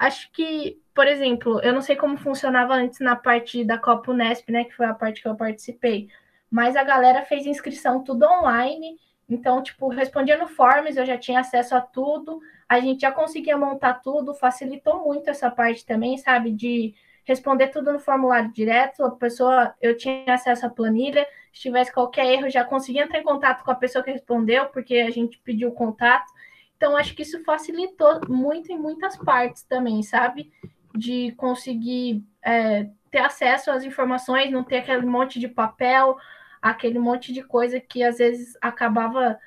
acho 0.00 0.32
que, 0.32 0.80
por 0.94 1.06
exemplo, 1.06 1.60
eu 1.60 1.74
não 1.74 1.82
sei 1.82 1.94
como 1.94 2.16
funcionava 2.16 2.72
antes 2.72 3.00
na 3.00 3.14
parte 3.14 3.62
da 3.62 3.76
Copa 3.76 4.10
Unesp, 4.10 4.50
né, 4.50 4.64
que 4.64 4.74
foi 4.74 4.86
a 4.86 4.94
parte 4.94 5.20
que 5.20 5.28
eu 5.28 5.36
participei, 5.36 6.08
mas 6.50 6.74
a 6.74 6.82
galera 6.82 7.22
fez 7.22 7.44
inscrição 7.44 8.02
tudo 8.02 8.24
online, 8.24 8.96
então, 9.28 9.62
tipo, 9.62 9.88
respondia 9.88 10.38
no 10.38 10.48
Forms, 10.48 10.96
eu 10.96 11.04
já 11.04 11.18
tinha 11.18 11.40
acesso 11.40 11.76
a 11.76 11.82
tudo, 11.82 12.40
a 12.66 12.80
gente 12.80 13.02
já 13.02 13.12
conseguia 13.12 13.58
montar 13.58 13.94
tudo, 14.00 14.34
facilitou 14.34 15.04
muito 15.04 15.28
essa 15.28 15.50
parte 15.50 15.84
também, 15.84 16.16
sabe, 16.16 16.50
de 16.50 16.94
responder 17.24 17.68
tudo 17.68 17.92
no 17.92 18.00
formulário 18.00 18.50
direto, 18.52 19.04
a 19.04 19.10
pessoa, 19.10 19.74
eu 19.82 19.96
tinha 19.96 20.32
acesso 20.32 20.64
à 20.64 20.70
planilha, 20.70 21.26
se 21.52 21.60
tivesse 21.60 21.92
qualquer 21.92 22.26
erro, 22.26 22.48
já 22.48 22.64
conseguia 22.64 23.04
entrar 23.04 23.18
em 23.18 23.22
contato 23.22 23.62
com 23.64 23.70
a 23.70 23.74
pessoa 23.74 24.02
que 24.02 24.10
respondeu, 24.10 24.66
porque 24.66 24.94
a 24.94 25.10
gente 25.10 25.38
pediu 25.44 25.68
o 25.68 25.74
contato. 25.74 26.32
Então, 26.80 26.96
acho 26.96 27.14
que 27.14 27.20
isso 27.20 27.44
facilitou 27.44 28.26
muito 28.26 28.72
em 28.72 28.78
muitas 28.78 29.14
partes 29.14 29.62
também, 29.64 30.02
sabe? 30.02 30.50
De 30.96 31.30
conseguir 31.32 32.24
é, 32.42 32.88
ter 33.10 33.18
acesso 33.18 33.70
às 33.70 33.84
informações, 33.84 34.50
não 34.50 34.64
ter 34.64 34.78
aquele 34.78 35.04
monte 35.04 35.38
de 35.38 35.46
papel, 35.46 36.16
aquele 36.62 36.98
monte 36.98 37.34
de 37.34 37.42
coisa 37.42 37.78
que 37.78 38.02
às 38.02 38.16
vezes 38.16 38.56
acabava. 38.62 39.38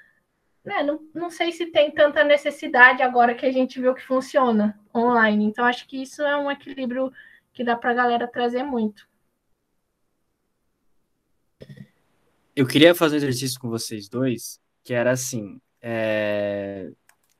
Né, 0.64 0.84
não, 0.84 1.00
não 1.12 1.32
sei 1.32 1.52
se 1.52 1.66
tem 1.66 1.90
tanta 1.90 2.24
necessidade 2.24 3.02
agora 3.02 3.34
que 3.34 3.48
a 3.48 3.52
gente 3.52 3.82
viu 3.82 3.96
que 3.96 4.06
funciona 4.06 4.80
online. 4.96 5.46
Então, 5.46 5.66
acho 5.66 5.88
que 5.88 6.04
isso 6.04 6.22
é 6.22 6.38
um 6.38 6.52
equilíbrio 6.52 7.12
que 7.52 7.64
dá 7.64 7.76
para 7.76 7.90
a 7.90 7.96
galera 7.96 8.28
trazer 8.28 8.62
muito. 8.62 9.08
Eu 12.56 12.68
queria 12.68 12.94
fazer 12.94 13.16
um 13.16 13.18
exercício 13.18 13.60
com 13.60 13.70
vocês 13.70 14.08
dois, 14.08 14.62
que 14.84 14.94
era 14.94 15.10
assim, 15.10 15.60
é... 15.82 16.92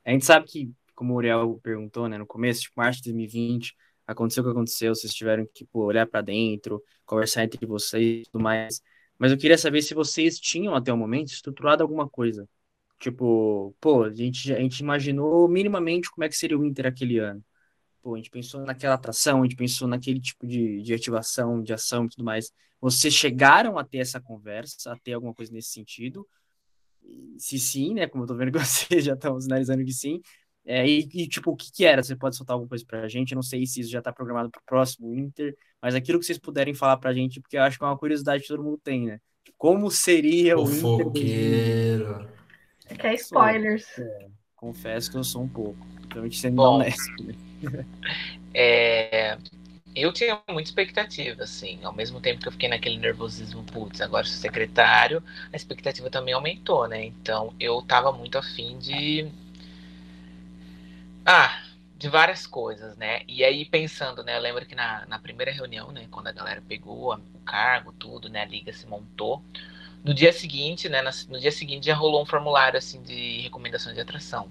a 0.04 0.10
gente 0.10 0.24
sabe 0.24 0.46
que, 0.46 0.72
como 0.94 1.14
o 1.14 1.16
Uriel 1.16 1.60
perguntou, 1.62 2.08
né, 2.08 2.18
no 2.18 2.26
começo, 2.26 2.62
tipo, 2.62 2.74
março 2.76 3.02
de 3.02 3.10
2020, 3.10 3.74
aconteceu 4.06 4.42
o 4.42 4.46
que 4.46 4.52
aconteceu, 4.52 4.94
vocês 4.94 5.14
tiveram 5.14 5.46
que 5.46 5.64
tipo, 5.64 5.80
olhar 5.80 6.06
para 6.06 6.20
dentro, 6.20 6.82
conversar 7.06 7.44
entre 7.44 7.64
vocês 7.66 8.22
e 8.22 8.30
tudo 8.30 8.42
mais, 8.42 8.82
mas 9.18 9.32
eu 9.32 9.38
queria 9.38 9.56
saber 9.58 9.82
se 9.82 9.94
vocês 9.94 10.38
tinham 10.38 10.74
até 10.74 10.92
o 10.92 10.96
momento 10.96 11.28
estruturado 11.28 11.82
alguma 11.82 12.08
coisa, 12.08 12.48
tipo, 12.98 13.74
pô, 13.80 14.04
a 14.04 14.14
gente, 14.14 14.52
a 14.52 14.60
gente 14.60 14.80
imaginou 14.80 15.48
minimamente 15.48 16.10
como 16.10 16.24
é 16.24 16.28
que 16.28 16.36
seria 16.36 16.58
o 16.58 16.64
Inter 16.64 16.86
aquele 16.86 17.18
ano, 17.18 17.42
pô, 18.02 18.14
a 18.14 18.16
gente 18.18 18.30
pensou 18.30 18.60
naquela 18.62 18.94
atração, 18.94 19.40
a 19.40 19.42
gente 19.44 19.56
pensou 19.56 19.88
naquele 19.88 20.20
tipo 20.20 20.46
de, 20.46 20.82
de 20.82 20.94
ativação, 20.94 21.62
de 21.62 21.72
ação 21.72 22.04
e 22.06 22.08
tudo 22.10 22.24
mais. 22.24 22.52
Vocês 22.80 23.14
chegaram 23.14 23.78
a 23.78 23.84
ter 23.84 23.98
essa 23.98 24.20
conversa, 24.20 24.92
a 24.92 24.98
ter 24.98 25.14
alguma 25.14 25.32
coisa 25.34 25.50
nesse 25.50 25.70
sentido? 25.70 26.28
Se 27.38 27.58
sim, 27.58 27.94
né? 27.94 28.06
Como 28.06 28.24
eu 28.24 28.28
tô 28.28 28.36
vendo 28.36 28.52
que 28.52 28.58
vocês 28.64 29.04
já 29.04 29.14
estão 29.14 29.40
sinalizando 29.40 29.84
que 29.84 29.92
sim. 29.92 30.20
É, 30.66 30.86
e, 30.88 31.00
e, 31.12 31.28
tipo, 31.28 31.50
o 31.50 31.56
que, 31.56 31.70
que 31.70 31.84
era? 31.84 32.02
Você 32.02 32.16
pode 32.16 32.36
soltar 32.36 32.54
alguma 32.54 32.68
coisa 32.68 32.84
pra 32.86 33.06
gente? 33.06 33.32
Eu 33.32 33.36
não 33.36 33.42
sei 33.42 33.66
se 33.66 33.80
isso 33.80 33.90
já 33.90 34.00
tá 34.00 34.12
programado 34.12 34.50
pro 34.50 34.62
próximo 34.64 35.14
Inter, 35.14 35.54
mas 35.80 35.94
aquilo 35.94 36.18
que 36.18 36.24
vocês 36.24 36.38
puderem 36.38 36.72
falar 36.72 36.96
pra 36.96 37.12
gente, 37.12 37.40
porque 37.40 37.58
eu 37.58 37.62
acho 37.62 37.76
que 37.76 37.84
é 37.84 37.86
uma 37.86 37.98
curiosidade 37.98 38.42
que 38.42 38.48
todo 38.48 38.62
mundo 38.62 38.80
tem, 38.82 39.06
né? 39.06 39.18
Como 39.58 39.90
seria 39.90 40.56
o, 40.56 40.64
o 40.64 40.70
Inter? 40.70 40.80
Foqueiro. 40.80 42.28
Que 42.98 43.06
é 43.06 43.14
spoilers. 43.14 43.98
É, 43.98 44.28
confesso 44.56 45.10
que 45.10 45.18
eu 45.18 45.24
sou 45.24 45.42
um 45.42 45.48
pouco. 45.48 45.86
Principalmente 45.96 46.38
sendo 46.38 46.56
Bom, 46.56 46.76
honesto. 46.76 47.22
Né? 47.22 47.34
É, 48.56 49.36
eu 49.94 50.12
tinha 50.12 50.40
muita 50.48 50.68
expectativa, 50.68 51.44
assim, 51.44 51.78
ao 51.84 51.92
mesmo 51.92 52.20
tempo 52.20 52.40
que 52.40 52.48
eu 52.48 52.52
fiquei 52.52 52.68
naquele 52.68 52.98
nervosismo, 52.98 53.62
putz, 53.64 54.00
agora 54.00 54.26
sou 54.26 54.36
secretário, 54.36 55.22
a 55.52 55.56
expectativa 55.56 56.10
também 56.10 56.34
aumentou, 56.34 56.88
né? 56.88 57.04
Então 57.04 57.54
eu 57.60 57.80
tava 57.82 58.12
muito 58.12 58.38
afim 58.38 58.78
de. 58.78 59.30
Ah, 61.24 61.62
de 61.98 62.08
várias 62.08 62.46
coisas, 62.46 62.96
né? 62.96 63.22
E 63.28 63.44
aí 63.44 63.64
pensando, 63.64 64.22
né? 64.22 64.36
Eu 64.36 64.40
lembro 64.42 64.66
que 64.66 64.74
na, 64.74 65.06
na 65.06 65.18
primeira 65.18 65.52
reunião, 65.52 65.90
né, 65.92 66.06
quando 66.10 66.26
a 66.28 66.32
galera 66.32 66.62
pegou 66.68 67.14
o 67.14 67.38
cargo, 67.40 67.92
tudo, 67.92 68.28
né, 68.28 68.42
a 68.42 68.46
liga 68.46 68.72
se 68.72 68.86
montou. 68.86 69.42
No 70.04 70.12
dia 70.12 70.32
seguinte, 70.32 70.88
né, 70.88 71.02
no 71.28 71.40
dia 71.40 71.52
seguinte 71.52 71.86
já 71.86 71.94
rolou 71.94 72.22
um 72.22 72.26
formulário 72.26 72.78
assim 72.78 73.02
de 73.02 73.40
recomendação 73.40 73.92
de 73.94 74.00
atração. 74.00 74.48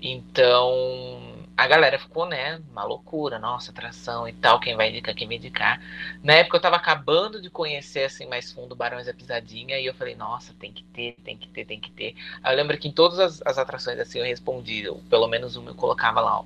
Então, 0.00 1.35
a 1.56 1.66
galera 1.66 1.98
ficou, 1.98 2.26
né, 2.26 2.60
uma 2.70 2.84
loucura, 2.84 3.38
nossa, 3.38 3.70
atração 3.70 4.28
e 4.28 4.32
tal, 4.32 4.60
quem 4.60 4.76
vai 4.76 4.90
indicar, 4.90 5.14
quem 5.14 5.26
me 5.26 5.36
indicar. 5.36 5.80
Na 6.22 6.34
época 6.34 6.58
eu 6.58 6.60
tava 6.60 6.76
acabando 6.76 7.40
de 7.40 7.48
conhecer, 7.48 8.04
assim, 8.04 8.26
mais 8.26 8.52
fundo 8.52 8.76
Barões 8.76 9.06
da 9.06 9.14
Pisadinha, 9.14 9.78
e 9.78 9.86
eu 9.86 9.94
falei, 9.94 10.14
nossa, 10.14 10.54
tem 10.60 10.70
que 10.72 10.84
ter, 10.84 11.16
tem 11.24 11.36
que 11.36 11.48
ter, 11.48 11.64
tem 11.64 11.80
que 11.80 11.90
ter. 11.90 12.14
Aí 12.42 12.52
eu 12.52 12.56
lembro 12.56 12.76
que 12.76 12.88
em 12.88 12.92
todas 12.92 13.18
as, 13.18 13.42
as 13.44 13.56
atrações, 13.56 13.98
assim, 13.98 14.18
eu 14.18 14.24
respondi, 14.24 14.82
eu, 14.84 14.96
pelo 15.08 15.26
menos 15.28 15.56
uma 15.56 15.70
eu 15.70 15.74
colocava 15.74 16.20
lá, 16.20 16.40
ó, 16.40 16.44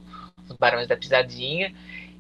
os 0.49 0.57
Barões 0.57 0.87
da 0.87 0.97
Pisadinha, 0.97 1.75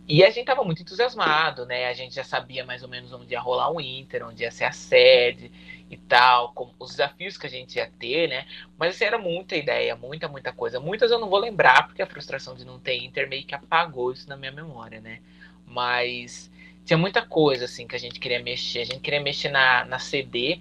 e 0.08 0.24
a 0.24 0.30
gente 0.30 0.46
tava 0.46 0.64
muito 0.64 0.82
entusiasmado, 0.82 1.64
né, 1.66 1.86
a 1.86 1.94
gente 1.94 2.14
já 2.14 2.24
sabia 2.24 2.64
mais 2.64 2.82
ou 2.82 2.88
menos 2.88 3.12
onde 3.12 3.32
ia 3.32 3.40
rolar 3.40 3.70
o 3.70 3.80
Inter, 3.80 4.26
onde 4.26 4.42
ia 4.42 4.50
ser 4.50 4.64
a 4.64 4.72
sede, 4.72 5.50
e 5.90 5.96
tal, 5.96 6.52
como 6.52 6.72
os 6.78 6.92
desafios 6.92 7.36
que 7.36 7.48
a 7.48 7.50
gente 7.50 7.76
ia 7.76 7.90
ter, 7.98 8.28
né? 8.28 8.46
Mas 8.78 8.94
assim, 8.94 9.04
era 9.04 9.18
muita 9.18 9.56
ideia, 9.56 9.96
muita, 9.96 10.28
muita 10.28 10.52
coisa. 10.52 10.78
Muitas 10.78 11.10
eu 11.10 11.18
não 11.18 11.28
vou 11.28 11.40
lembrar, 11.40 11.88
porque 11.88 12.00
a 12.00 12.06
frustração 12.06 12.54
de 12.54 12.64
não 12.64 12.78
ter 12.78 12.96
Inter 12.98 13.28
meio 13.28 13.44
que 13.44 13.56
apagou 13.56 14.12
isso 14.12 14.28
na 14.28 14.36
minha 14.36 14.52
memória, 14.52 15.00
né? 15.00 15.18
Mas 15.66 16.48
tinha 16.84 16.96
muita 16.96 17.22
coisa, 17.22 17.64
assim, 17.64 17.88
que 17.88 17.96
a 17.96 17.98
gente 17.98 18.20
queria 18.20 18.40
mexer. 18.40 18.82
A 18.82 18.84
gente 18.84 19.00
queria 19.00 19.20
mexer 19.20 19.48
na, 19.48 19.84
na 19.84 19.98
CD, 19.98 20.60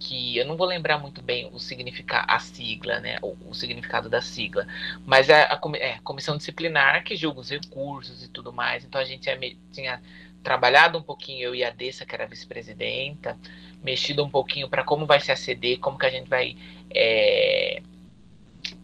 que 0.00 0.38
eu 0.38 0.46
não 0.46 0.56
vou 0.56 0.66
lembrar 0.66 0.98
muito 0.98 1.20
bem 1.20 1.48
o 1.52 1.58
significado, 1.60 2.24
a 2.26 2.38
sigla, 2.38 2.98
né? 3.00 3.18
O, 3.22 3.36
o 3.50 3.54
significado 3.54 4.08
da 4.08 4.22
sigla. 4.22 4.66
Mas 5.04 5.28
é 5.28 5.42
a, 5.42 5.54
a 5.54 5.76
é, 5.76 5.98
comissão 6.02 6.38
disciplinar 6.38 7.04
que 7.04 7.14
julga 7.14 7.40
os 7.40 7.50
recursos 7.50 8.24
e 8.24 8.28
tudo 8.28 8.50
mais. 8.50 8.82
Então 8.82 8.98
a 8.98 9.04
gente 9.04 9.20
tinha, 9.20 9.38
tinha 9.70 10.02
trabalhado 10.42 10.96
um 10.96 11.02
pouquinho, 11.02 11.42
eu 11.42 11.54
e 11.54 11.62
a 11.62 11.70
Dessa, 11.70 12.06
que 12.06 12.14
era 12.14 12.26
vice-presidenta, 12.26 13.38
mexido 13.84 14.24
um 14.24 14.30
pouquinho 14.30 14.70
para 14.70 14.82
como 14.82 15.04
vai 15.04 15.20
se 15.20 15.30
aceder, 15.30 15.78
como 15.78 15.98
que 15.98 16.06
a 16.06 16.10
gente 16.10 16.28
vai 16.28 16.56
é, 16.90 17.82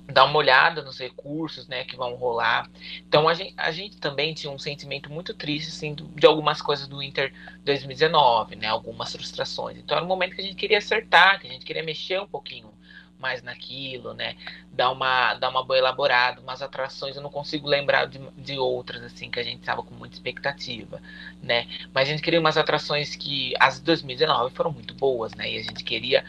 dar 0.06 0.24
uma 0.24 0.38
olhada 0.38 0.82
nos 0.82 0.98
recursos 0.98 1.66
né, 1.66 1.84
que 1.84 1.96
vão 1.96 2.14
rolar. 2.14 2.70
Então 3.06 3.28
a 3.28 3.34
gente, 3.34 3.54
a 3.56 3.70
gente 3.70 3.96
também 3.98 4.34
tinha 4.34 4.52
um 4.52 4.58
sentimento 4.58 5.10
muito 5.10 5.34
triste 5.34 5.68
assim, 5.68 5.94
de 5.94 6.26
algumas 6.26 6.62
coisas 6.62 6.86
do 6.86 7.02
Inter 7.02 7.32
2019, 7.64 8.56
né, 8.56 8.68
algumas 8.68 9.12
frustrações. 9.12 9.78
Então 9.78 9.96
era 9.96 10.04
um 10.04 10.08
momento 10.08 10.34
que 10.34 10.40
a 10.40 10.44
gente 10.44 10.56
queria 10.56 10.78
acertar, 10.78 11.40
que 11.40 11.46
a 11.46 11.50
gente 11.50 11.64
queria 11.64 11.82
mexer 11.82 12.20
um 12.20 12.26
pouquinho 12.26 12.72
mais 13.18 13.42
naquilo, 13.42 14.12
né? 14.14 14.36
Dar 14.70 14.90
uma, 14.90 15.34
dar 15.34 15.48
uma 15.48 15.64
boa 15.64 15.78
elaborada, 15.78 16.40
umas 16.40 16.62
atrações, 16.62 17.16
eu 17.16 17.22
não 17.22 17.30
consigo 17.30 17.66
lembrar 17.66 18.06
de, 18.06 18.18
de 18.36 18.58
outras, 18.58 19.02
assim, 19.02 19.30
que 19.30 19.40
a 19.40 19.42
gente 19.42 19.60
estava 19.60 19.82
com 19.82 19.94
muita 19.94 20.14
expectativa, 20.14 21.00
né? 21.42 21.66
Mas 21.94 22.08
a 22.08 22.12
gente 22.12 22.22
queria 22.22 22.40
umas 22.40 22.56
atrações 22.56 23.16
que, 23.16 23.54
as 23.58 23.78
de 23.78 23.84
2019 23.84 24.54
foram 24.54 24.70
muito 24.70 24.94
boas, 24.94 25.34
né? 25.34 25.50
E 25.50 25.58
a 25.58 25.62
gente 25.62 25.82
queria 25.82 26.24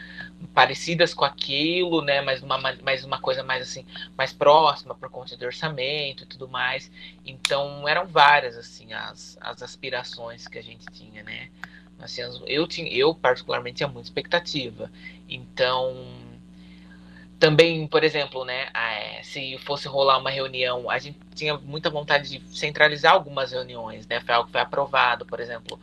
parecidas 0.58 1.14
com 1.14 1.24
aquilo, 1.24 2.02
né? 2.02 2.20
Mas 2.20 2.42
uma, 2.42 2.58
mais 2.58 3.04
uma 3.04 3.20
coisa 3.20 3.44
mais, 3.44 3.62
assim, 3.62 3.86
mais 4.16 4.32
próxima 4.32 4.92
por 4.92 5.08
conta 5.08 5.36
do 5.36 5.46
orçamento 5.46 6.24
e 6.24 6.26
tudo 6.26 6.48
mais. 6.48 6.90
Então, 7.24 7.86
eram 7.86 8.08
várias, 8.08 8.56
assim, 8.56 8.92
as, 8.92 9.38
as 9.40 9.62
aspirações 9.62 10.48
que 10.48 10.58
a 10.58 10.62
gente 10.62 10.84
tinha, 10.90 11.22
né? 11.22 11.48
Assim, 12.00 12.22
eu, 12.48 12.66
tinha, 12.66 12.92
eu 12.92 13.14
particularmente 13.14 13.76
tinha 13.76 13.88
muita 13.88 14.08
expectativa. 14.08 14.90
Então, 15.28 15.94
também, 17.38 17.86
por 17.86 18.02
exemplo, 18.02 18.44
né, 18.44 18.68
é, 18.74 19.22
se 19.22 19.58
fosse 19.58 19.86
rolar 19.86 20.18
uma 20.18 20.30
reunião, 20.30 20.90
a 20.90 20.98
gente 20.98 21.20
tinha 21.36 21.56
muita 21.56 21.88
vontade 21.88 22.36
de 22.36 22.58
centralizar 22.58 23.12
algumas 23.12 23.52
reuniões, 23.52 24.08
né? 24.08 24.18
Foi 24.18 24.34
algo 24.34 24.46
que 24.46 24.52
foi 24.52 24.60
aprovado, 24.60 25.24
por 25.24 25.38
exemplo, 25.38 25.78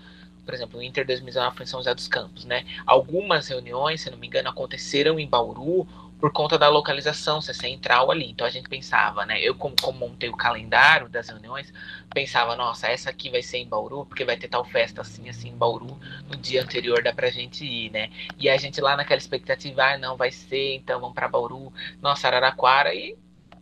por 0.46 0.54
exemplo, 0.54 0.80
o 0.80 0.84
Inter 0.84 1.06
2019 1.06 1.58
foi 1.58 1.64
em 1.64 1.68
São 1.68 1.80
José 1.80 1.94
dos 1.94 2.08
Campos, 2.08 2.46
né? 2.46 2.66
Algumas 2.86 3.48
reuniões, 3.48 4.02
se 4.02 4.10
não 4.10 4.18
me 4.18 4.28
engano, 4.28 4.50
aconteceram 4.50 5.20
em 5.20 5.28
Bauru 5.28 5.88
por 6.20 6.32
conta 6.32 6.58
da 6.58 6.70
localização 6.70 7.42
ser 7.42 7.54
central 7.54 8.10
ali. 8.10 8.30
Então 8.30 8.48
a 8.48 8.50
gente 8.50 8.70
pensava, 8.70 9.26
né? 9.26 9.42
Eu, 9.42 9.56
como, 9.56 9.76
como 9.82 10.00
montei 10.00 10.30
o 10.30 10.36
calendário 10.36 11.10
das 11.10 11.30
reuniões, 11.30 11.74
pensava, 12.14 12.56
nossa, 12.56 12.88
essa 12.88 13.10
aqui 13.10 13.30
vai 13.30 13.42
ser 13.42 13.58
em 13.58 13.68
Bauru, 13.68 14.06
porque 14.06 14.24
vai 14.24 14.38
ter 14.38 14.48
tal 14.48 14.64
festa 14.64 15.02
assim, 15.02 15.30
assim, 15.30 15.50
em 15.50 15.58
Bauru, 15.58 16.00
no 16.28 16.36
dia 16.36 16.64
anterior 16.64 17.04
dá 17.04 17.14
pra 17.14 17.30
gente 17.30 17.66
ir, 17.66 17.92
né? 17.92 18.10
E 18.38 18.50
a 18.50 18.58
gente 18.58 18.80
lá 18.82 18.96
naquela 18.96 19.20
expectativa, 19.20 19.84
ah, 19.84 19.98
não, 19.98 20.16
vai 20.16 20.32
ser, 20.32 20.76
então 20.76 21.00
vamos 21.00 21.16
pra 21.16 21.28
Bauru, 21.28 21.72
nossa, 22.02 22.28
Araraquara, 22.28 22.94
e 22.94 23.18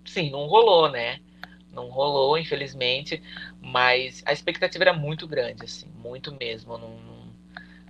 sim, 0.06 0.30
não 0.30 0.46
rolou, 0.48 0.90
né? 0.92 1.20
Não 1.74 1.90
rolou, 1.90 2.38
infelizmente, 2.38 3.22
mas 3.62 4.22
a 4.26 4.32
expectativa 4.34 4.84
era 4.84 4.94
muito 4.94 5.28
grande, 5.28 5.66
assim, 5.66 5.88
muito 5.96 6.32
mesmo. 6.40 6.78
Não. 6.78 7.13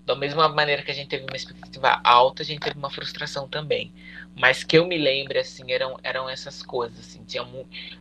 Da 0.06 0.16
mesma 0.16 0.50
maneira 0.50 0.84
que 0.84 0.92
a 0.92 0.94
gente 0.94 1.08
teve 1.08 1.24
uma 1.24 1.36
expectativa 1.36 2.02
alta, 2.04 2.44
a 2.44 2.46
gente 2.46 2.60
teve 2.60 2.78
uma 2.78 2.90
frustração 2.90 3.48
também. 3.48 3.94
Mas 4.36 4.64
que 4.64 4.78
eu 4.78 4.86
me 4.86 4.98
lembre, 4.98 5.40
assim, 5.40 5.72
eram, 5.72 5.98
eram 6.04 6.28
essas 6.28 6.64
coisas, 6.64 7.00
assim, 7.00 7.24
tinha 7.24 7.44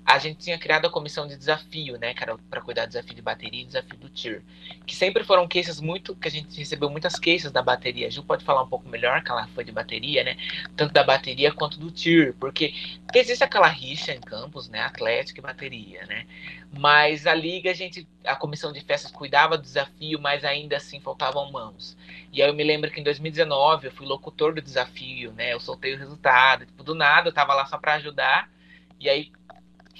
a 0.05 0.19
gente 0.19 0.39
tinha 0.39 0.59
criado 0.59 0.87
a 0.87 0.91
comissão 0.91 1.27
de 1.27 1.37
desafio, 1.37 1.99
né, 1.99 2.15
cara, 2.15 2.37
para 2.51 2.61
cuidar 2.61 2.87
do 2.87 2.89
desafio 2.89 3.15
de 3.15 3.23
bateria 3.23 3.63
e 3.63 3.67
desafio 3.67 3.99
do 3.99 4.09
TIR, 4.09 4.43
que 4.87 4.97
sempre 4.97 5.25
foram 5.25 5.47
cases 5.47 5.79
muito, 5.79 6.17
que 6.17 6.29
a 6.29 6.31
gente 6.31 6.59
recebeu 6.59 6.89
muitas 6.89 7.19
cases 7.19 7.53
da 7.53 7.63
bateria, 7.63 8.07
a 8.07 8.11
Ju 8.11 8.23
pode 8.23 8.45
falar 8.45 8.63
um 8.63 8.69
pouco 8.69 8.89
melhor 8.89 9.23
que 9.23 9.31
ela 9.31 9.47
foi 9.49 9.63
de 9.63 9.73
bateria, 9.73 10.25
né, 10.25 10.37
tanto 10.75 10.93
da 10.93 11.05
bateria 11.05 11.53
quanto 11.53 11.79
do 11.79 11.91
TIR, 11.91 12.35
porque 12.41 12.75
existe 13.15 13.45
aquela 13.45 13.69
rixa 13.69 14.13
em 14.13 14.21
campos, 14.21 14.69
né, 14.69 14.81
atlético 14.81 15.41
e 15.41 15.43
bateria, 15.43 16.07
né, 16.07 16.27
mas 16.73 17.27
a 17.27 17.35
liga, 17.35 17.71
a 17.71 17.75
gente, 17.75 18.07
a 18.25 18.37
comissão 18.37 18.73
de 18.73 18.81
festas 18.81 19.11
cuidava 19.11 19.57
do 19.57 19.63
desafio, 19.63 20.21
mas 20.21 20.45
ainda 20.45 20.77
assim 20.77 21.01
faltavam 21.01 21.51
mãos, 21.51 21.97
e 22.33 22.43
aí 22.43 22.49
eu 22.49 22.55
me 22.55 22.65
lembro 22.65 22.91
que 22.91 22.99
em 22.99 23.05
2019 23.05 23.89
eu 23.89 23.93
fui 23.93 24.07
locutor 24.07 24.55
do 24.55 24.63
desafio, 24.63 25.33
né? 25.33 25.53
Eu 25.53 25.61
soltei 25.61 25.95
o 25.95 25.99
resultado, 25.99 26.65
tipo, 26.65 26.83
do 26.83 26.95
nada, 26.95 27.29
eu 27.29 27.33
tava 27.33 27.53
lá 27.53 27.67
só 27.67 27.77
para 27.77 27.95
ajudar. 27.95 28.51
E 28.99 29.09
aí 29.09 29.31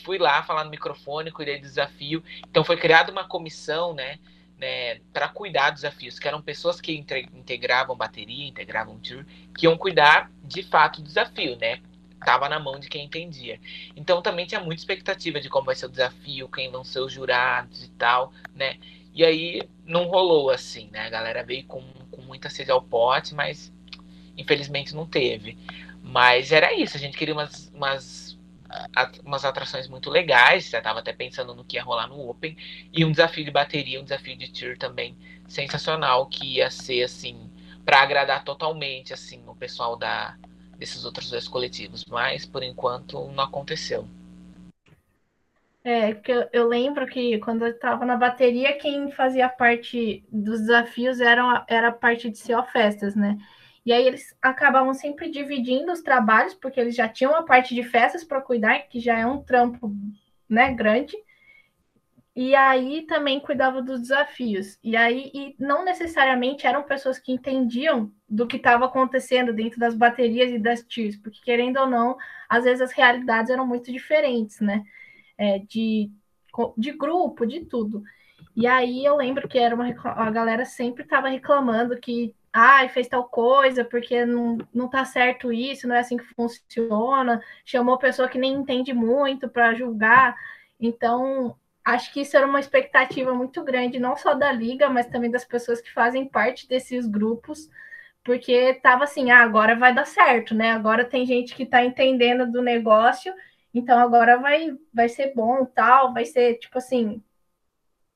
fui 0.03 0.17
lá 0.17 0.43
falar 0.43 0.65
no 0.65 0.71
microfone, 0.71 1.31
cuidei 1.31 1.59
do 1.59 1.63
desafio. 1.63 2.25
Então 2.49 2.65
foi 2.65 2.79
criada 2.79 3.13
uma 3.13 3.29
comissão, 3.29 3.93
né? 3.93 4.19
né 4.57 5.01
para 5.13 5.29
cuidar 5.29 5.71
dos 5.71 5.83
desafios, 5.83 6.19
que 6.19 6.27
eram 6.27 6.41
pessoas 6.41 6.81
que 6.81 6.95
integravam 6.97 7.95
bateria, 7.95 8.49
integravam 8.49 8.99
tour, 8.99 9.27
que 9.55 9.67
iam 9.67 9.77
cuidar 9.77 10.31
de 10.43 10.63
fato 10.63 11.03
do 11.03 11.09
desafio, 11.09 11.59
né? 11.59 11.83
Tava 12.25 12.49
na 12.49 12.59
mão 12.59 12.79
de 12.79 12.89
quem 12.89 13.05
entendia. 13.05 13.61
Então 13.97 14.23
também 14.23 14.47
tinha 14.47 14.61
muita 14.61 14.81
expectativa 14.81 15.41
de 15.41 15.49
como 15.49 15.67
vai 15.67 15.75
ser 15.75 15.87
o 15.87 15.91
desafio, 15.91 16.49
quem 16.49 16.71
vão 16.71 16.85
ser 16.85 17.01
os 17.01 17.13
jurados 17.13 17.85
e 17.85 17.91
tal, 17.91 18.33
né? 18.55 18.79
E 19.15 19.25
aí 19.25 19.63
não 19.85 20.05
rolou 20.05 20.51
assim, 20.51 20.89
né? 20.91 21.01
A 21.01 21.11
galera 21.11 21.45
veio 21.45 21.65
com, 21.65 21.83
com 22.11 22.23
muita 22.23 22.49
sede 22.49 22.71
ao 22.71 22.81
pote, 22.81 23.35
mas 23.35 23.73
infelizmente 24.37 24.95
não 24.95 25.07
teve. 25.07 25.59
Mas 26.03 26.51
era 26.51 26.75
isso, 26.75 26.97
a 26.97 27.01
gente 27.01 27.17
queria 27.17 27.35
umas, 27.35 27.71
umas, 27.75 28.39
umas 29.25 29.45
atrações 29.45 29.87
muito 29.87 30.11
legais, 30.11 30.69
já 30.69 30.79
estava 30.79 30.99
até 30.99 31.13
pensando 31.13 31.55
no 31.55 31.65
que 31.65 31.77
ia 31.77 31.83
rolar 31.83 32.09
no 32.09 32.29
Open, 32.29 32.57
e 32.93 33.05
um 33.05 33.13
desafio 33.13 33.45
de 33.45 33.51
bateria, 33.51 34.01
um 34.01 34.05
desafio 34.05 34.37
de 34.37 34.49
tier 34.49 34.77
também 34.77 35.17
sensacional, 35.47 36.27
que 36.27 36.57
ia 36.57 36.71
ser 36.71 37.05
assim, 37.05 37.51
para 37.85 38.03
agradar 38.03 38.43
totalmente 38.45 39.13
assim 39.13 39.43
o 39.47 39.55
pessoal 39.55 39.97
da, 39.97 40.37
desses 40.79 41.05
outros 41.05 41.31
dois 41.31 41.47
coletivos, 41.49 42.05
mas 42.05 42.47
por 42.47 42.63
enquanto 42.63 43.29
não 43.29 43.45
aconteceu. 43.45 44.07
É, 45.85 46.15
porque 46.15 46.31
eu, 46.31 46.49
eu 46.53 46.69
lembro 46.69 47.07
que 47.07 47.39
quando 47.39 47.67
eu 47.67 47.73
estava 47.73 48.05
na 48.07 48.17
bateria, 48.17 48.79
quem 48.79 49.11
fazia 49.11 49.49
parte 49.49 50.25
dos 50.31 50.61
desafios 50.61 51.21
era, 51.21 51.65
era 51.69 51.89
a 51.89 51.93
parte 51.93 52.31
de 52.31 52.39
CO 52.39 52.63
Festas, 52.65 53.17
né? 53.17 53.37
E 53.85 53.93
aí 53.93 54.07
eles 54.07 54.35
acabavam 54.41 54.95
sempre 54.95 55.29
dividindo 55.29 55.91
os 55.91 56.01
trabalhos, 56.01 56.55
porque 56.55 56.79
eles 56.79 56.95
já 56.95 57.09
tinham 57.09 57.35
a 57.35 57.43
parte 57.43 57.75
de 57.75 57.83
festas 57.83 58.23
para 58.23 58.41
cuidar, 58.41 58.79
que 58.89 59.01
já 59.01 59.19
é 59.19 59.27
um 59.27 59.43
trampo 59.43 59.93
né, 60.49 60.73
grande. 60.73 61.17
E 62.35 62.55
aí 62.55 63.03
também 63.07 63.41
cuidava 63.41 63.83
dos 63.83 64.01
desafios. 64.01 64.79
E 64.83 64.97
aí 64.97 65.31
e 65.35 65.55
não 65.59 65.85
necessariamente 65.85 66.67
eram 66.67 66.83
pessoas 66.83 67.19
que 67.19 67.33
entendiam 67.33 68.11
do 68.29 68.47
que 68.47 68.57
estava 68.57 68.87
acontecendo 68.87 69.53
dentro 69.53 69.79
das 69.79 69.95
baterias 69.95 70.51
e 70.51 70.59
das 70.59 70.83
tiers, 70.83 71.17
porque 71.17 71.41
querendo 71.43 71.79
ou 71.79 71.87
não, 71.87 72.17
às 72.49 72.65
vezes 72.65 72.81
as 72.81 72.93
realidades 72.93 73.51
eram 73.51 73.67
muito 73.67 73.93
diferentes, 73.93 74.61
né? 74.61 74.83
é, 75.43 75.59
de, 75.59 76.11
de 76.77 76.93
grupo, 76.93 77.47
de 77.47 77.65
tudo. 77.65 78.03
E 78.57 78.67
aí 78.67 79.05
eu 79.05 79.17
lembro 79.17 79.49
que 79.49 79.59
era 79.59 79.75
uma 79.75 79.87
a 80.05 80.31
galera 80.31 80.65
sempre 80.65 81.05
estava 81.05 81.29
reclamando 81.29 81.99
que 81.99 82.35
ai, 82.53 82.87
ah, 82.87 82.89
fez 82.89 83.09
tal 83.09 83.25
coisa, 83.29 83.85
porque 83.85 84.27
não, 84.27 84.59
não 84.75 84.89
tá 84.89 85.05
certo 85.05 85.53
isso, 85.53 85.89
não 85.89 85.97
é 85.97 86.01
assim 86.01 86.19
que 86.19 86.25
funciona, 86.35 87.43
chamou 87.65 87.99
pessoa 87.99 88.29
que 88.29 88.39
nem 88.39 88.53
entende 88.55 88.93
muito 88.93 89.49
para 89.49 89.75
julgar. 89.75 90.37
Então, 90.79 91.57
acho 91.85 92.13
que 92.13 92.21
isso 92.21 92.37
era 92.37 92.47
uma 92.47 92.61
expectativa 92.61 93.35
muito 93.35 93.63
grande, 93.65 93.99
não 93.99 94.17
só 94.17 94.35
da 94.35 94.53
liga, 94.53 94.89
mas 94.89 95.07
também 95.07 95.31
das 95.31 95.45
pessoas 95.45 95.81
que 95.81 95.93
fazem 95.93 96.29
parte 96.29 96.69
desses 96.69 97.07
grupos, 97.07 97.69
porque 98.25 98.75
tava 98.75 99.05
assim, 99.05 99.31
ah, 99.31 99.43
agora 99.43 99.77
vai 99.77 99.95
dar 99.95 100.07
certo, 100.07 100.55
né? 100.55 100.73
Agora 100.73 101.05
tem 101.05 101.27
gente 101.27 101.55
que 101.55 101.65
está 101.65 101.85
entendendo 101.85 102.51
do 102.51 102.63
negócio 102.63 103.33
então 103.75 103.99
agora 103.99 104.39
vai, 104.39 104.77
vai 104.93 105.09
ser 105.09 105.33
bom, 105.35 105.65
tal, 105.65 106.13
vai 106.13 106.25
ser 106.25 106.59
tipo 106.59 106.79
assim, 106.79 107.23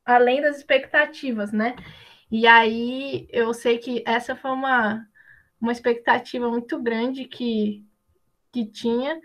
além 0.05 0.41
das 0.43 0.59
expectativas, 0.59 1.53
né? 1.53 1.75
E 2.31 2.47
aí 2.47 3.29
eu 3.31 3.55
sei 3.55 3.79
que 3.79 4.03
essa 4.07 4.37
foi 4.37 4.51
uma, 4.51 5.09
uma 5.61 5.73
expectativa 5.73 6.51
muito 6.51 6.81
grande 6.83 7.25
que, 7.27 7.87
que 8.53 8.67
tinha, 8.67 9.21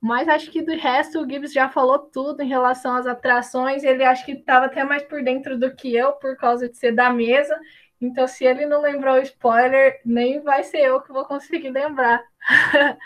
mas 0.00 0.28
acho 0.28 0.50
que 0.50 0.62
do 0.62 0.72
resto 0.72 1.20
o 1.20 1.28
Gibbs 1.28 1.52
já 1.52 1.68
falou 1.68 1.98
tudo 1.98 2.42
em 2.42 2.48
relação 2.48 2.96
às 2.96 3.06
atrações. 3.06 3.84
Ele 3.84 4.02
acho 4.02 4.24
que 4.24 4.32
estava 4.32 4.66
até 4.66 4.82
mais 4.82 5.02
por 5.02 5.22
dentro 5.22 5.58
do 5.58 5.74
que 5.74 5.94
eu, 5.94 6.12
por 6.12 6.36
causa 6.36 6.68
de 6.68 6.76
ser 6.76 6.92
da 6.92 7.10
mesa. 7.10 7.54
Então, 8.00 8.26
se 8.26 8.44
ele 8.46 8.64
não 8.64 8.80
lembrou 8.80 9.16
o 9.16 9.22
spoiler, 9.22 10.00
nem 10.04 10.40
vai 10.42 10.64
ser 10.64 10.78
eu 10.78 11.02
que 11.02 11.12
vou 11.12 11.26
conseguir 11.26 11.70
lembrar. 11.70 12.22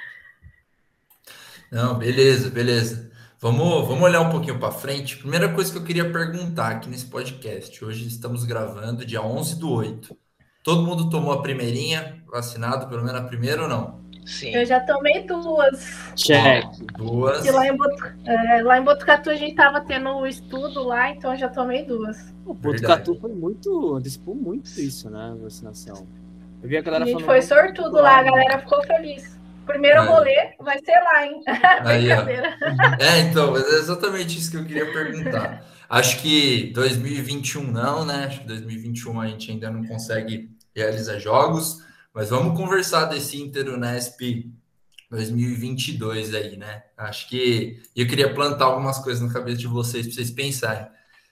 Não, 1.73 1.99
beleza, 1.99 2.51
beleza. 2.51 3.11
Vamos, 3.41 3.89
vamos 3.89 4.05
olhar 4.05 4.21
um 4.21 4.31
pouquinho 4.31 4.61
para 4.61 4.71
frente. 4.71 5.17
Primeira 5.17 5.53
coisa 5.53 5.73
que 5.73 5.79
eu 5.79 5.83
queria 5.83 6.13
perguntar 6.13 6.69
aqui 6.69 6.89
nesse 6.89 7.07
podcast. 7.07 7.85
Hoje 7.85 8.07
estamos 8.07 8.45
gravando 8.45 9.05
dia 9.05 9.21
11 9.21 9.59
do 9.59 9.73
8. 9.73 10.17
Todo 10.63 10.87
mundo 10.87 11.11
tomou 11.11 11.33
a 11.33 11.43
primeirinha, 11.43 12.23
vacinado, 12.31 12.87
pelo 12.89 13.03
menos 13.03 13.21
a 13.21 13.25
primeira 13.25 13.63
ou 13.63 13.69
não? 13.69 14.04
Sim. 14.25 14.55
Eu 14.55 14.65
já 14.65 14.81
tomei 14.81 15.23
duas. 15.27 16.13
Check. 16.17 16.65
Duas. 16.97 17.45
E 17.45 17.51
lá 17.51 17.67
em, 17.67 17.77
Botu... 17.77 18.05
é, 18.25 18.63
lá 18.63 18.79
em 18.79 18.83
Botucatu 18.83 19.31
a 19.31 19.35
gente 19.35 19.55
tava 19.55 19.81
tendo 19.83 20.09
o 20.09 20.23
um 20.23 20.27
estudo 20.27 20.83
lá, 20.83 21.11
então 21.11 21.33
eu 21.33 21.39
já 21.39 21.49
tomei 21.49 21.85
duas. 21.85 22.33
O 22.47 22.55
Botucatu 22.55 23.15
foi 23.21 23.33
muito, 23.33 23.95
antecipou 23.95 24.35
muito 24.35 24.69
isso, 24.81 25.11
né, 25.11 25.37
vacinação. 25.41 26.07
Eu 26.63 26.69
vi 26.69 26.79
a 26.79 26.83
galera 26.83 27.05
a 27.05 27.07
gente 27.07 27.23
foi 27.23 27.43
sortudo 27.43 27.97
lá, 27.97 28.19
a 28.19 28.23
galera 28.23 28.59
ficou 28.59 28.83
feliz. 28.85 29.39
Primeiro 29.67 30.01
é. 30.01 30.07
rolê 30.07 30.51
vai 30.61 30.79
ser 30.79 30.99
lá, 31.01 31.27
hein? 31.27 31.43
Aí, 31.85 32.11
é, 32.11 33.21
então, 33.21 33.57
é 33.57 33.61
exatamente 33.61 34.39
isso 34.39 34.51
que 34.51 34.57
eu 34.57 34.65
queria 34.65 34.91
perguntar. 34.93 35.65
Acho 35.89 36.21
que 36.21 36.73
2021 36.75 37.71
não, 37.71 38.05
né? 38.05 38.25
Acho 38.27 38.41
que 38.41 38.47
2021 38.47 39.21
a 39.21 39.27
gente 39.27 39.51
ainda 39.51 39.71
não 39.71 39.85
consegue 39.85 40.51
realizar 40.75 41.19
jogos, 41.19 41.83
mas 42.15 42.31
vamos 42.31 42.57
conversar 42.57 43.07
desse 43.07 43.43
Inter 43.43 43.69
Unesp 43.75 44.21
2022 45.11 46.33
aí, 46.33 46.57
né? 46.57 46.85
Acho 46.97 47.29
que 47.29 47.83
eu 47.95 48.07
queria 48.07 48.33
plantar 48.33 48.67
algumas 48.67 48.99
coisas 48.99 49.21
na 49.21 49.33
cabeça 49.33 49.59
de 49.59 49.67
vocês 49.67 50.07
para 50.07 50.15
vocês 50.15 50.31
pensarem. 50.31 50.87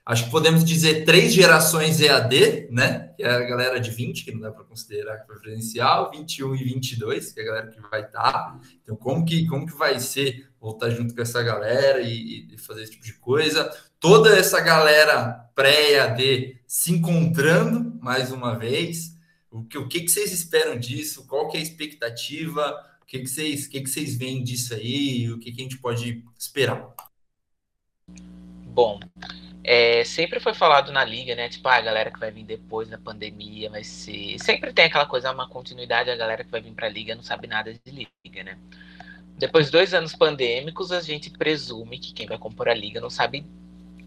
Acho 0.04 0.24
que 0.24 0.30
podemos 0.32 0.64
dizer 0.64 1.04
três 1.04 1.32
gerações 1.32 2.00
EAD, 2.00 2.68
né? 2.72 3.12
Que 3.16 3.22
é 3.22 3.30
a 3.30 3.40
galera 3.44 3.78
de 3.78 3.90
20, 3.92 4.24
que 4.24 4.32
não 4.32 4.40
dá 4.40 4.50
para 4.50 4.64
considerar 4.64 5.18
que 5.18 5.26
foi 5.28 5.38
presencial, 5.38 6.10
21 6.10 6.56
e 6.56 6.64
22, 6.64 7.32
que 7.32 7.38
é 7.38 7.42
a 7.44 7.46
galera 7.46 7.68
que 7.68 7.80
vai 7.80 8.00
estar. 8.00 8.32
Tá. 8.32 8.60
Então, 8.82 8.96
como 8.96 9.24
que, 9.24 9.46
como 9.46 9.64
que 9.64 9.76
vai 9.76 10.00
ser 10.00 10.48
voltar 10.60 10.90
junto 10.90 11.14
com 11.14 11.22
essa 11.22 11.40
galera 11.40 12.00
e, 12.00 12.52
e 12.52 12.58
fazer 12.58 12.82
esse 12.82 12.92
tipo 12.92 13.04
de 13.04 13.14
coisa? 13.14 13.70
Toda 14.00 14.36
essa 14.36 14.60
galera 14.60 15.48
pré-EAD 15.54 16.60
se 16.66 16.92
encontrando 16.92 17.96
mais 18.02 18.32
uma 18.32 18.58
vez. 18.58 19.11
O 19.53 19.64
que, 19.64 19.76
o 19.76 19.86
que, 19.86 20.09
vocês 20.09 20.32
esperam 20.32 20.78
disso? 20.78 21.26
Qual 21.26 21.48
que 21.48 21.59
é 21.59 21.61
a 21.61 21.62
expectativa? 21.62 22.84
O 23.03 23.07
que, 23.07 23.26
vocês, 23.26 23.66
o 23.66 23.70
que 23.70 23.86
vocês 23.86 24.16
veem 24.16 24.42
disso 24.42 24.74
aí? 24.74 25.30
O 25.30 25.38
que, 25.38 25.53
que 25.53 25.61
a 25.61 25.64
gente 25.64 25.78
pode 25.78 26.24
esperar? 26.38 26.94
Bom, 28.09 28.98
é, 29.62 30.03
sempre 30.05 30.40
foi 30.40 30.55
falado 30.55 30.90
na 30.90 31.05
liga, 31.05 31.36
né? 31.36 31.50
Tipo, 31.50 31.68
ah, 31.68 31.76
a 31.76 31.80
galera 31.82 32.11
que 32.11 32.18
vai 32.18 32.30
vir 32.30 32.44
depois 32.44 32.88
da 32.88 32.96
pandemia 32.96 33.68
vai 33.68 33.84
ser. 33.84 34.38
Sempre 34.38 34.72
tem 34.72 34.86
aquela 34.86 35.05
coisa, 35.05 35.30
uma 35.30 35.46
continuidade, 35.46 36.11
a 36.11 36.16
galera 36.16 36.42
que 36.42 36.50
vai 36.50 36.62
vir 36.62 36.72
pra 36.72 36.88
liga 36.88 37.14
não 37.14 37.22
sabe 37.22 37.46
nada 37.46 37.74
de 37.74 38.07
liga, 38.24 38.42
né? 38.42 38.59
depois 39.36 39.66
de 39.66 39.72
dois 39.72 39.92
anos 39.92 40.14
pandêmicos, 40.14 40.92
a 40.92 41.00
gente 41.00 41.28
presume 41.30 41.98
que 41.98 42.12
quem 42.12 42.26
vai 42.26 42.38
compor 42.38 42.68
a 42.68 42.74
liga 42.74 43.00
não 43.00 43.11
sabe 43.11 43.44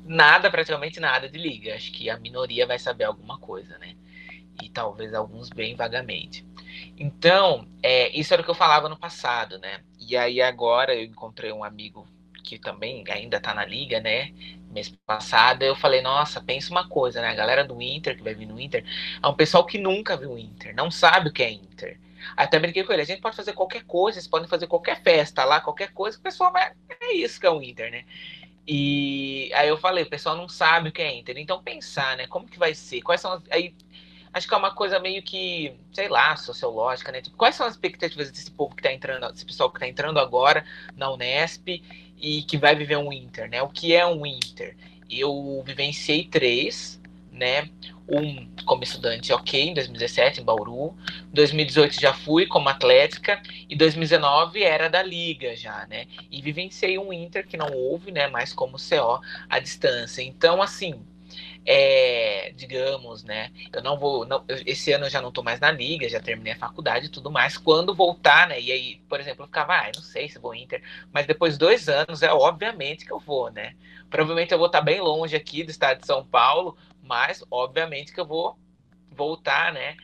nada, 0.05 0.49
praticamente 0.49 0.99
nada 0.99 1.27
de 1.27 1.37
liga. 1.37 1.75
Acho 1.75 1.91
que 1.91 2.09
a 2.09 2.17
minoria 2.17 2.65
vai 2.65 2.79
saber 2.79 3.03
alguma 3.03 3.37
coisa, 3.37 3.77
né? 3.77 3.95
E 4.61 4.69
talvez 4.69 5.13
alguns 5.13 5.49
bem 5.49 5.75
vagamente. 5.75 6.45
Então, 6.97 7.67
é, 7.81 8.09
isso 8.17 8.33
era 8.33 8.41
o 8.41 8.45
que 8.45 8.51
eu 8.51 8.55
falava 8.55 8.89
no 8.89 8.97
passado, 8.97 9.57
né? 9.59 9.81
E 9.99 10.15
aí 10.15 10.41
agora 10.41 10.95
eu 10.95 11.03
encontrei 11.03 11.51
um 11.51 11.63
amigo 11.63 12.07
que 12.43 12.59
também 12.59 13.03
ainda 13.09 13.39
tá 13.39 13.53
na 13.53 13.65
liga, 13.65 13.99
né? 13.99 14.31
Mês 14.69 14.93
passado, 15.05 15.63
eu 15.63 15.75
falei, 15.75 16.01
nossa, 16.01 16.41
pensa 16.41 16.71
uma 16.71 16.87
coisa, 16.87 17.21
né? 17.21 17.29
A 17.29 17.35
galera 17.35 17.63
do 17.63 17.81
Inter, 17.81 18.15
que 18.15 18.23
vai 18.23 18.35
vir 18.35 18.45
no 18.45 18.59
Inter, 18.59 18.85
é 19.21 19.27
um 19.27 19.33
pessoal 19.33 19.65
que 19.65 19.77
nunca 19.77 20.15
viu 20.15 20.37
Inter, 20.37 20.75
não 20.75 20.91
sabe 20.91 21.29
o 21.29 21.33
que 21.33 21.43
é 21.43 21.51
Inter. 21.51 21.99
Até 22.35 22.59
brinquei 22.59 22.83
com 22.83 22.93
ele, 22.93 23.01
a 23.01 23.05
gente 23.05 23.21
pode 23.21 23.35
fazer 23.35 23.53
qualquer 23.53 23.83
coisa, 23.83 24.15
vocês 24.15 24.27
podem 24.27 24.47
fazer 24.47 24.67
qualquer 24.67 25.01
festa 25.01 25.43
lá, 25.43 25.61
qualquer 25.61 25.91
coisa, 25.91 26.17
o 26.17 26.21
pessoal 26.21 26.51
vai. 26.51 26.71
É 27.01 27.13
isso 27.13 27.39
que 27.39 27.45
é 27.45 27.49
o 27.49 27.61
Inter, 27.61 27.91
né? 27.91 28.05
E 28.67 29.51
aí 29.53 29.69
eu 29.69 29.77
falei, 29.77 30.03
o 30.03 30.09
pessoal 30.09 30.35
não 30.35 30.49
sabe 30.49 30.89
o 30.89 30.91
que 30.91 31.01
é 31.01 31.13
Inter. 31.13 31.37
Então 31.37 31.61
pensar, 31.61 32.17
né? 32.17 32.25
Como 32.27 32.47
que 32.47 32.57
vai 32.57 32.73
ser? 32.73 33.01
Quais 33.01 33.21
são 33.21 33.33
as. 33.33 33.43
Aí 33.51 33.75
acho 34.35 34.49
que 34.49 34.53
é 34.53 34.57
uma 34.57 34.71
coisa 34.71 34.99
meio 34.99 35.23
que, 35.23 35.73
sei 35.93 36.09
lá, 36.09 36.35
sociológica, 36.35 37.09
né? 37.09 37.21
Tipo, 37.21 37.37
quais 37.37 37.55
são 37.55 37.65
as 37.65 37.73
expectativas 37.73 38.29
desse 38.29 38.51
povo 38.51 38.75
que 38.75 38.83
tá 38.83 38.91
entrando, 38.91 39.31
desse 39.31 39.45
pessoal 39.45 39.71
que 39.71 39.79
tá 39.79 39.87
entrando 39.87 40.19
agora 40.19 40.65
na 40.97 41.09
Unesp 41.09 41.81
e 42.17 42.43
que 42.43 42.57
vai 42.57 42.75
viver 42.75 42.97
um 42.97 43.13
Inter, 43.13 43.49
né? 43.49 43.61
O 43.61 43.69
que 43.69 43.95
é 43.95 44.05
um 44.05 44.25
Inter? 44.25 44.75
Eu 45.09 45.63
vivenciei 45.65 46.25
três, 46.25 47.01
né? 47.31 47.69
Um 48.09 48.45
como 48.65 48.83
estudante, 48.83 49.31
ok, 49.31 49.69
em 49.69 49.73
2017, 49.73 50.41
em 50.41 50.43
Bauru. 50.43 50.93
2018 51.33 52.01
já 52.01 52.13
fui 52.13 52.45
como 52.45 52.67
atlética. 52.67 53.41
E 53.69 53.75
2019 53.75 54.61
era 54.63 54.89
da 54.89 55.01
Liga 55.01 55.55
já, 55.55 55.87
né? 55.87 56.07
E 56.29 56.41
vivenciei 56.41 56.99
um 56.99 57.13
Inter 57.13 57.47
que 57.47 57.55
não 57.55 57.71
houve, 57.71 58.11
né? 58.11 58.27
Mais 58.27 58.51
como 58.51 58.75
CO 58.77 59.21
à 59.49 59.59
distância. 59.59 60.21
Então, 60.21 60.61
assim, 60.61 61.01
é, 61.65 62.51
digamos, 62.55 63.23
né? 63.23 63.51
Eu 63.73 63.81
não 63.81 63.97
vou. 63.97 64.25
Não, 64.25 64.43
eu, 64.47 64.57
esse 64.65 64.91
ano 64.91 65.05
eu 65.05 65.09
já 65.09 65.21
não 65.21 65.31
tô 65.31 65.41
mais 65.41 65.59
na 65.59 65.71
liga, 65.71 66.07
já 66.07 66.19
terminei 66.19 66.53
a 66.53 66.57
faculdade 66.57 67.07
e 67.07 67.09
tudo 67.09 67.31
mais. 67.31 67.57
Quando 67.57 67.95
voltar, 67.95 68.47
né? 68.47 68.59
E 68.61 68.71
aí, 68.71 68.97
por 69.09 69.19
exemplo, 69.19 69.43
eu 69.43 69.47
ficava, 69.47 69.73
ah, 69.73 69.91
não 69.95 70.01
sei 70.01 70.29
se 70.29 70.39
vou 70.39 70.53
Inter, 70.53 70.81
mas 71.11 71.25
depois 71.25 71.53
de 71.53 71.59
dois 71.59 71.89
anos 71.89 72.21
é 72.21 72.31
obviamente 72.31 73.05
que 73.05 73.11
eu 73.11 73.19
vou, 73.19 73.51
né? 73.51 73.75
Provavelmente 74.09 74.51
eu 74.51 74.57
vou 74.57 74.67
estar 74.67 74.81
bem 74.81 75.01
longe 75.01 75.35
aqui 75.35 75.63
do 75.63 75.71
estado 75.71 75.99
de 76.01 76.05
São 76.05 76.25
Paulo, 76.25 76.77
mas 77.01 77.43
obviamente 77.49 78.13
que 78.13 78.19
eu 78.19 78.25
vou 78.25 78.57
voltar, 79.11 79.73
né? 79.73 79.95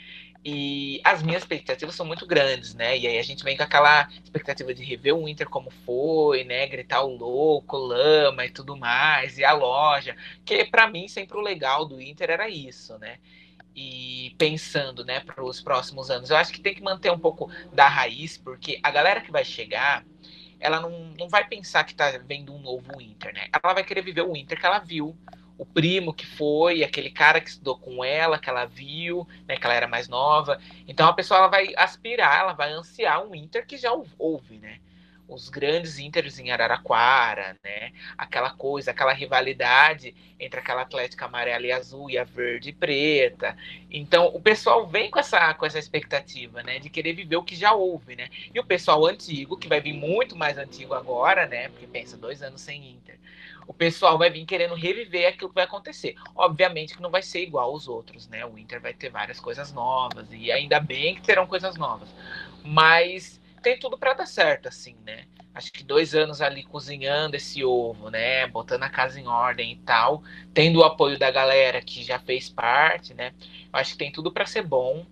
E 0.44 1.00
as 1.04 1.22
minhas 1.22 1.44
expectativas 1.44 1.94
são 1.94 2.06
muito 2.06 2.26
grandes, 2.26 2.74
né? 2.74 2.98
E 2.98 3.06
aí 3.06 3.20
a 3.20 3.24
gente 3.24 3.44
vem 3.44 3.56
com 3.56 3.62
aquela 3.62 4.10
expectativa 4.24 4.74
de 4.74 4.84
rever 4.84 5.16
o 5.16 5.28
Inter 5.28 5.48
como 5.48 5.70
foi, 5.70 6.44
né? 6.44 6.66
Gritar 6.66 7.04
o 7.04 7.16
louco, 7.16 7.78
lama 7.78 8.46
e 8.46 8.50
tudo 8.50 8.76
mais, 8.76 9.38
e 9.38 9.46
a 9.46 9.54
loja. 9.54 10.16
Que 10.44 10.66
para 10.66 10.90
mim 10.90 11.08
sempre 11.08 11.38
o 11.38 11.42
legal 11.42 11.86
do 11.86 12.02
Inter 12.02 12.32
era 12.32 12.50
isso, 12.50 12.98
né? 12.98 13.20
E 13.76 14.36
pensando, 14.38 15.06
né, 15.06 15.22
para 15.22 15.44
os 15.44 15.62
próximos 15.62 16.10
anos, 16.10 16.30
eu 16.30 16.36
acho 16.38 16.52
que 16.52 16.60
tem 16.60 16.74
que 16.74 16.82
manter 16.82 17.12
um 17.12 17.20
pouco 17.20 17.50
da 17.72 17.88
raiz, 17.88 18.38
porque 18.38 18.80
a 18.84 18.92
galera 18.92 19.22
que 19.22 19.32
vai 19.32 19.46
chegar, 19.46 20.04
ela 20.60 20.82
não, 20.82 21.14
não 21.18 21.30
vai 21.30 21.48
pensar 21.48 21.84
que 21.86 21.96
tá 21.96 22.12
vendo 22.26 22.54
um 22.54 22.60
novo 22.60 23.00
Inter, 23.00 23.34
né? 23.34 23.48
Ela 23.64 23.74
vai 23.74 23.84
querer 23.84 24.02
viver 24.02 24.24
o 24.24 24.36
Inter 24.36 24.60
que 24.60 24.66
ela 24.66 24.80
viu 24.80 25.16
o 25.62 25.66
primo 25.66 26.12
que 26.12 26.26
foi, 26.26 26.84
aquele 26.84 27.12
cara 27.12 27.40
que 27.40 27.52
estudou 27.52 27.78
com 27.78 28.04
ela, 28.04 28.40
que 28.40 28.50
ela 28.50 28.66
viu, 28.66 29.28
né, 29.48 29.56
que 29.56 29.64
ela 29.64 29.76
era 29.76 29.88
mais 29.88 30.08
nova. 30.08 30.60
Então 30.88 31.08
a 31.08 31.14
pessoa 31.14 31.38
ela 31.38 31.48
vai 31.50 31.72
aspirar, 31.78 32.40
ela 32.40 32.54
vai 32.54 32.72
ansiar 32.72 33.24
um 33.24 33.36
Inter 33.36 33.64
que 33.68 33.78
já 33.78 33.92
houve, 34.18 34.58
né? 34.58 34.80
Os 35.28 35.50
grandes 35.50 36.00
Inters 36.00 36.40
em 36.40 36.50
Araraquara, 36.50 37.56
né? 37.64 37.92
Aquela 38.18 38.50
coisa, 38.50 38.90
aquela 38.90 39.14
rivalidade 39.14 40.16
entre 40.40 40.60
aquela 40.60 40.82
Atlética 40.82 41.26
amarela 41.26 41.68
e 41.68 41.72
azul 41.72 42.10
e 42.10 42.18
a 42.18 42.24
verde 42.24 42.70
e 42.70 42.74
preta. 42.74 43.56
Então 43.92 44.30
o 44.34 44.42
pessoal 44.42 44.88
vem 44.88 45.12
com 45.12 45.20
essa, 45.20 45.54
com 45.54 45.64
essa 45.64 45.78
expectativa, 45.78 46.64
né? 46.64 46.80
De 46.80 46.90
querer 46.90 47.14
viver 47.14 47.36
o 47.36 47.44
que 47.44 47.56
já 47.56 47.72
houve, 47.72 48.16
né? 48.16 48.30
E 48.52 48.60
o 48.60 48.66
pessoal 48.66 49.06
antigo, 49.06 49.56
que 49.56 49.68
vai 49.68 49.80
vir 49.80 49.94
muito 49.94 50.36
mais 50.36 50.58
antigo 50.58 50.96
agora, 50.96 51.46
né? 51.46 51.70
Porque 51.70 51.86
pensa, 51.86 52.18
dois 52.18 52.42
anos 52.42 52.62
sem 52.62 52.94
Inter 52.94 53.20
o 53.68 53.74
pessoal 53.74 54.18
vai 54.18 54.30
vir 54.30 54.46
querendo 54.46 54.76
reviver 54.76 55.28
aquilo 55.28 55.50
que 55.50 55.56
vai 55.56 55.64
acontecer. 55.64 56.16
Obviamente 56.36 56.96
que 56.96 57.02
não 57.02 57.12
vai 57.12 57.22
ser 57.22 57.42
igual 57.44 57.70
aos 57.70 57.88
outros, 57.88 58.28
né? 58.28 58.46
O 58.46 58.58
Inter 58.58 58.82
vai 58.82 58.94
ter 58.94 59.10
várias 59.10 59.40
coisas 59.40 59.72
novas 59.72 60.28
e 60.32 60.52
ainda 60.52 60.80
bem 60.80 61.16
que 61.16 61.22
terão 61.22 61.48
coisas 61.48 61.76
novas. 61.78 62.14
Mas 62.64 63.40
tem 63.62 63.78
tudo 63.78 63.98
para 63.98 64.14
dar 64.14 64.26
certo, 64.26 64.68
assim, 64.68 64.96
né? 65.06 65.26
Acho 65.54 65.72
que 65.72 65.84
dois 65.84 66.16
anos 66.16 66.42
ali 66.42 66.64
cozinhando 66.64 67.36
esse 67.36 67.64
ovo, 67.64 68.10
né? 68.10 68.48
Botando 68.48 68.84
a 68.84 68.90
casa 68.90 69.20
em 69.20 69.28
ordem 69.28 69.74
e 69.74 69.76
tal, 69.78 70.24
tendo 70.54 70.80
o 70.80 70.84
apoio 70.84 71.20
da 71.20 71.30
galera 71.30 71.82
que 71.82 72.04
já 72.04 72.18
fez 72.20 72.50
parte, 72.50 73.14
né? 73.14 73.34
Acho 73.72 73.92
que 73.92 73.98
tem 73.98 74.12
tudo 74.12 74.32
para 74.32 74.46
ser 74.46 74.64
bom. 74.64 75.06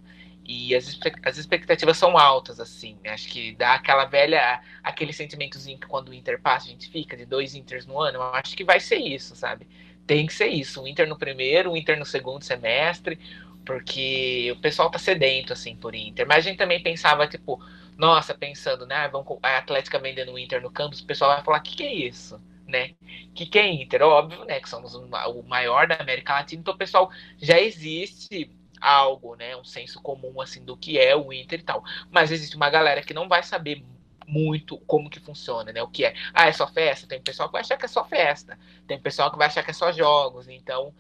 E 0.52 0.74
as, 0.74 0.97
as 1.24 1.38
expectativas 1.38 1.95
são 1.95 2.18
altas, 2.18 2.60
assim. 2.60 2.97
Né? 3.04 3.12
Acho 3.12 3.30
que 3.30 3.54
dá 3.54 3.76
aquela 3.76 4.06
velha, 4.06 4.60
aquele 4.82 5.14
sentimentozinho 5.14 5.78
que 5.78 5.86
quando 5.86 6.10
o 6.10 6.14
Inter 6.14 6.41
passa, 6.41 6.66
a 6.66 6.72
gente 6.72 6.89
fica 6.89 7.16
de 7.16 7.24
dois 7.24 7.54
Inters 7.54 7.86
no 7.86 8.00
ano. 8.02 8.18
Eu 8.18 8.24
acho 8.34 8.58
que 8.58 8.64
vai 8.64 8.80
ser 8.80 8.97
isso, 8.97 9.36
sabe? 9.36 9.68
Tem 10.08 10.26
que 10.26 10.34
ser 10.34 10.47
isso. 10.47 10.82
O 10.82 10.88
Inter 10.88 11.08
no 11.08 11.20
primeiro, 11.20 11.72
o 11.72 11.78
Inter 11.78 12.00
no 12.00 12.06
segundo 12.06 12.43
semestre, 12.43 13.20
porque 13.64 14.52
o 14.52 14.60
pessoal 14.60 14.89
tá 14.89 14.97
sedento, 14.97 15.54
assim, 15.54 15.76
por 15.76 15.93
Inter. 15.93 16.26
Mas 16.28 16.39
a 16.39 16.50
gente 16.50 16.58
também 16.58 16.82
pensava, 16.82 17.28
tipo, 17.28 17.64
nossa, 17.95 18.34
pensando, 18.34 18.88
né? 18.88 18.95
Ah, 18.95 19.08
vamos, 19.08 19.38
a 19.43 19.60
Atlética 19.60 20.00
vendendo 20.00 20.32
o 20.34 20.39
Inter 20.39 20.64
no 20.64 20.72
campus, 20.72 21.02
o 21.02 21.06
pessoal 21.06 21.36
vai 21.36 21.43
falar, 21.43 21.60
o 21.60 21.62
que, 21.62 21.76
que 21.76 21.84
é 21.84 21.93
isso? 21.93 22.41
né? 22.68 22.91
Que 23.34 23.45
que 23.47 23.58
é 23.60 23.68
Inter? 23.68 24.02
Óbvio, 24.04 24.45
né? 24.45 24.60
Que 24.60 24.70
somos 24.70 24.95
o 24.95 25.43
maior 25.47 25.88
da 25.88 25.95
América 25.95 26.34
Latina, 26.34 26.62
então 26.62 26.74
o 26.74 26.78
pessoal 26.78 27.12
já 27.38 27.60
existe 27.60 28.52
algo, 28.80 29.36
né, 29.36 29.56
um 29.56 29.64
senso 29.64 30.02
comum 30.02 30.42
assim 30.42 30.64
do 30.64 30.78
que 30.78 30.98
é 30.98 31.16
o 31.16 31.32
Inter 31.34 31.60
e 31.60 31.64
tal. 31.64 31.84
Mas 32.12 32.32
existe 32.32 32.56
uma 32.56 32.70
galera 32.70 33.02
que 33.02 33.14
não 33.14 33.28
vai 33.28 33.44
saber 33.44 33.84
muito 34.28 34.78
como 34.80 35.10
que 35.10 35.20
funciona, 35.20 35.74
né? 35.74 35.82
O 35.82 35.88
que 35.88 36.06
é? 36.06 36.14
Ah, 36.34 36.48
é 36.48 36.52
só 36.52 36.68
festa? 36.68 37.08
Tem 37.08 37.22
pessoal 37.22 37.50
que 37.50 37.54
vai 37.54 37.62
achar 37.62 37.78
que 37.78 37.86
é 37.86 37.88
só 37.88 38.06
festa. 38.06 38.58
Tem 38.88 39.00
pessoal 39.00 39.32
que 39.32 39.38
vai 39.38 39.48
achar 39.48 39.64
que 39.64 39.72
é 39.72 39.74
só 39.74 39.92
jogos. 39.92 40.48
Então, 40.48 40.94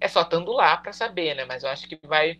é 0.00 0.08
só 0.08 0.22
estando 0.22 0.52
lá 0.52 0.76
para 0.76 0.92
saber, 0.92 1.34
né? 1.34 1.44
Mas 1.44 1.64
eu 1.64 1.68
acho 1.68 1.88
que 1.88 1.98
vai 2.04 2.38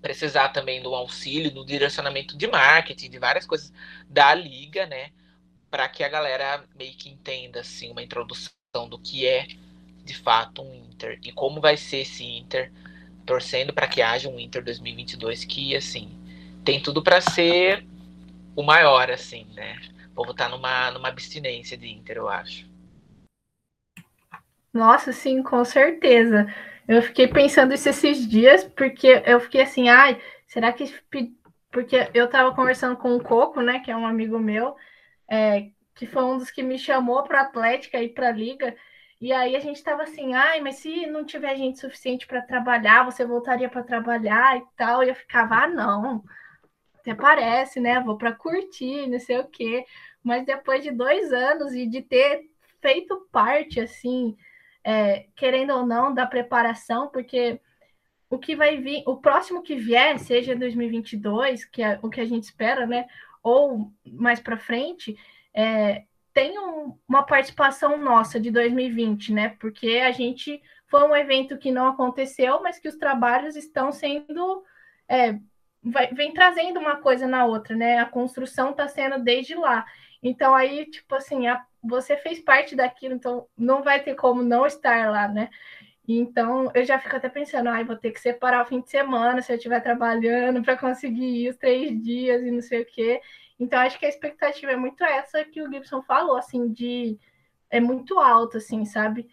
precisar 0.00 0.50
também 0.50 0.80
do 0.80 0.94
auxílio, 0.94 1.50
do 1.50 1.64
direcionamento 1.64 2.36
de 2.36 2.46
marketing, 2.46 3.10
de 3.10 3.18
várias 3.18 3.44
coisas 3.44 3.72
da 4.08 4.34
liga, 4.34 4.86
né? 4.86 5.10
Para 5.70 5.88
que 5.88 6.04
a 6.04 6.08
galera 6.08 6.64
meio 6.76 6.94
que 6.94 7.08
entenda 7.10 7.60
assim 7.60 7.90
uma 7.90 8.02
introdução 8.02 8.52
do 8.88 8.98
que 8.98 9.26
é 9.26 9.48
de 10.04 10.14
fato 10.14 10.62
um 10.62 10.74
Inter 10.74 11.18
e 11.24 11.32
como 11.32 11.60
vai 11.60 11.76
ser 11.76 11.98
esse 11.98 12.24
Inter 12.24 12.72
torcendo 13.26 13.74
para 13.74 13.88
que 13.88 14.00
haja 14.00 14.28
um 14.28 14.38
Inter 14.38 14.64
2022 14.64 15.44
que, 15.44 15.76
assim, 15.76 16.16
tem 16.64 16.80
tudo 16.80 17.02
para 17.02 17.20
ser 17.20 17.84
o 18.54 18.62
maior, 18.62 19.10
assim, 19.10 19.46
né? 19.54 19.78
O 20.12 20.14
povo 20.14 20.32
tá 20.32 20.48
numa, 20.48 20.90
numa 20.92 21.08
abstinência 21.08 21.76
de 21.76 21.88
Inter, 21.88 22.16
eu 22.16 22.28
acho. 22.28 22.66
Nossa, 24.72 25.12
sim, 25.12 25.42
com 25.42 25.64
certeza. 25.64 26.46
Eu 26.86 27.02
fiquei 27.02 27.26
pensando 27.26 27.74
isso 27.74 27.88
esses 27.88 28.26
dias, 28.28 28.64
porque 28.64 29.22
eu 29.26 29.40
fiquei 29.40 29.62
assim, 29.62 29.88
ai, 29.88 30.20
será 30.46 30.72
que. 30.72 30.94
Porque 31.70 32.08
eu 32.14 32.28
tava 32.28 32.54
conversando 32.54 32.96
com 32.96 33.16
o 33.16 33.22
Coco, 33.22 33.60
né, 33.60 33.80
que 33.80 33.90
é 33.90 33.96
um 33.96 34.06
amigo 34.06 34.38
meu, 34.38 34.74
é, 35.28 35.68
que 35.94 36.06
foi 36.06 36.24
um 36.24 36.38
dos 36.38 36.50
que 36.50 36.62
me 36.62 36.78
chamou 36.78 37.22
para 37.24 37.42
Atlética 37.42 38.02
e 38.02 38.08
para 38.08 38.30
Liga. 38.30 38.74
E 39.20 39.32
aí 39.32 39.56
a 39.56 39.60
gente 39.60 39.76
estava 39.76 40.02
assim, 40.02 40.34
ai, 40.34 40.60
mas 40.60 40.76
se 40.76 41.06
não 41.06 41.24
tiver 41.24 41.56
gente 41.56 41.80
suficiente 41.80 42.26
para 42.26 42.42
trabalhar, 42.42 43.04
você 43.04 43.24
voltaria 43.24 43.68
para 43.68 43.82
trabalhar 43.82 44.58
e 44.58 44.62
tal. 44.76 45.02
E 45.02 45.08
eu 45.08 45.14
ficava, 45.14 45.54
ah, 45.64 45.68
não, 45.68 46.22
até 47.00 47.14
parece, 47.14 47.80
né? 47.80 48.00
Vou 48.00 48.18
para 48.18 48.32
curtir, 48.32 49.06
não 49.08 49.18
sei 49.18 49.38
o 49.38 49.48
quê. 49.48 49.84
Mas 50.22 50.44
depois 50.44 50.82
de 50.82 50.90
dois 50.90 51.32
anos 51.32 51.72
e 51.72 51.86
de 51.86 52.02
ter 52.02 52.50
feito 52.82 53.26
parte, 53.32 53.80
assim, 53.80 54.36
é, 54.84 55.26
querendo 55.34 55.72
ou 55.74 55.86
não, 55.86 56.12
da 56.12 56.26
preparação, 56.26 57.08
porque 57.08 57.60
o 58.28 58.38
que 58.38 58.54
vai 58.54 58.76
vir, 58.78 59.02
o 59.06 59.16
próximo 59.16 59.62
que 59.62 59.76
vier, 59.76 60.18
seja 60.18 60.54
2022, 60.54 61.64
que 61.64 61.82
é 61.82 61.98
o 62.02 62.10
que 62.10 62.20
a 62.20 62.24
gente 62.24 62.44
espera, 62.44 62.86
né? 62.86 63.06
Ou 63.42 63.90
mais 64.04 64.40
para 64.40 64.58
frente, 64.58 65.16
é, 65.54 66.04
tem 66.36 66.58
um, 66.58 66.94
uma 67.08 67.22
participação 67.22 67.96
nossa 67.96 68.38
de 68.38 68.50
2020, 68.50 69.32
né? 69.32 69.56
Porque 69.58 70.02
a 70.06 70.12
gente 70.12 70.60
foi 70.86 71.02
um 71.02 71.16
evento 71.16 71.56
que 71.56 71.72
não 71.72 71.88
aconteceu, 71.88 72.62
mas 72.62 72.78
que 72.78 72.88
os 72.88 72.96
trabalhos 72.96 73.56
estão 73.56 73.90
sendo. 73.90 74.62
É, 75.08 75.38
vai, 75.82 76.08
vem 76.12 76.34
trazendo 76.34 76.78
uma 76.78 76.96
coisa 76.96 77.26
na 77.26 77.46
outra, 77.46 77.74
né? 77.74 78.00
A 78.00 78.04
construção 78.04 78.72
está 78.72 78.86
sendo 78.86 79.18
desde 79.18 79.54
lá. 79.54 79.86
Então, 80.22 80.54
aí, 80.54 80.84
tipo 80.84 81.14
assim, 81.14 81.46
a, 81.46 81.64
você 81.82 82.18
fez 82.18 82.38
parte 82.40 82.76
daquilo, 82.76 83.14
então 83.14 83.46
não 83.56 83.82
vai 83.82 84.02
ter 84.02 84.14
como 84.14 84.42
não 84.42 84.66
estar 84.66 85.10
lá, 85.10 85.26
né? 85.28 85.48
Então, 86.06 86.70
eu 86.74 86.84
já 86.84 86.98
fico 86.98 87.16
até 87.16 87.30
pensando, 87.30 87.70
ai, 87.70 87.80
ah, 87.80 87.86
vou 87.86 87.96
ter 87.96 88.10
que 88.10 88.20
separar 88.20 88.62
o 88.62 88.68
fim 88.68 88.82
de 88.82 88.90
semana 88.90 89.40
se 89.40 89.50
eu 89.50 89.56
estiver 89.56 89.80
trabalhando 89.80 90.60
para 90.62 90.76
conseguir 90.76 91.46
ir 91.46 91.48
os 91.48 91.56
três 91.56 91.98
dias 92.02 92.42
e 92.42 92.50
não 92.50 92.60
sei 92.60 92.82
o 92.82 92.86
quê. 92.86 93.22
Então, 93.58 93.80
acho 93.80 93.98
que 93.98 94.06
a 94.06 94.08
expectativa 94.08 94.72
é 94.72 94.76
muito 94.76 95.02
essa 95.04 95.44
que 95.44 95.62
o 95.62 95.70
Gibson 95.72 96.02
falou, 96.02 96.36
assim, 96.36 96.72
de 96.72 97.18
é 97.70 97.80
muito 97.80 98.18
alta, 98.18 98.58
assim, 98.58 98.84
sabe? 98.84 99.28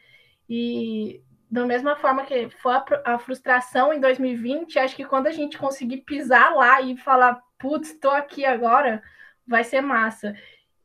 E 0.50 1.22
da 1.50 1.66
mesma 1.66 1.96
forma 1.96 2.26
que 2.26 2.50
foi 2.50 2.74
a, 3.06 3.20
frustração 3.20 3.94
em 3.94 4.00
2020, 4.00 4.80
acho 4.80 4.96
que 4.96 5.06
quando 5.06 5.28
a 5.28 5.32
gente 5.32 5.58
conseguir 5.58 5.98
pisar 5.98 6.56
lá 6.56 6.82
e 6.82 6.98
falar, 6.98 7.42
putz, 7.60 7.92
estou 7.92 8.12
aqui 8.12 8.44
agora, 8.44 9.04
vai 9.46 9.64
ser 9.64 9.82
massa. 9.82 10.36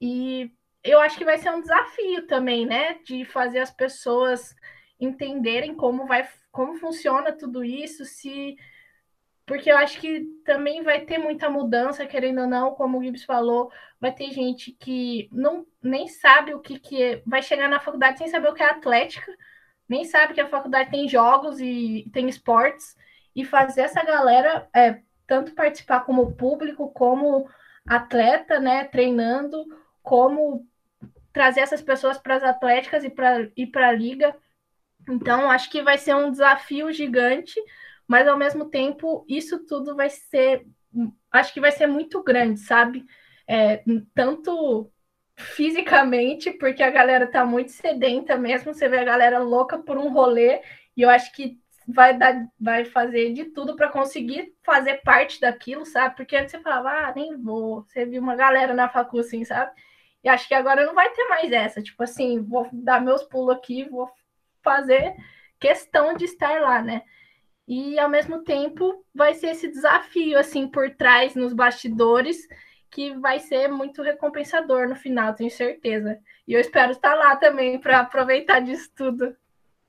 E 0.01 0.53
eu 0.85 1.01
acho 1.01 1.17
que 1.17 1.25
vai 1.25 1.39
ser 1.39 1.51
um 1.51 1.61
desafio 1.61 2.27
também, 2.27 2.67
né? 2.67 2.99
De 3.05 3.25
fazer 3.25 3.61
as 3.61 3.71
pessoas 3.71 4.55
entenderem 5.01 5.75
como 5.75 6.07
vai, 6.07 6.29
como 6.51 6.75
funciona 6.75 7.33
tudo 7.33 7.65
isso, 7.65 8.05
se 8.05 8.57
porque 9.49 9.73
eu 9.73 9.79
acho 9.79 9.99
que 9.99 10.27
também 10.45 10.83
vai 10.83 11.01
ter 11.01 11.17
muita 11.17 11.49
mudança, 11.49 12.07
querendo 12.07 12.43
ou 12.43 12.47
não, 12.47 12.75
como 12.75 12.99
o 12.99 13.03
Gibbs 13.03 13.25
falou, 13.25 13.73
vai 13.99 14.13
ter 14.13 14.31
gente 14.31 14.73
que 14.73 15.27
não 15.33 15.67
nem 15.83 16.07
sabe 16.07 16.53
o 16.53 16.61
que, 16.61 16.79
que 16.79 17.03
é, 17.03 17.23
vai 17.27 17.41
chegar 17.41 17.67
na 17.67 17.81
faculdade 17.81 18.19
sem 18.19 18.29
saber 18.29 18.49
o 18.49 18.55
que 18.55 18.63
é 18.63 18.71
atlética, 18.71 19.35
nem 19.89 20.05
sabe 20.05 20.35
que 20.35 20.41
a 20.41 20.49
faculdade 20.49 20.91
tem 20.91 21.09
jogos 21.09 21.59
e 21.61 22.09
tem 22.13 22.29
esportes, 22.29 22.95
e 23.35 23.43
fazer 23.43 23.83
essa 23.83 24.05
galera 24.05 24.69
é, 24.75 25.01
tanto 25.27 25.55
participar 25.55 26.01
como 26.01 26.37
público, 26.37 26.91
como 26.91 27.49
atleta, 27.87 28.61
né, 28.61 28.85
treinando, 28.85 29.65
como 30.03 30.67
trazer 31.33 31.61
essas 31.61 31.81
pessoas 31.81 32.19
para 32.19 32.35
as 32.35 32.43
atléticas 32.43 33.03
e 33.03 33.09
para 33.09 33.49
para 33.73 33.89
a 33.89 33.93
liga. 33.93 34.37
Então, 35.09 35.51
acho 35.51 35.71
que 35.71 35.81
vai 35.81 35.97
ser 35.97 36.15
um 36.15 36.31
desafio 36.31 36.93
gigante, 36.93 37.59
mas 38.09 38.27
ao 38.27 38.39
mesmo 38.39 38.71
tempo, 38.71 39.25
isso 39.29 39.65
tudo 39.67 39.95
vai 39.95 40.09
ser, 40.09 40.67
acho 41.31 41.53
que 41.53 41.61
vai 41.61 41.71
ser 41.71 41.87
muito 41.87 42.23
grande, 42.25 42.59
sabe? 42.59 43.05
É, 43.47 43.85
tanto 44.15 44.91
fisicamente, 45.37 46.51
porque 46.51 46.83
a 46.83 46.91
galera 46.91 47.27
tá 47.27 47.45
muito 47.45 47.71
sedenta 47.71 48.37
mesmo, 48.37 48.75
você 48.75 48.89
vê 48.89 48.99
a 48.99 49.05
galera 49.05 49.39
louca 49.39 49.79
por 49.79 49.99
um 49.99 50.11
rolê, 50.11 50.61
e 50.97 51.03
eu 51.03 51.11
acho 51.11 51.33
que 51.33 51.61
vai 51.87 52.17
dar, 52.17 52.47
vai 52.61 52.85
fazer 52.85 53.33
de 53.33 53.47
tudo 53.47 53.77
para 53.77 53.89
conseguir 53.89 54.53
fazer 54.63 55.01
parte 55.03 55.41
daquilo, 55.41 55.87
sabe? 55.87 56.17
Porque 56.17 56.37
antes 56.37 56.51
você 56.51 56.61
falava, 56.61 56.91
ah, 56.91 57.13
nem 57.15 57.37
vou. 57.41 57.85
Você 57.85 58.05
viu 58.05 58.21
uma 58.21 58.37
galera 58.37 58.75
na 58.75 58.89
facu 58.89 59.21
assim, 59.21 59.45
sabe? 59.45 59.73
E 60.23 60.29
acho 60.29 60.47
que 60.47 60.55
agora 60.55 60.85
não 60.85 60.95
vai 60.95 61.09
ter 61.11 61.25
mais 61.29 61.51
essa, 61.53 61.83
tipo 61.83 62.03
assim, 62.03 62.43
vou 62.43 62.69
dar 62.73 63.01
meus 63.01 63.23
pulos 63.23 63.57
aqui, 63.57 63.89
vou 63.89 64.11
fazer 64.63 65.15
questão 65.59 66.15
de 66.15 66.25
estar 66.25 66.61
lá, 66.61 66.83
né? 66.83 67.03
E 67.69 67.99
ao 67.99 68.09
mesmo 68.09 68.43
tempo 68.43 69.05
vai 69.15 69.35
ser 69.35 69.49
esse 69.49 69.69
desafio 69.69 70.39
assim 70.39 70.67
por 70.67 70.91
trás 70.97 71.35
nos 71.35 71.53
bastidores 71.53 72.39
que 72.91 73.15
vai 73.19 73.39
ser 73.39 73.69
muito 73.69 74.03
recompensador 74.03 74.89
no 74.89 74.97
final, 74.97 75.35
tenho 75.35 75.51
certeza. 75.51 76.19
E 76.47 76.55
eu 76.55 76.61
espero 76.61 76.93
estar 76.93 77.15
lá 77.15 77.37
também 77.37 77.79
para 77.79 78.01
aproveitar 78.01 78.61
disso 78.61 78.91
tudo. 78.97 79.37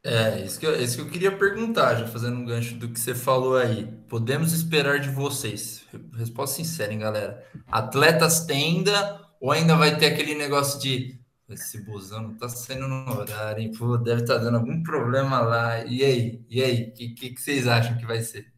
É, 0.03 0.41
isso 0.41 0.59
que, 0.59 0.65
eu, 0.65 0.81
isso 0.81 0.97
que 0.97 1.01
eu 1.01 1.09
queria 1.09 1.31
perguntar, 1.31 1.95
já 1.95 2.07
fazendo 2.07 2.37
um 2.37 2.45
gancho 2.45 2.75
do 2.75 2.89
que 2.89 2.99
você 2.99 3.13
falou 3.13 3.57
aí. 3.57 3.85
Podemos 4.07 4.53
esperar 4.53 4.99
de 4.99 5.09
vocês? 5.09 5.85
Resposta 6.17 6.57
sincera, 6.57 6.91
hein, 6.91 6.99
galera? 6.99 7.45
Atletas 7.67 8.45
tenda 8.45 9.21
ou 9.39 9.51
ainda 9.51 9.75
vai 9.75 9.97
ter 9.97 10.07
aquele 10.07 10.35
negócio 10.35 10.79
de 10.81 11.18
esse 11.53 11.83
busão 11.83 12.21
não 12.21 12.35
tá 12.35 12.47
saindo 12.47 12.87
no 12.87 13.19
horário, 13.19 13.61
hein? 13.61 13.71
Pô, 13.77 13.97
deve 13.97 14.21
estar 14.21 14.35
tá 14.35 14.43
dando 14.43 14.57
algum 14.57 14.83
problema 14.83 15.39
lá. 15.39 15.83
E 15.85 16.03
aí? 16.03 16.45
E 16.49 16.63
aí? 16.63 16.83
O 16.83 16.91
que, 16.91 17.09
que, 17.09 17.29
que 17.31 17.41
vocês 17.41 17.67
acham 17.67 17.97
que 17.97 18.05
vai 18.05 18.21
ser? 18.21 18.51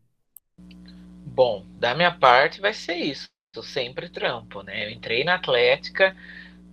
Bom, 1.26 1.66
da 1.80 1.96
minha 1.96 2.12
parte 2.12 2.60
vai 2.60 2.74
ser 2.74 2.96
isso. 2.96 3.28
Eu 3.56 3.64
sempre 3.64 4.10
trampo, 4.10 4.62
né? 4.62 4.86
Eu 4.86 4.92
entrei 4.92 5.24
na 5.24 5.36
Atlética 5.36 6.16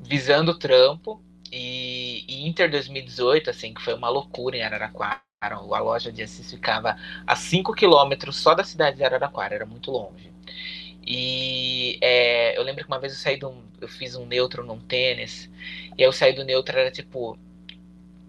visando 0.01 0.59
trampo 0.59 1.23
e, 1.53 2.25
e 2.29 2.49
Inter 2.49 2.71
2018, 2.71 3.51
assim, 3.51 3.75
que 3.75 3.83
foi 3.83 3.95
uma 3.95 4.09
loucura 4.09 4.57
em 4.57 4.63
Araraquara. 4.63 5.21
A 5.41 5.61
loja 5.61 6.11
de 6.11 6.23
Assis 6.23 6.51
ficava 6.51 6.97
a 7.25 7.37
5 7.37 7.73
quilômetros 7.73 8.37
só 8.37 8.55
da 8.55 8.65
cidade 8.65 8.97
de 8.97 9.05
Araraquara, 9.05 9.55
era 9.55 9.67
muito 9.67 9.91
longe. 9.91 10.33
E 11.11 11.99
é, 12.03 12.59
eu 12.59 12.63
lembro 12.63 12.85
que 12.85 12.91
uma 12.91 13.01
vez 13.01 13.15
eu 13.15 13.19
saí 13.19 13.39
um, 13.45 13.63
eu 13.81 13.89
fiz 13.89 14.15
um 14.15 14.27
neutro 14.27 14.65
num 14.65 14.81
tênis, 14.81 15.51
e 15.97 16.03
aí 16.03 16.09
eu 16.09 16.13
saí 16.13 16.35
do 16.35 16.45
neutro, 16.45 16.79
era 16.79 16.91
tipo 16.91 17.39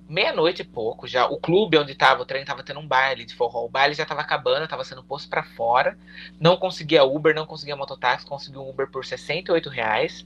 meia-noite 0.10 0.64
e 0.64 0.66
pouco 0.66 1.08
já. 1.08 1.28
O 1.28 1.40
clube 1.40 1.78
onde 1.78 1.94
tava 1.96 2.24
o 2.24 2.26
trem 2.26 2.44
tava 2.44 2.64
tendo 2.64 2.80
um 2.80 2.88
baile 2.88 3.24
de 3.26 3.36
forró. 3.36 3.66
O 3.66 3.70
baile 3.70 3.94
já 3.94 4.06
tava 4.06 4.22
acabando, 4.22 4.68
tava 4.68 4.84
sendo 4.84 5.04
posto 5.04 5.30
para 5.30 5.44
fora. 5.44 5.98
Não 6.40 6.58
conseguia 6.58 7.04
Uber, 7.04 7.36
não 7.36 7.46
conseguia 7.46 7.76
mototáxi, 7.76 8.26
consegui 8.26 8.58
um 8.58 8.68
Uber 8.68 8.90
por 8.90 9.06
68 9.06 9.70
reais. 9.70 10.26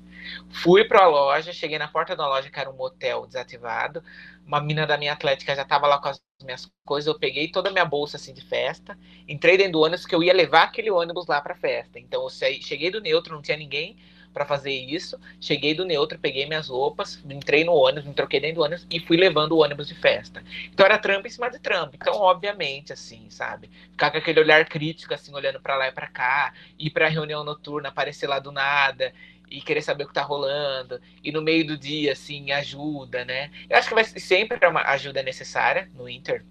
Fui 0.49 0.85
pra 0.85 1.07
loja, 1.07 1.51
cheguei 1.51 1.77
na 1.77 1.87
porta 1.87 2.15
da 2.15 2.27
loja, 2.27 2.49
que 2.49 2.59
era 2.59 2.69
um 2.69 2.77
motel 2.77 3.27
desativado. 3.27 4.01
Uma 4.45 4.61
mina 4.61 4.87
da 4.87 4.97
minha 4.97 5.13
atlética 5.13 5.55
já 5.55 5.65
tava 5.65 5.85
lá 5.87 5.99
com 5.99 6.07
as 6.07 6.21
minhas 6.43 6.71
coisas. 6.85 7.07
Eu 7.07 7.19
peguei 7.19 7.49
toda 7.49 7.69
a 7.69 7.71
minha 7.71 7.85
bolsa 7.85 8.17
assim 8.17 8.33
de 8.33 8.41
festa, 8.41 8.97
entrei 9.27 9.57
dentro 9.57 9.73
do 9.73 9.81
ônibus, 9.81 10.05
que 10.05 10.15
eu 10.15 10.23
ia 10.23 10.33
levar 10.33 10.63
aquele 10.63 10.89
ônibus 10.91 11.27
lá 11.27 11.41
pra 11.41 11.55
festa. 11.55 11.99
Então 11.99 12.23
eu 12.23 12.29
cheguei 12.29 12.89
do 12.89 13.01
neutro, 13.01 13.33
não 13.35 13.41
tinha 13.41 13.57
ninguém 13.57 13.97
para 14.33 14.45
fazer 14.45 14.71
isso. 14.71 15.19
Cheguei 15.39 15.73
do 15.73 15.85
neutro, 15.85 16.17
peguei 16.17 16.45
minhas 16.45 16.67
roupas, 16.67 17.23
entrei 17.29 17.63
no 17.63 17.73
ônibus, 17.73 18.05
me 18.05 18.13
troquei 18.13 18.39
dentro 18.39 18.55
do 18.55 18.63
ônibus 18.63 18.87
e 18.89 18.99
fui 18.99 19.15
levando 19.15 19.53
o 19.53 19.61
ônibus 19.61 19.87
de 19.87 19.95
festa. 19.95 20.43
Então 20.65 20.85
era 20.85 20.97
trampo 20.97 21.27
em 21.27 21.29
cima 21.29 21.49
de 21.49 21.59
trampo. 21.59 21.95
Então, 21.95 22.15
obviamente, 22.15 22.91
assim, 22.91 23.29
sabe? 23.29 23.69
Ficar 23.91 24.11
com 24.11 24.17
aquele 24.17 24.39
olhar 24.39 24.65
crítico, 24.65 25.13
assim, 25.13 25.33
olhando 25.33 25.59
para 25.61 25.77
lá 25.77 25.87
e 25.87 25.91
para 25.91 26.07
cá, 26.07 26.53
ir 26.79 26.89
pra 26.89 27.07
reunião 27.07 27.43
noturna, 27.43 27.89
aparecer 27.89 28.27
lá 28.27 28.39
do 28.39 28.51
nada 28.51 29.13
e 29.49 29.61
querer 29.61 29.83
saber 29.83 30.05
o 30.05 30.07
que 30.07 30.13
tá 30.13 30.23
rolando, 30.23 30.99
e 31.23 31.31
no 31.31 31.41
meio 31.41 31.67
do 31.67 31.77
dia, 31.77 32.13
assim, 32.13 32.51
ajuda, 32.51 33.23
né? 33.23 33.51
Eu 33.69 33.77
acho 33.77 33.87
que 33.87 33.93
vai 33.93 34.03
sempre 34.03 34.57
é 34.59 34.67
uma 34.67 34.81
ajuda 34.81 35.21
necessária 35.21 35.91
no 35.93 36.09
Inter, 36.09 36.43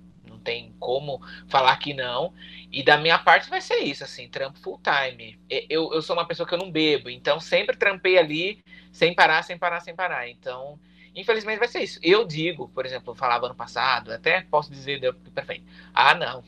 tem 0.42 0.74
como 0.78 1.20
falar 1.48 1.76
que 1.78 1.94
não. 1.94 2.34
E 2.70 2.82
da 2.82 2.96
minha 2.96 3.18
parte 3.18 3.48
vai 3.48 3.60
ser 3.60 3.78
isso, 3.78 4.04
assim, 4.04 4.28
trampo 4.28 4.58
full 4.58 4.80
time. 4.82 5.38
Eu, 5.68 5.92
eu 5.92 6.02
sou 6.02 6.16
uma 6.16 6.26
pessoa 6.26 6.46
que 6.46 6.54
eu 6.54 6.58
não 6.58 6.70
bebo, 6.70 7.08
então 7.08 7.40
sempre 7.40 7.76
trampei 7.76 8.18
ali, 8.18 8.62
sem 8.92 9.14
parar, 9.14 9.42
sem 9.42 9.58
parar, 9.58 9.80
sem 9.80 9.94
parar. 9.94 10.28
Então, 10.28 10.78
infelizmente 11.14 11.58
vai 11.58 11.68
ser 11.68 11.80
isso. 11.80 11.98
Eu 12.02 12.24
digo, 12.24 12.68
por 12.68 12.84
exemplo, 12.86 13.12
eu 13.12 13.16
falava 13.16 13.46
ano 13.46 13.54
passado, 13.54 14.12
até 14.12 14.42
posso 14.42 14.70
dizer 14.70 15.00
pra 15.34 15.44
frente, 15.44 15.64
ah, 15.94 16.14
não, 16.14 16.42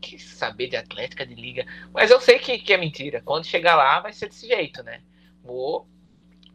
que 0.00 0.18
saber 0.18 0.68
de 0.68 0.76
atlética, 0.76 1.26
de 1.26 1.34
liga. 1.34 1.66
Mas 1.92 2.10
eu 2.10 2.20
sei 2.20 2.38
que, 2.38 2.58
que 2.58 2.72
é 2.72 2.76
mentira. 2.76 3.20
Quando 3.20 3.46
chegar 3.46 3.76
lá, 3.76 4.00
vai 4.00 4.12
ser 4.12 4.28
desse 4.28 4.46
jeito, 4.46 4.82
né? 4.82 5.02
Vou. 5.42 5.88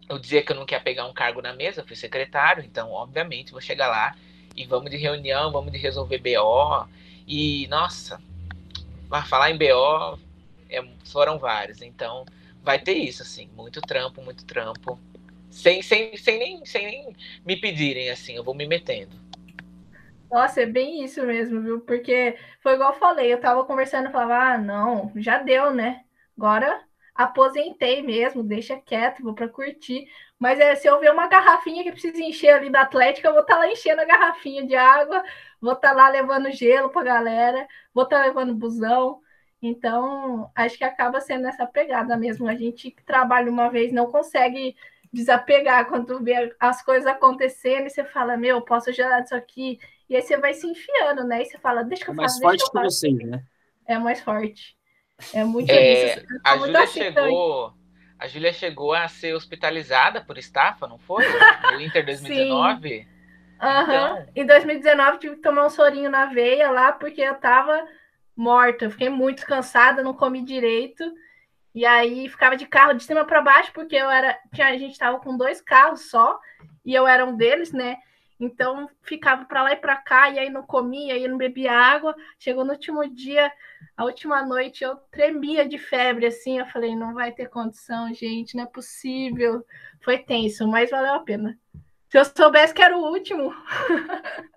Eu 0.09 0.19
dizia 0.19 0.43
que 0.43 0.51
eu 0.51 0.55
não 0.55 0.65
queria 0.65 0.83
pegar 0.83 1.05
um 1.05 1.13
cargo 1.13 1.41
na 1.41 1.53
mesa, 1.53 1.83
fui 1.85 1.95
secretário, 1.95 2.63
então, 2.63 2.91
obviamente, 2.91 3.51
vou 3.51 3.61
chegar 3.61 3.87
lá 3.87 4.15
e 4.55 4.65
vamos 4.65 4.91
de 4.91 4.97
reunião, 4.97 5.51
vamos 5.51 5.71
de 5.71 5.77
resolver 5.77 6.19
BO. 6.19 6.87
E, 7.27 7.67
nossa, 7.67 8.21
falar 9.27 9.51
em 9.51 9.57
BO 9.57 10.19
é, 10.69 10.83
foram 11.05 11.37
vários, 11.37 11.81
então 11.81 12.25
vai 12.61 12.79
ter 12.79 12.93
isso, 12.93 13.21
assim, 13.21 13.49
muito 13.55 13.81
trampo, 13.81 14.21
muito 14.21 14.45
trampo. 14.45 14.99
Sem, 15.49 15.81
sem, 15.81 16.17
sem, 16.17 16.37
nem, 16.37 16.65
sem 16.65 16.85
nem 16.85 17.15
me 17.45 17.55
pedirem, 17.55 18.09
assim, 18.09 18.35
eu 18.35 18.43
vou 18.43 18.53
me 18.53 18.67
metendo. 18.67 19.15
Nossa, 20.29 20.61
é 20.61 20.65
bem 20.65 21.03
isso 21.03 21.23
mesmo, 21.23 21.61
viu? 21.61 21.81
Porque 21.81 22.37
foi 22.61 22.73
igual 22.73 22.91
eu 22.93 22.99
falei, 22.99 23.31
eu 23.31 23.39
tava 23.39 23.63
conversando 23.63 24.09
e 24.09 24.11
falava, 24.11 24.55
ah, 24.55 24.57
não, 24.57 25.11
já 25.15 25.37
deu, 25.37 25.73
né? 25.73 26.03
Agora 26.37 26.83
aposentei 27.15 28.01
mesmo, 28.03 28.43
deixa 28.43 28.75
quieto, 28.77 29.23
vou 29.23 29.33
para 29.33 29.47
curtir. 29.47 30.05
Mas 30.37 30.59
é, 30.59 30.75
se 30.75 30.87
eu 30.87 30.99
ver 30.99 31.11
uma 31.11 31.27
garrafinha 31.27 31.81
que 31.83 31.91
precisa 31.91 32.21
encher 32.21 32.53
ali 32.53 32.69
da 32.69 32.81
Atlética, 32.81 33.29
eu 33.29 33.33
vou 33.33 33.41
estar 33.41 33.55
tá 33.55 33.59
lá 33.61 33.71
enchendo 33.71 34.01
a 34.01 34.05
garrafinha 34.05 34.67
de 34.67 34.75
água, 34.75 35.23
vou 35.61 35.73
estar 35.73 35.89
tá 35.89 35.95
lá 35.95 36.09
levando 36.09 36.51
gelo 36.51 36.89
para 36.89 37.03
galera, 37.03 37.65
vou 37.93 38.03
estar 38.03 38.19
tá 38.19 38.25
levando 38.27 38.53
busão. 38.53 39.21
Então, 39.61 40.51
acho 40.53 40.77
que 40.77 40.83
acaba 40.83 41.21
sendo 41.21 41.47
essa 41.47 41.65
pegada 41.65 42.17
mesmo. 42.17 42.47
A 42.47 42.55
gente 42.55 42.91
que 42.91 43.03
trabalha 43.03 43.49
uma 43.49 43.69
vez 43.69 43.93
não 43.93 44.11
consegue 44.11 44.75
desapegar 45.11 45.87
quando 45.87 46.21
vê 46.21 46.53
as 46.59 46.83
coisas 46.83 47.07
acontecendo 47.07 47.87
e 47.87 47.89
você 47.89 48.03
fala, 48.03 48.35
meu, 48.35 48.61
posso 48.61 48.91
gerar 48.91 49.21
isso 49.21 49.33
aqui. 49.33 49.79
E 50.09 50.15
aí 50.15 50.21
você 50.21 50.37
vai 50.37 50.53
se 50.53 50.67
enfiando, 50.67 51.23
né? 51.23 51.41
E 51.41 51.45
você 51.45 51.57
fala, 51.57 51.83
deixa 51.83 52.03
que 52.03 52.11
eu 52.11 52.13
é 52.13 52.17
faça. 52.17 52.39
mais 52.43 52.59
forte 52.59 52.71
que 52.71 52.83
você, 52.83 53.11
né? 53.11 53.43
É 53.87 53.97
mais 53.97 54.19
forte. 54.19 54.74
É 55.33 55.43
muito 55.43 55.71
é, 55.71 56.17
isso. 56.17 56.25
A 56.43 56.57
Júlia 56.57 56.87
chegou. 56.87 57.73
A 58.17 58.27
Júlia 58.27 58.53
chegou 58.53 58.93
a 58.93 59.07
ser 59.07 59.33
hospitalizada 59.33 60.21
por 60.21 60.37
estafa, 60.37 60.87
não 60.87 60.97
foi? 60.97 61.23
No 61.73 61.81
Inter 61.81 62.05
2019? 62.05 63.07
Aham. 63.61 63.83
Então... 63.83 64.27
Em 64.35 64.45
2019 64.45 65.17
tive 65.19 65.35
que 65.35 65.41
tomar 65.41 65.65
um 65.65 65.69
sorinho 65.69 66.09
na 66.09 66.25
veia 66.25 66.69
lá, 66.71 66.91
porque 66.91 67.21
eu 67.21 67.35
tava 67.35 67.85
morta. 68.35 68.85
Eu 68.85 68.91
fiquei 68.91 69.09
muito 69.09 69.45
cansada, 69.45 70.03
não 70.03 70.13
comi 70.13 70.43
direito. 70.43 71.03
E 71.73 71.85
aí 71.85 72.29
ficava 72.29 72.55
de 72.55 72.65
carro 72.65 72.93
de 72.93 73.03
cima 73.03 73.25
para 73.25 73.41
baixo, 73.41 73.71
porque 73.73 73.95
eu 73.95 74.09
era. 74.09 74.37
Tinha, 74.53 74.67
a 74.67 74.77
gente 74.77 74.97
tava 74.97 75.19
com 75.19 75.35
dois 75.35 75.59
carros 75.59 76.09
só, 76.09 76.39
e 76.85 76.93
eu 76.93 77.05
era 77.05 77.25
um 77.25 77.35
deles, 77.35 77.73
né? 77.73 77.97
Então 78.39 78.89
ficava 79.01 79.45
para 79.45 79.63
lá 79.63 79.71
e 79.73 79.77
para 79.77 79.95
cá, 79.95 80.29
e 80.29 80.39
aí 80.39 80.49
não 80.49 80.63
comia, 80.63 81.17
e 81.17 81.27
não 81.27 81.37
bebia 81.37 81.71
água. 81.71 82.15
Chegou 82.37 82.65
no 82.65 82.73
último 82.73 83.07
dia, 83.09 83.51
a 83.95 84.03
última 84.03 84.45
noite, 84.45 84.83
eu 84.83 84.95
tremia 85.11 85.67
de 85.67 85.77
febre, 85.77 86.25
assim. 86.25 86.59
Eu 86.59 86.65
falei, 86.67 86.95
não 86.95 87.13
vai 87.13 87.31
ter 87.31 87.49
condição, 87.49 88.13
gente, 88.13 88.55
não 88.55 88.63
é 88.63 88.67
possível. 88.67 89.65
Foi 90.03 90.17
tenso, 90.17 90.67
mas 90.67 90.89
valeu 90.89 91.13
a 91.13 91.19
pena. 91.19 91.57
Se 92.09 92.19
eu 92.19 92.25
soubesse 92.25 92.73
que 92.73 92.81
era 92.81 92.97
o 92.97 93.11
último. 93.11 93.53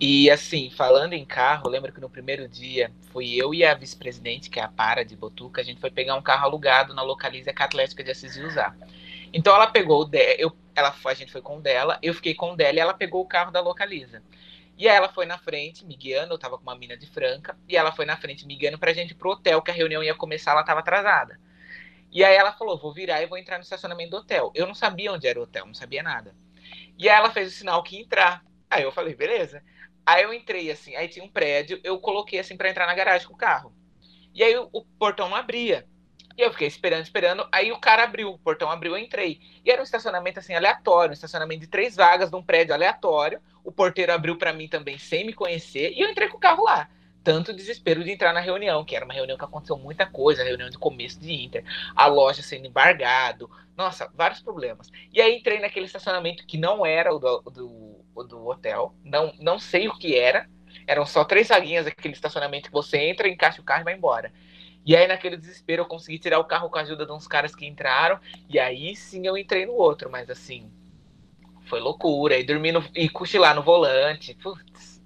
E 0.00 0.30
assim, 0.30 0.70
falando 0.70 1.12
em 1.12 1.26
carro, 1.26 1.68
lembro 1.68 1.92
que 1.92 2.00
no 2.00 2.08
primeiro 2.08 2.48
dia 2.48 2.90
fui 3.12 3.34
eu 3.34 3.52
e 3.52 3.62
a 3.62 3.74
vice-presidente, 3.74 4.48
que 4.48 4.58
é 4.58 4.62
a 4.62 4.68
Para 4.68 5.04
de 5.04 5.14
Botuca, 5.14 5.60
a 5.60 5.64
gente 5.64 5.78
foi 5.78 5.90
pegar 5.90 6.16
um 6.16 6.22
carro 6.22 6.46
alugado 6.46 6.94
na 6.94 7.02
Localiza 7.02 7.52
que 7.52 7.62
a 7.62 7.66
Atlética 7.66 8.02
de 8.02 8.10
Assis 8.10 8.34
ia 8.34 8.46
usar. 8.46 8.74
Então 9.32 9.54
ela 9.54 9.66
pegou 9.66 10.04
o 10.04 10.10
eu, 10.38 10.56
ela, 10.74 10.94
a 11.04 11.14
gente 11.14 11.32
foi 11.32 11.40
com 11.40 11.58
o 11.58 11.60
dela, 11.60 11.98
eu 12.02 12.14
fiquei 12.14 12.34
com 12.34 12.52
o 12.52 12.56
dela 12.56 12.78
e 12.78 12.80
ela 12.80 12.94
pegou 12.94 13.22
o 13.22 13.26
carro 13.26 13.50
da 13.50 13.60
Localiza. 13.60 14.22
E 14.76 14.88
aí 14.88 14.96
ela 14.96 15.12
foi 15.12 15.26
na 15.26 15.38
frente, 15.38 15.84
me 15.84 15.94
guiando, 15.94 16.32
eu 16.32 16.38
tava 16.38 16.56
com 16.56 16.62
uma 16.62 16.74
mina 16.74 16.96
de 16.96 17.06
Franca, 17.06 17.56
e 17.68 17.76
ela 17.76 17.92
foi 17.92 18.06
na 18.06 18.16
frente 18.16 18.46
me 18.46 18.56
guiando 18.56 18.78
pra 18.78 18.94
gente 18.94 19.10
ir 19.10 19.14
pro 19.14 19.32
hotel, 19.32 19.60
que 19.60 19.70
a 19.70 19.74
reunião 19.74 20.02
ia 20.02 20.14
começar, 20.14 20.52
ela 20.52 20.64
tava 20.64 20.80
atrasada. 20.80 21.38
E 22.10 22.24
aí 22.24 22.34
ela 22.34 22.52
falou, 22.52 22.78
vou 22.78 22.92
virar 22.92 23.22
e 23.22 23.26
vou 23.26 23.38
entrar 23.38 23.58
no 23.58 23.62
estacionamento 23.62 24.10
do 24.10 24.16
hotel. 24.16 24.50
Eu 24.54 24.66
não 24.66 24.74
sabia 24.74 25.12
onde 25.12 25.28
era 25.28 25.38
o 25.38 25.42
hotel, 25.42 25.66
não 25.66 25.74
sabia 25.74 26.02
nada. 26.02 26.34
E 26.98 27.08
aí 27.08 27.16
ela 27.16 27.30
fez 27.30 27.48
o 27.48 27.56
sinal 27.56 27.82
que 27.82 28.00
entrar. 28.00 28.44
Aí 28.68 28.82
eu 28.82 28.90
falei, 28.90 29.14
beleza. 29.14 29.62
Aí 30.04 30.22
eu 30.22 30.32
entrei 30.34 30.70
assim, 30.70 30.96
aí 30.96 31.08
tinha 31.08 31.24
um 31.24 31.30
prédio, 31.30 31.78
eu 31.84 31.98
coloquei 32.00 32.38
assim 32.38 32.56
para 32.56 32.70
entrar 32.70 32.86
na 32.86 32.94
garagem 32.94 33.28
com 33.28 33.34
o 33.34 33.36
carro. 33.36 33.72
E 34.34 34.42
aí 34.42 34.56
o, 34.56 34.84
portão 34.98 35.28
não 35.28 35.36
abria. 35.36 35.86
E 36.40 36.42
eu 36.42 36.50
fiquei 36.52 36.68
esperando, 36.68 37.02
esperando. 37.02 37.46
Aí 37.52 37.70
o 37.70 37.78
cara 37.78 38.04
abriu, 38.04 38.30
o 38.30 38.38
portão 38.38 38.70
abriu, 38.70 38.96
eu 38.96 38.98
entrei. 38.98 39.38
E 39.62 39.70
era 39.70 39.82
um 39.82 39.84
estacionamento 39.84 40.38
assim 40.38 40.54
aleatório, 40.54 41.10
um 41.10 41.12
estacionamento 41.12 41.60
de 41.60 41.66
três 41.66 41.94
vagas 41.94 42.30
de 42.30 42.36
um 42.36 42.42
prédio 42.42 42.72
aleatório. 42.72 43.42
O 43.62 43.70
porteiro 43.70 44.10
abriu 44.10 44.38
para 44.38 44.50
mim 44.50 44.66
também 44.66 44.96
sem 44.96 45.26
me 45.26 45.34
conhecer 45.34 45.92
e 45.92 46.00
eu 46.00 46.08
entrei 46.08 46.28
com 46.28 46.38
o 46.38 46.40
carro 46.40 46.64
lá. 46.64 46.88
Tanto 47.22 47.52
desespero 47.52 48.02
de 48.02 48.10
entrar 48.10 48.32
na 48.32 48.40
reunião, 48.40 48.82
que 48.86 48.96
era 48.96 49.04
uma 49.04 49.12
reunião 49.12 49.36
que 49.36 49.44
aconteceu 49.44 49.76
muita 49.76 50.06
coisa, 50.06 50.42
reunião 50.42 50.70
de 50.70 50.78
começo 50.78 51.20
de 51.20 51.30
Inter, 51.30 51.62
a 51.94 52.06
loja 52.06 52.40
sendo 52.40 52.66
embargado, 52.66 53.50
nossa, 53.76 54.10
vários 54.14 54.40
problemas. 54.40 54.88
E 55.12 55.20
aí 55.20 55.36
entrei 55.36 55.60
naquele 55.60 55.84
estacionamento 55.84 56.46
que 56.46 56.56
não 56.56 56.86
era 56.86 57.14
o 57.14 57.18
do, 57.18 57.42
do 57.50 58.24
do 58.24 58.46
hotel. 58.46 58.94
Não, 59.04 59.34
não 59.38 59.58
sei 59.58 59.88
o 59.88 59.98
que 59.98 60.16
era. 60.16 60.48
Eram 60.86 61.04
só 61.04 61.24
três 61.24 61.48
vaguinhas 61.48 61.86
aquele 61.86 62.14
estacionamento 62.14 62.68
que 62.68 62.72
você 62.72 62.98
entra, 62.98 63.28
encaixa 63.28 63.60
o 63.60 63.64
carro 63.64 63.82
e 63.82 63.84
vai 63.84 63.94
embora. 63.94 64.32
E 64.84 64.96
aí, 64.96 65.06
naquele 65.06 65.36
desespero, 65.36 65.82
eu 65.82 65.86
consegui 65.86 66.18
tirar 66.18 66.38
o 66.38 66.44
carro 66.44 66.70
com 66.70 66.78
a 66.78 66.82
ajuda 66.82 67.04
de 67.04 67.12
uns 67.12 67.26
caras 67.26 67.54
que 67.54 67.66
entraram. 67.66 68.18
E 68.48 68.58
aí 68.58 68.96
sim 68.96 69.26
eu 69.26 69.36
entrei 69.36 69.66
no 69.66 69.74
outro, 69.74 70.10
mas 70.10 70.30
assim. 70.30 70.70
Foi 71.66 71.80
loucura. 71.80 72.36
E 72.36 72.44
dormir 72.44 72.72
no, 72.72 72.84
e 72.94 73.08
cochilar 73.08 73.54
no 73.54 73.62
volante. 73.62 74.34
Putz. 74.34 75.00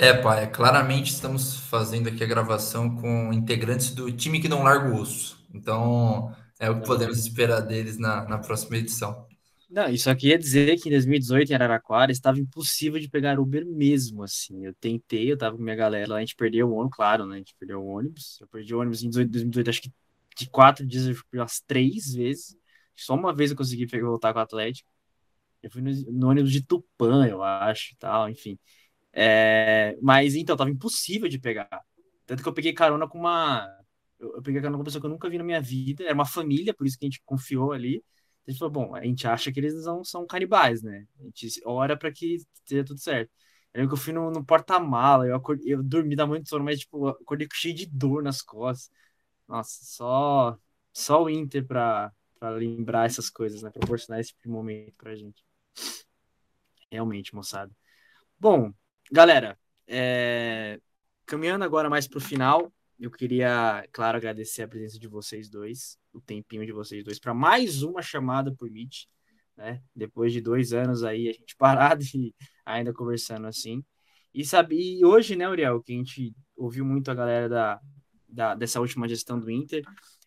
É, 0.00 0.12
pai, 0.12 0.48
claramente 0.48 1.12
estamos 1.12 1.58
fazendo 1.58 2.08
aqui 2.08 2.22
a 2.22 2.26
gravação 2.26 2.94
com 2.96 3.32
integrantes 3.32 3.90
do 3.90 4.12
time 4.12 4.40
que 4.40 4.48
não 4.48 4.62
larga 4.62 4.88
o 4.88 5.00
osso. 5.00 5.44
Então, 5.52 6.32
é 6.60 6.70
o 6.70 6.80
que 6.80 6.86
podemos 6.86 7.18
esperar 7.18 7.60
deles 7.60 7.98
na, 7.98 8.24
na 8.24 8.38
próxima 8.38 8.76
edição. 8.76 9.27
Não, 9.68 9.88
isso 9.90 10.08
aqui 10.08 10.28
ia 10.28 10.38
dizer 10.38 10.80
que 10.80 10.88
em 10.88 10.92
2018 10.92 11.50
em 11.50 11.54
Araraquara 11.54 12.10
estava 12.10 12.38
impossível 12.40 12.98
de 12.98 13.08
pegar 13.08 13.38
Uber 13.38 13.66
mesmo, 13.66 14.22
assim. 14.22 14.64
Eu 14.64 14.74
tentei, 14.74 15.30
eu 15.30 15.36
tava 15.36 15.56
com 15.56 15.62
minha 15.62 15.76
galera 15.76 16.08
lá, 16.08 16.16
a 16.16 16.20
gente 16.20 16.34
perdeu 16.36 16.68
o 16.70 16.72
ônibus, 16.74 16.96
claro, 16.96 17.26
né? 17.26 17.34
A 17.36 17.38
gente 17.38 17.54
perdeu 17.58 17.82
o 17.82 17.86
ônibus. 17.86 18.40
Eu 18.40 18.48
perdi 18.48 18.74
o 18.74 18.80
ônibus 18.80 19.02
em 19.02 19.10
2018, 19.10 19.68
acho 19.70 19.82
que 19.82 19.92
de 20.38 20.48
quatro 20.48 20.86
dias 20.86 21.06
eu 21.06 21.14
fui 21.14 21.38
umas 21.38 21.60
três 21.60 22.14
vezes. 22.14 22.56
Só 22.96 23.14
uma 23.14 23.34
vez 23.34 23.50
eu 23.50 23.56
consegui 23.56 23.84
voltar 24.00 24.32
com 24.32 24.38
o 24.38 24.42
Atlético. 24.42 24.88
Eu 25.62 25.70
fui 25.70 25.82
no, 25.82 25.90
no 26.12 26.28
ônibus 26.30 26.52
de 26.52 26.62
Tupã, 26.64 27.26
eu 27.26 27.42
acho, 27.42 27.96
tal, 27.98 28.28
enfim. 28.30 28.58
É, 29.12 29.96
mas 30.02 30.34
então, 30.36 30.56
tava 30.56 30.70
impossível 30.70 31.28
de 31.28 31.38
pegar. 31.38 31.68
Tanto 32.26 32.42
que 32.42 32.48
eu 32.48 32.54
peguei 32.54 32.72
carona 32.74 33.08
com 33.08 33.18
uma. 33.18 33.66
Eu, 34.18 34.36
eu 34.36 34.42
peguei 34.42 34.60
carona 34.60 34.76
com 34.76 34.80
uma 34.82 34.84
pessoa 34.84 35.00
que 35.00 35.06
eu 35.06 35.10
nunca 35.10 35.30
vi 35.30 35.38
na 35.38 35.44
minha 35.44 35.60
vida. 35.60 36.04
Era 36.04 36.14
uma 36.14 36.26
família, 36.26 36.74
por 36.74 36.86
isso 36.86 36.98
que 36.98 37.06
a 37.06 37.08
gente 37.08 37.22
confiou 37.24 37.72
ali. 37.72 38.02
A 38.48 38.50
gente 38.50 38.60
falou, 38.60 38.72
bom, 38.72 38.94
a 38.96 39.04
gente 39.04 39.26
acha 39.26 39.52
que 39.52 39.60
eles 39.60 39.84
não 39.84 40.02
são 40.02 40.26
canibais, 40.26 40.82
né? 40.82 41.06
A 41.20 41.24
gente 41.24 41.60
ora 41.66 41.94
para 41.98 42.10
que 42.10 42.36
esteja 42.54 42.82
tudo 42.82 42.98
certo. 42.98 43.30
Eu 43.74 43.80
lembro 43.82 43.94
que 43.94 44.00
eu 44.00 44.02
fui 44.02 44.12
no, 44.14 44.30
no 44.30 44.42
porta-mala, 44.42 45.26
eu, 45.26 45.36
acordei, 45.36 45.74
eu 45.74 45.82
dormi 45.82 46.16
da 46.16 46.26
muito 46.26 46.48
sono, 46.48 46.64
mas 46.64 46.80
tipo, 46.80 47.08
acordei 47.08 47.46
cheio 47.52 47.74
de 47.74 47.84
dor 47.84 48.22
nas 48.22 48.40
costas. 48.40 48.90
Nossa, 49.46 49.84
só, 49.84 50.58
só 50.94 51.24
o 51.24 51.28
Inter 51.28 51.66
para 51.66 52.10
lembrar 52.56 53.04
essas 53.04 53.28
coisas, 53.28 53.60
né? 53.62 53.70
Proporcionar 53.70 54.20
esse 54.20 54.30
tipo 54.30 54.48
momento 54.48 54.94
pra 54.96 55.14
gente. 55.14 55.44
Realmente, 56.90 57.34
moçada. 57.34 57.70
Bom, 58.40 58.72
galera, 59.12 59.58
é... 59.86 60.80
caminhando 61.26 61.64
agora 61.66 61.90
mais 61.90 62.08
pro 62.08 62.18
final, 62.18 62.72
eu 62.98 63.10
queria, 63.10 63.86
claro, 63.92 64.16
agradecer 64.16 64.62
a 64.62 64.68
presença 64.68 64.98
de 64.98 65.06
vocês 65.06 65.50
dois 65.50 65.98
o 66.12 66.20
tempinho 66.20 66.64
de 66.66 66.72
vocês 66.72 67.04
dois 67.04 67.18
para 67.18 67.34
mais 67.34 67.82
uma 67.82 68.02
chamada 68.02 68.54
por 68.54 68.70
Meet, 68.70 69.06
né? 69.56 69.82
Depois 69.94 70.32
de 70.32 70.40
dois 70.40 70.72
anos 70.72 71.02
aí 71.04 71.28
a 71.28 71.32
gente 71.32 71.56
parado 71.58 72.02
e 72.14 72.34
ainda 72.64 72.92
conversando 72.92 73.46
assim. 73.46 73.84
E 74.34 74.44
sabe, 74.44 74.76
e 74.76 75.04
hoje, 75.04 75.34
né, 75.36 75.48
Uriel, 75.48 75.82
que 75.82 75.92
a 75.92 75.96
gente 75.96 76.34
ouviu 76.56 76.84
muito 76.84 77.10
a 77.10 77.14
galera 77.14 77.48
da, 77.48 77.80
da, 78.28 78.54
dessa 78.54 78.80
última 78.80 79.08
gestão 79.08 79.40
do 79.40 79.50
Inter, 79.50 79.82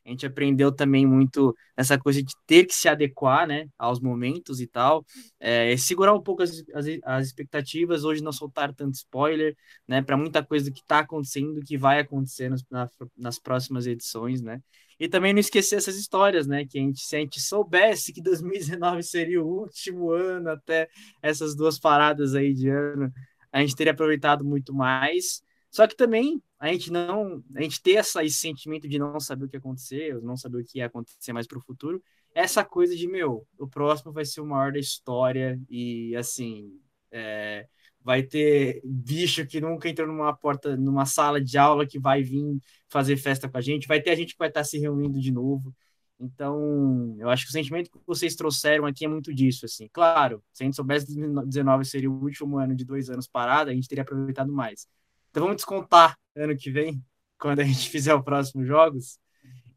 a 0.06 0.10
gente 0.10 0.26
aprendeu 0.26 0.72
também 0.72 1.06
muito 1.06 1.56
essa 1.78 1.98
coisa 1.98 2.22
de 2.24 2.34
ter 2.48 2.66
que 2.66 2.74
se 2.74 2.90
adequar, 2.90 3.48
né, 3.48 3.68
aos 3.78 4.00
momentos 4.00 4.60
e 4.60 4.68
tal, 4.68 5.06
é, 5.40 5.78
segurar 5.78 6.14
um 6.14 6.22
pouco 6.22 6.42
as, 6.42 6.64
as, 6.74 6.86
as, 7.04 7.28
expectativas, 7.28 8.04
hoje 8.04 8.24
não 8.24 8.32
soltar 8.32 8.74
tanto 8.74 8.96
spoiler, 8.96 9.56
né, 9.88 10.02
para 10.02 10.18
muita 10.18 10.44
coisa 10.44 10.72
que 10.72 10.80
está 10.80 11.00
acontecendo, 11.00 11.62
que 11.62 11.78
vai 11.78 12.00
acontecer 12.00 12.50
nas, 12.50 12.64
na, 12.70 12.90
nas 13.16 13.40
próximas 13.40 13.86
edições, 13.86 14.42
né, 14.42 14.60
e 15.02 15.10
também 15.10 15.34
não 15.34 15.40
esquecer 15.40 15.78
essas 15.78 15.96
histórias, 15.96 16.46
né? 16.46 16.64
Que 16.64 16.78
a 16.78 16.82
gente, 16.82 17.02
se 17.02 17.16
a 17.16 17.20
gente 17.20 17.42
soubesse 17.42 18.14
que 18.14 18.22
2019 18.22 19.02
seria 19.02 19.44
o 19.44 19.48
último 19.48 20.12
ano 20.12 20.52
até 20.52 20.88
essas 21.24 21.56
duas 21.56 21.80
paradas 21.80 22.36
aí 22.36 22.54
de 22.54 22.70
ano, 22.70 23.12
a 23.52 23.62
gente 23.62 23.76
teria 23.76 23.94
aproveitado 23.94 24.46
muito 24.46 24.72
mais. 24.76 25.42
Só 25.72 25.88
que 25.88 25.96
também 25.96 26.40
a 26.60 26.68
gente 26.68 26.92
não, 26.92 27.44
a 27.56 27.64
gente 27.64 27.82
ter 27.82 27.94
essa, 27.94 28.24
esse 28.24 28.38
sentimento 28.38 28.88
de 28.88 29.00
não 29.00 29.20
saber 29.20 29.46
o 29.46 29.50
que 29.50 29.58
acontecer, 29.58 30.22
não 30.22 30.38
saber 30.38 30.60
o 30.60 30.64
que 30.64 30.78
ia 30.78 30.86
acontecer 30.86 31.34
mais 31.34 31.48
para 31.48 31.58
o 31.58 31.62
futuro, 31.62 32.00
essa 32.36 32.64
coisa 32.64 32.96
de 32.96 33.08
meu, 33.08 33.48
o 33.58 33.68
próximo 33.68 34.12
vai 34.14 34.24
ser 34.24 34.42
o 34.42 34.46
maior 34.46 34.72
da 34.72 34.80
história 34.80 35.60
e 35.68 36.16
assim, 36.16 36.80
é, 37.12 37.68
vai 38.04 38.24
ter 38.24 38.82
bicho 38.84 39.46
que 39.46 39.62
nunca 39.62 39.88
entrou 39.90 40.08
numa 40.08 40.36
porta, 40.36 40.76
numa 40.76 41.06
sala 41.06 41.42
de 41.42 41.58
aula 41.58 41.86
que 41.86 42.00
vai 42.00 42.24
vir 42.24 42.60
fazer 42.90 43.18
festa 43.18 43.48
com 43.50 43.58
a 43.58 43.62
gente, 43.62 43.88
vai 43.88 44.02
ter 44.02 44.12
a 44.12 44.16
gente 44.16 44.34
que 44.34 44.40
vai 44.40 44.50
estar 44.50 44.64
se 44.64 44.78
reunindo 44.80 45.20
de 45.20 45.32
novo. 45.32 45.74
Então, 46.20 47.16
eu 47.20 47.30
acho 47.30 47.46
que 47.46 47.50
o 47.50 47.52
sentimento 47.52 47.90
que 47.90 47.98
vocês 48.06 48.36
trouxeram 48.36 48.86
aqui 48.86 49.06
é 49.06 49.08
muito 49.08 49.34
disso, 49.34 49.66
assim. 49.66 49.90
Claro, 49.92 50.44
se 50.54 50.64
a 50.64 50.66
gente 50.66 50.76
soubesse 50.76 51.08
que 51.08 51.16
2019 51.16 51.86
seria 51.86 52.12
o 52.12 52.22
último 52.22 52.58
ano 52.58 52.76
de 52.76 52.86
dois 52.86 53.10
anos 53.10 53.28
parado, 53.28 53.72
a 53.72 53.74
gente 53.74 53.88
teria 53.88 54.04
aproveitado 54.04 54.52
mais. 54.54 54.88
Então, 55.32 55.44
vamos 55.44 55.58
descontar 55.58 56.16
ano 56.36 56.56
que 56.56 56.70
vem, 56.70 57.04
quando 57.40 57.62
a 57.62 57.64
gente 57.64 57.90
fizer 57.90 58.14
o 58.14 58.24
próximo 58.24 58.64
jogos, 58.64 59.20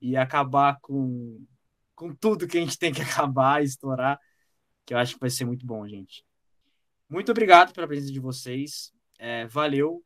e 0.03 0.16
acabar 0.18 0.79
com, 0.83 1.43
com 1.95 2.14
tudo 2.14 2.47
que 2.47 2.59
a 2.59 2.61
gente 2.61 2.79
tem 2.79 2.93
que 2.93 3.01
acabar 3.03 3.62
estourar, 3.62 4.20
que 4.85 4.93
eu 4.93 4.99
acho 4.99 5.14
que 5.14 5.20
vai 5.20 5.31
ser 5.31 5.47
muito 5.47 5.64
bom, 5.64 5.87
gente. 5.89 6.25
Muito 7.09 7.30
obrigado 7.30 7.72
pela 7.72 7.86
presença 7.86 8.12
de 8.12 8.20
vocês. 8.20 8.92
É, 9.18 9.46
valeu. 9.46 10.02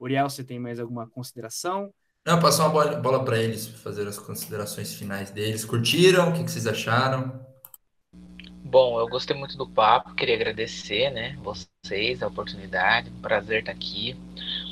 Uriel, 0.00 0.28
você 0.28 0.42
tem 0.44 0.58
mais 0.58 0.80
alguma 0.80 1.08
consideração? 1.08 1.92
Não, 2.26 2.40
passar 2.40 2.64
uma 2.64 2.72
bola, 2.72 2.96
bola 2.96 3.24
para 3.24 3.38
eles 3.38 3.66
fazer 3.66 4.08
as 4.08 4.18
considerações 4.18 4.94
finais 4.94 5.30
deles. 5.30 5.64
Curtiram? 5.64 6.30
O 6.30 6.32
que, 6.32 6.42
que, 6.42 6.50
vocês 6.50 6.66
acharam? 6.66 7.44
Bom, 8.64 8.98
eu 8.98 9.06
gostei 9.06 9.36
muito 9.36 9.56
do 9.56 9.68
papo, 9.68 10.14
queria 10.14 10.34
agradecer, 10.34 11.10
né, 11.10 11.38
vocês, 11.42 12.22
a 12.22 12.26
oportunidade, 12.26 13.10
um 13.10 13.20
prazer 13.20 13.60
estar 13.60 13.72
aqui. 13.72 14.16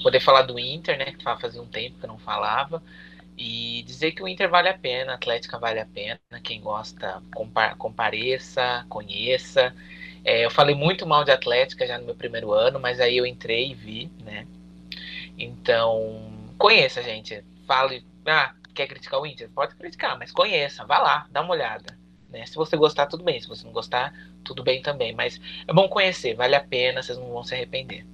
Poder 0.02 0.18
falar 0.18 0.42
do 0.42 0.58
Inter, 0.58 0.98
né, 0.98 1.12
que 1.12 1.22
fazia 1.22 1.62
um 1.62 1.68
tempo 1.68 1.98
que 1.98 2.04
eu 2.04 2.08
não 2.08 2.18
falava, 2.18 2.82
e 3.36 3.82
dizer 3.84 4.12
que 4.12 4.22
o 4.22 4.26
Inter 4.26 4.50
vale 4.50 4.68
a 4.68 4.76
pena, 4.76 5.12
a 5.12 5.14
Atlética 5.14 5.58
vale 5.58 5.78
a 5.78 5.86
pena, 5.86 6.18
quem 6.42 6.60
gosta, 6.60 7.22
compareça, 7.78 8.84
conheça, 8.88 9.74
é, 10.24 10.44
eu 10.44 10.50
falei 10.50 10.74
muito 10.74 11.06
mal 11.06 11.24
de 11.24 11.30
Atlética 11.30 11.86
já 11.86 11.98
no 11.98 12.06
meu 12.06 12.14
primeiro 12.14 12.52
ano, 12.52 12.78
mas 12.78 13.00
aí 13.00 13.16
eu 13.16 13.26
entrei 13.26 13.70
e 13.70 13.74
vi, 13.74 14.10
né? 14.24 14.46
Então, 15.36 16.30
conheça, 16.58 17.02
gente. 17.02 17.44
Fale, 17.66 18.04
ah, 18.26 18.54
quer 18.74 18.86
criticar 18.86 19.20
o 19.20 19.26
Inter? 19.26 19.50
Pode 19.50 19.74
criticar, 19.74 20.18
mas 20.18 20.30
conheça, 20.30 20.84
vá 20.84 20.98
lá, 20.98 21.26
dá 21.30 21.40
uma 21.40 21.52
olhada. 21.52 21.98
Né? 22.30 22.46
Se 22.46 22.54
você 22.54 22.76
gostar, 22.76 23.06
tudo 23.06 23.24
bem. 23.24 23.40
Se 23.40 23.48
você 23.48 23.64
não 23.64 23.72
gostar, 23.72 24.14
tudo 24.44 24.62
bem 24.62 24.80
também. 24.80 25.14
Mas 25.14 25.40
é 25.66 25.72
bom 25.72 25.88
conhecer, 25.88 26.34
vale 26.34 26.54
a 26.54 26.64
pena, 26.64 27.02
vocês 27.02 27.18
não 27.18 27.30
vão 27.30 27.44
se 27.44 27.54
arrepender. 27.54 28.06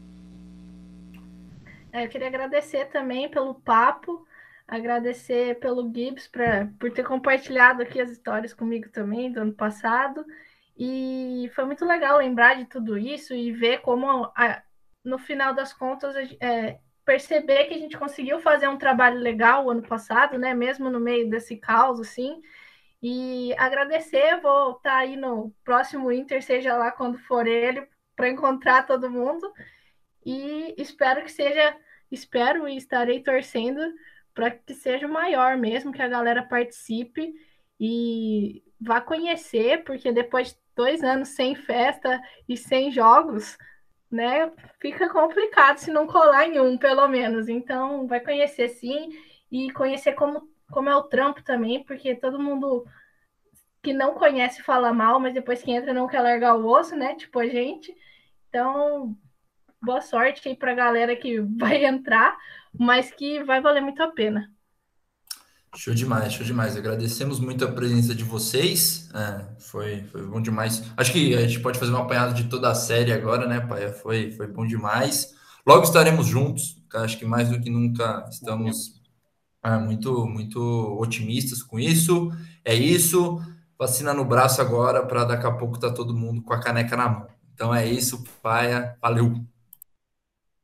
É, 1.92 2.04
eu 2.04 2.08
queria 2.08 2.26
agradecer 2.26 2.86
também 2.86 3.28
pelo 3.28 3.54
papo, 3.54 4.26
agradecer 4.66 5.58
pelo 5.58 5.82
Gibbs 5.92 6.26
pra, 6.28 6.68
por 6.78 6.90
ter 6.90 7.04
compartilhado 7.04 7.82
aqui 7.82 8.00
as 8.00 8.10
histórias 8.10 8.52
comigo 8.52 8.88
também 8.90 9.32
do 9.32 9.40
ano 9.40 9.52
passado. 9.52 10.24
E 10.78 11.50
foi 11.56 11.64
muito 11.64 11.84
legal 11.84 12.18
lembrar 12.18 12.54
de 12.54 12.64
tudo 12.64 12.96
isso 12.96 13.34
e 13.34 13.50
ver 13.50 13.80
como, 13.80 14.32
no 15.04 15.18
final 15.18 15.52
das 15.52 15.72
contas, 15.72 16.14
é, 16.40 16.78
perceber 17.04 17.64
que 17.64 17.74
a 17.74 17.78
gente 17.78 17.98
conseguiu 17.98 18.38
fazer 18.40 18.68
um 18.68 18.78
trabalho 18.78 19.18
legal 19.18 19.64
o 19.66 19.70
ano 19.70 19.82
passado, 19.82 20.38
né? 20.38 20.54
Mesmo 20.54 20.88
no 20.88 21.00
meio 21.00 21.28
desse 21.28 21.56
caos, 21.56 21.98
assim. 21.98 22.40
E 23.02 23.54
agradecer, 23.58 24.40
vou 24.40 24.72
estar 24.72 24.90
tá 24.90 24.96
aí 24.98 25.16
no 25.16 25.52
próximo 25.64 26.12
Inter, 26.12 26.42
seja 26.42 26.76
lá 26.76 26.92
quando 26.92 27.18
for 27.18 27.46
ele, 27.46 27.86
para 28.14 28.28
encontrar 28.28 28.86
todo 28.86 29.10
mundo. 29.10 29.52
E 30.24 30.74
espero 30.78 31.24
que 31.24 31.32
seja, 31.32 31.76
espero 32.10 32.68
e 32.68 32.76
estarei 32.76 33.20
torcendo 33.20 33.80
para 34.34 34.50
que 34.52 34.74
seja 34.74 35.08
maior 35.08 35.56
mesmo, 35.56 35.92
que 35.92 36.02
a 36.02 36.08
galera 36.08 36.42
participe 36.42 37.34
e 37.80 38.62
vá 38.80 39.00
conhecer, 39.00 39.82
porque 39.84 40.12
depois 40.12 40.52
de 40.52 40.58
dois 40.78 41.02
anos 41.02 41.30
sem 41.30 41.56
festa 41.56 42.22
e 42.48 42.56
sem 42.56 42.92
jogos, 42.92 43.58
né, 44.08 44.50
fica 44.80 45.10
complicado 45.10 45.78
se 45.78 45.90
não 45.90 46.06
colar 46.06 46.46
em 46.46 46.60
um, 46.60 46.78
pelo 46.78 47.08
menos. 47.08 47.48
Então, 47.48 48.06
vai 48.06 48.20
conhecer 48.20 48.68
sim 48.68 49.10
e 49.50 49.72
conhecer 49.72 50.12
como, 50.12 50.48
como 50.70 50.88
é 50.88 50.94
o 50.94 51.02
trampo 51.02 51.42
também, 51.42 51.82
porque 51.82 52.14
todo 52.14 52.38
mundo 52.38 52.86
que 53.82 53.92
não 53.92 54.14
conhece 54.14 54.62
fala 54.62 54.92
mal, 54.92 55.18
mas 55.18 55.34
depois 55.34 55.62
que 55.62 55.72
entra 55.72 55.92
não 55.92 56.06
quer 56.06 56.20
largar 56.20 56.54
o 56.54 56.66
osso, 56.68 56.94
né? 56.94 57.16
Tipo 57.16 57.40
a 57.40 57.48
gente. 57.48 57.92
Então, 58.48 59.16
boa 59.82 60.00
sorte 60.00 60.48
aí 60.48 60.56
pra 60.56 60.74
galera 60.74 61.16
que 61.16 61.40
vai 61.58 61.84
entrar, 61.84 62.38
mas 62.72 63.10
que 63.10 63.42
vai 63.42 63.60
valer 63.60 63.80
muito 63.80 64.02
a 64.02 64.12
pena. 64.12 64.48
Show 65.76 65.94
demais, 65.94 66.32
show 66.32 66.44
demais. 66.44 66.76
Agradecemos 66.76 67.38
muito 67.38 67.64
a 67.64 67.70
presença 67.70 68.14
de 68.14 68.24
vocês. 68.24 69.10
É, 69.14 69.44
foi, 69.60 70.02
foi 70.04 70.26
bom 70.26 70.40
demais. 70.40 70.82
Acho 70.96 71.12
que 71.12 71.34
a 71.34 71.46
gente 71.46 71.60
pode 71.60 71.78
fazer 71.78 71.92
uma 71.92 72.02
apanhada 72.02 72.32
de 72.32 72.44
toda 72.44 72.70
a 72.70 72.74
série 72.74 73.12
agora, 73.12 73.46
né, 73.46 73.60
pai? 73.60 73.92
Foi, 73.92 74.30
foi 74.32 74.46
bom 74.46 74.66
demais. 74.66 75.34
Logo 75.66 75.84
estaremos 75.84 76.26
juntos. 76.26 76.82
Acho 76.94 77.18
que 77.18 77.26
mais 77.26 77.50
do 77.50 77.60
que 77.60 77.68
nunca 77.68 78.26
estamos 78.30 78.98
é, 79.62 79.76
muito, 79.78 80.26
muito 80.26 80.60
otimistas 80.98 81.62
com 81.62 81.78
isso. 81.78 82.32
É 82.64 82.74
isso. 82.74 83.40
Vacina 83.78 84.14
no 84.14 84.24
braço 84.24 84.60
agora 84.60 85.04
para 85.06 85.24
daqui 85.24 85.46
a 85.46 85.52
pouco 85.52 85.78
tá 85.78 85.92
todo 85.92 86.16
mundo 86.16 86.42
com 86.42 86.52
a 86.52 86.60
caneca 86.60 86.96
na 86.96 87.08
mão. 87.08 87.28
Então 87.54 87.74
é 87.74 87.86
isso, 87.86 88.24
paia. 88.42 88.96
Valeu. 89.00 89.44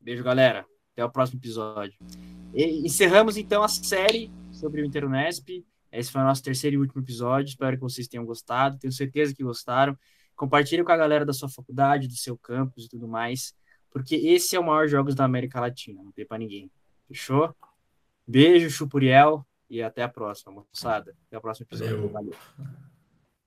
Beijo, 0.01 0.23
galera. 0.23 0.65
Até 0.93 1.05
o 1.05 1.09
próximo 1.09 1.39
episódio. 1.39 1.97
E 2.53 2.85
encerramos 2.85 3.37
então 3.37 3.63
a 3.63 3.67
série 3.67 4.31
sobre 4.55 4.81
o 4.81 4.85
Interunesp. 4.85 5.63
Esse 5.91 6.11
foi 6.11 6.21
o 6.21 6.25
nosso 6.25 6.43
terceiro 6.43 6.75
e 6.75 6.79
último 6.79 7.01
episódio. 7.01 7.49
Espero 7.49 7.77
que 7.77 7.83
vocês 7.83 8.07
tenham 8.07 8.25
gostado. 8.25 8.77
Tenho 8.77 8.91
certeza 8.91 9.33
que 9.33 9.43
gostaram. 9.43 9.97
Compartilhe 10.35 10.83
com 10.83 10.91
a 10.91 10.97
galera 10.97 11.25
da 11.25 11.31
sua 11.31 11.47
faculdade, 11.47 12.07
do 12.07 12.15
seu 12.15 12.37
campus 12.37 12.85
e 12.85 12.89
tudo 12.89 13.07
mais, 13.07 13.55
porque 13.89 14.15
esse 14.15 14.55
é 14.55 14.59
o 14.59 14.63
maior 14.63 14.87
jogos 14.87 15.15
da 15.15 15.23
América 15.23 15.61
Latina. 15.61 16.03
Não 16.03 16.11
tem 16.11 16.25
para 16.25 16.37
ninguém. 16.37 16.69
Fechou? 17.07 17.55
Beijo, 18.27 18.69
Chupuriel, 18.69 19.45
e 19.69 19.81
até 19.81 20.03
a 20.03 20.09
próxima, 20.09 20.51
moçada. 20.51 21.15
Até 21.27 21.37
o 21.37 21.41
próximo 21.41 21.67
episódio. 21.69 22.09
Valeu. 22.09 22.33
Valeu. 22.57 22.84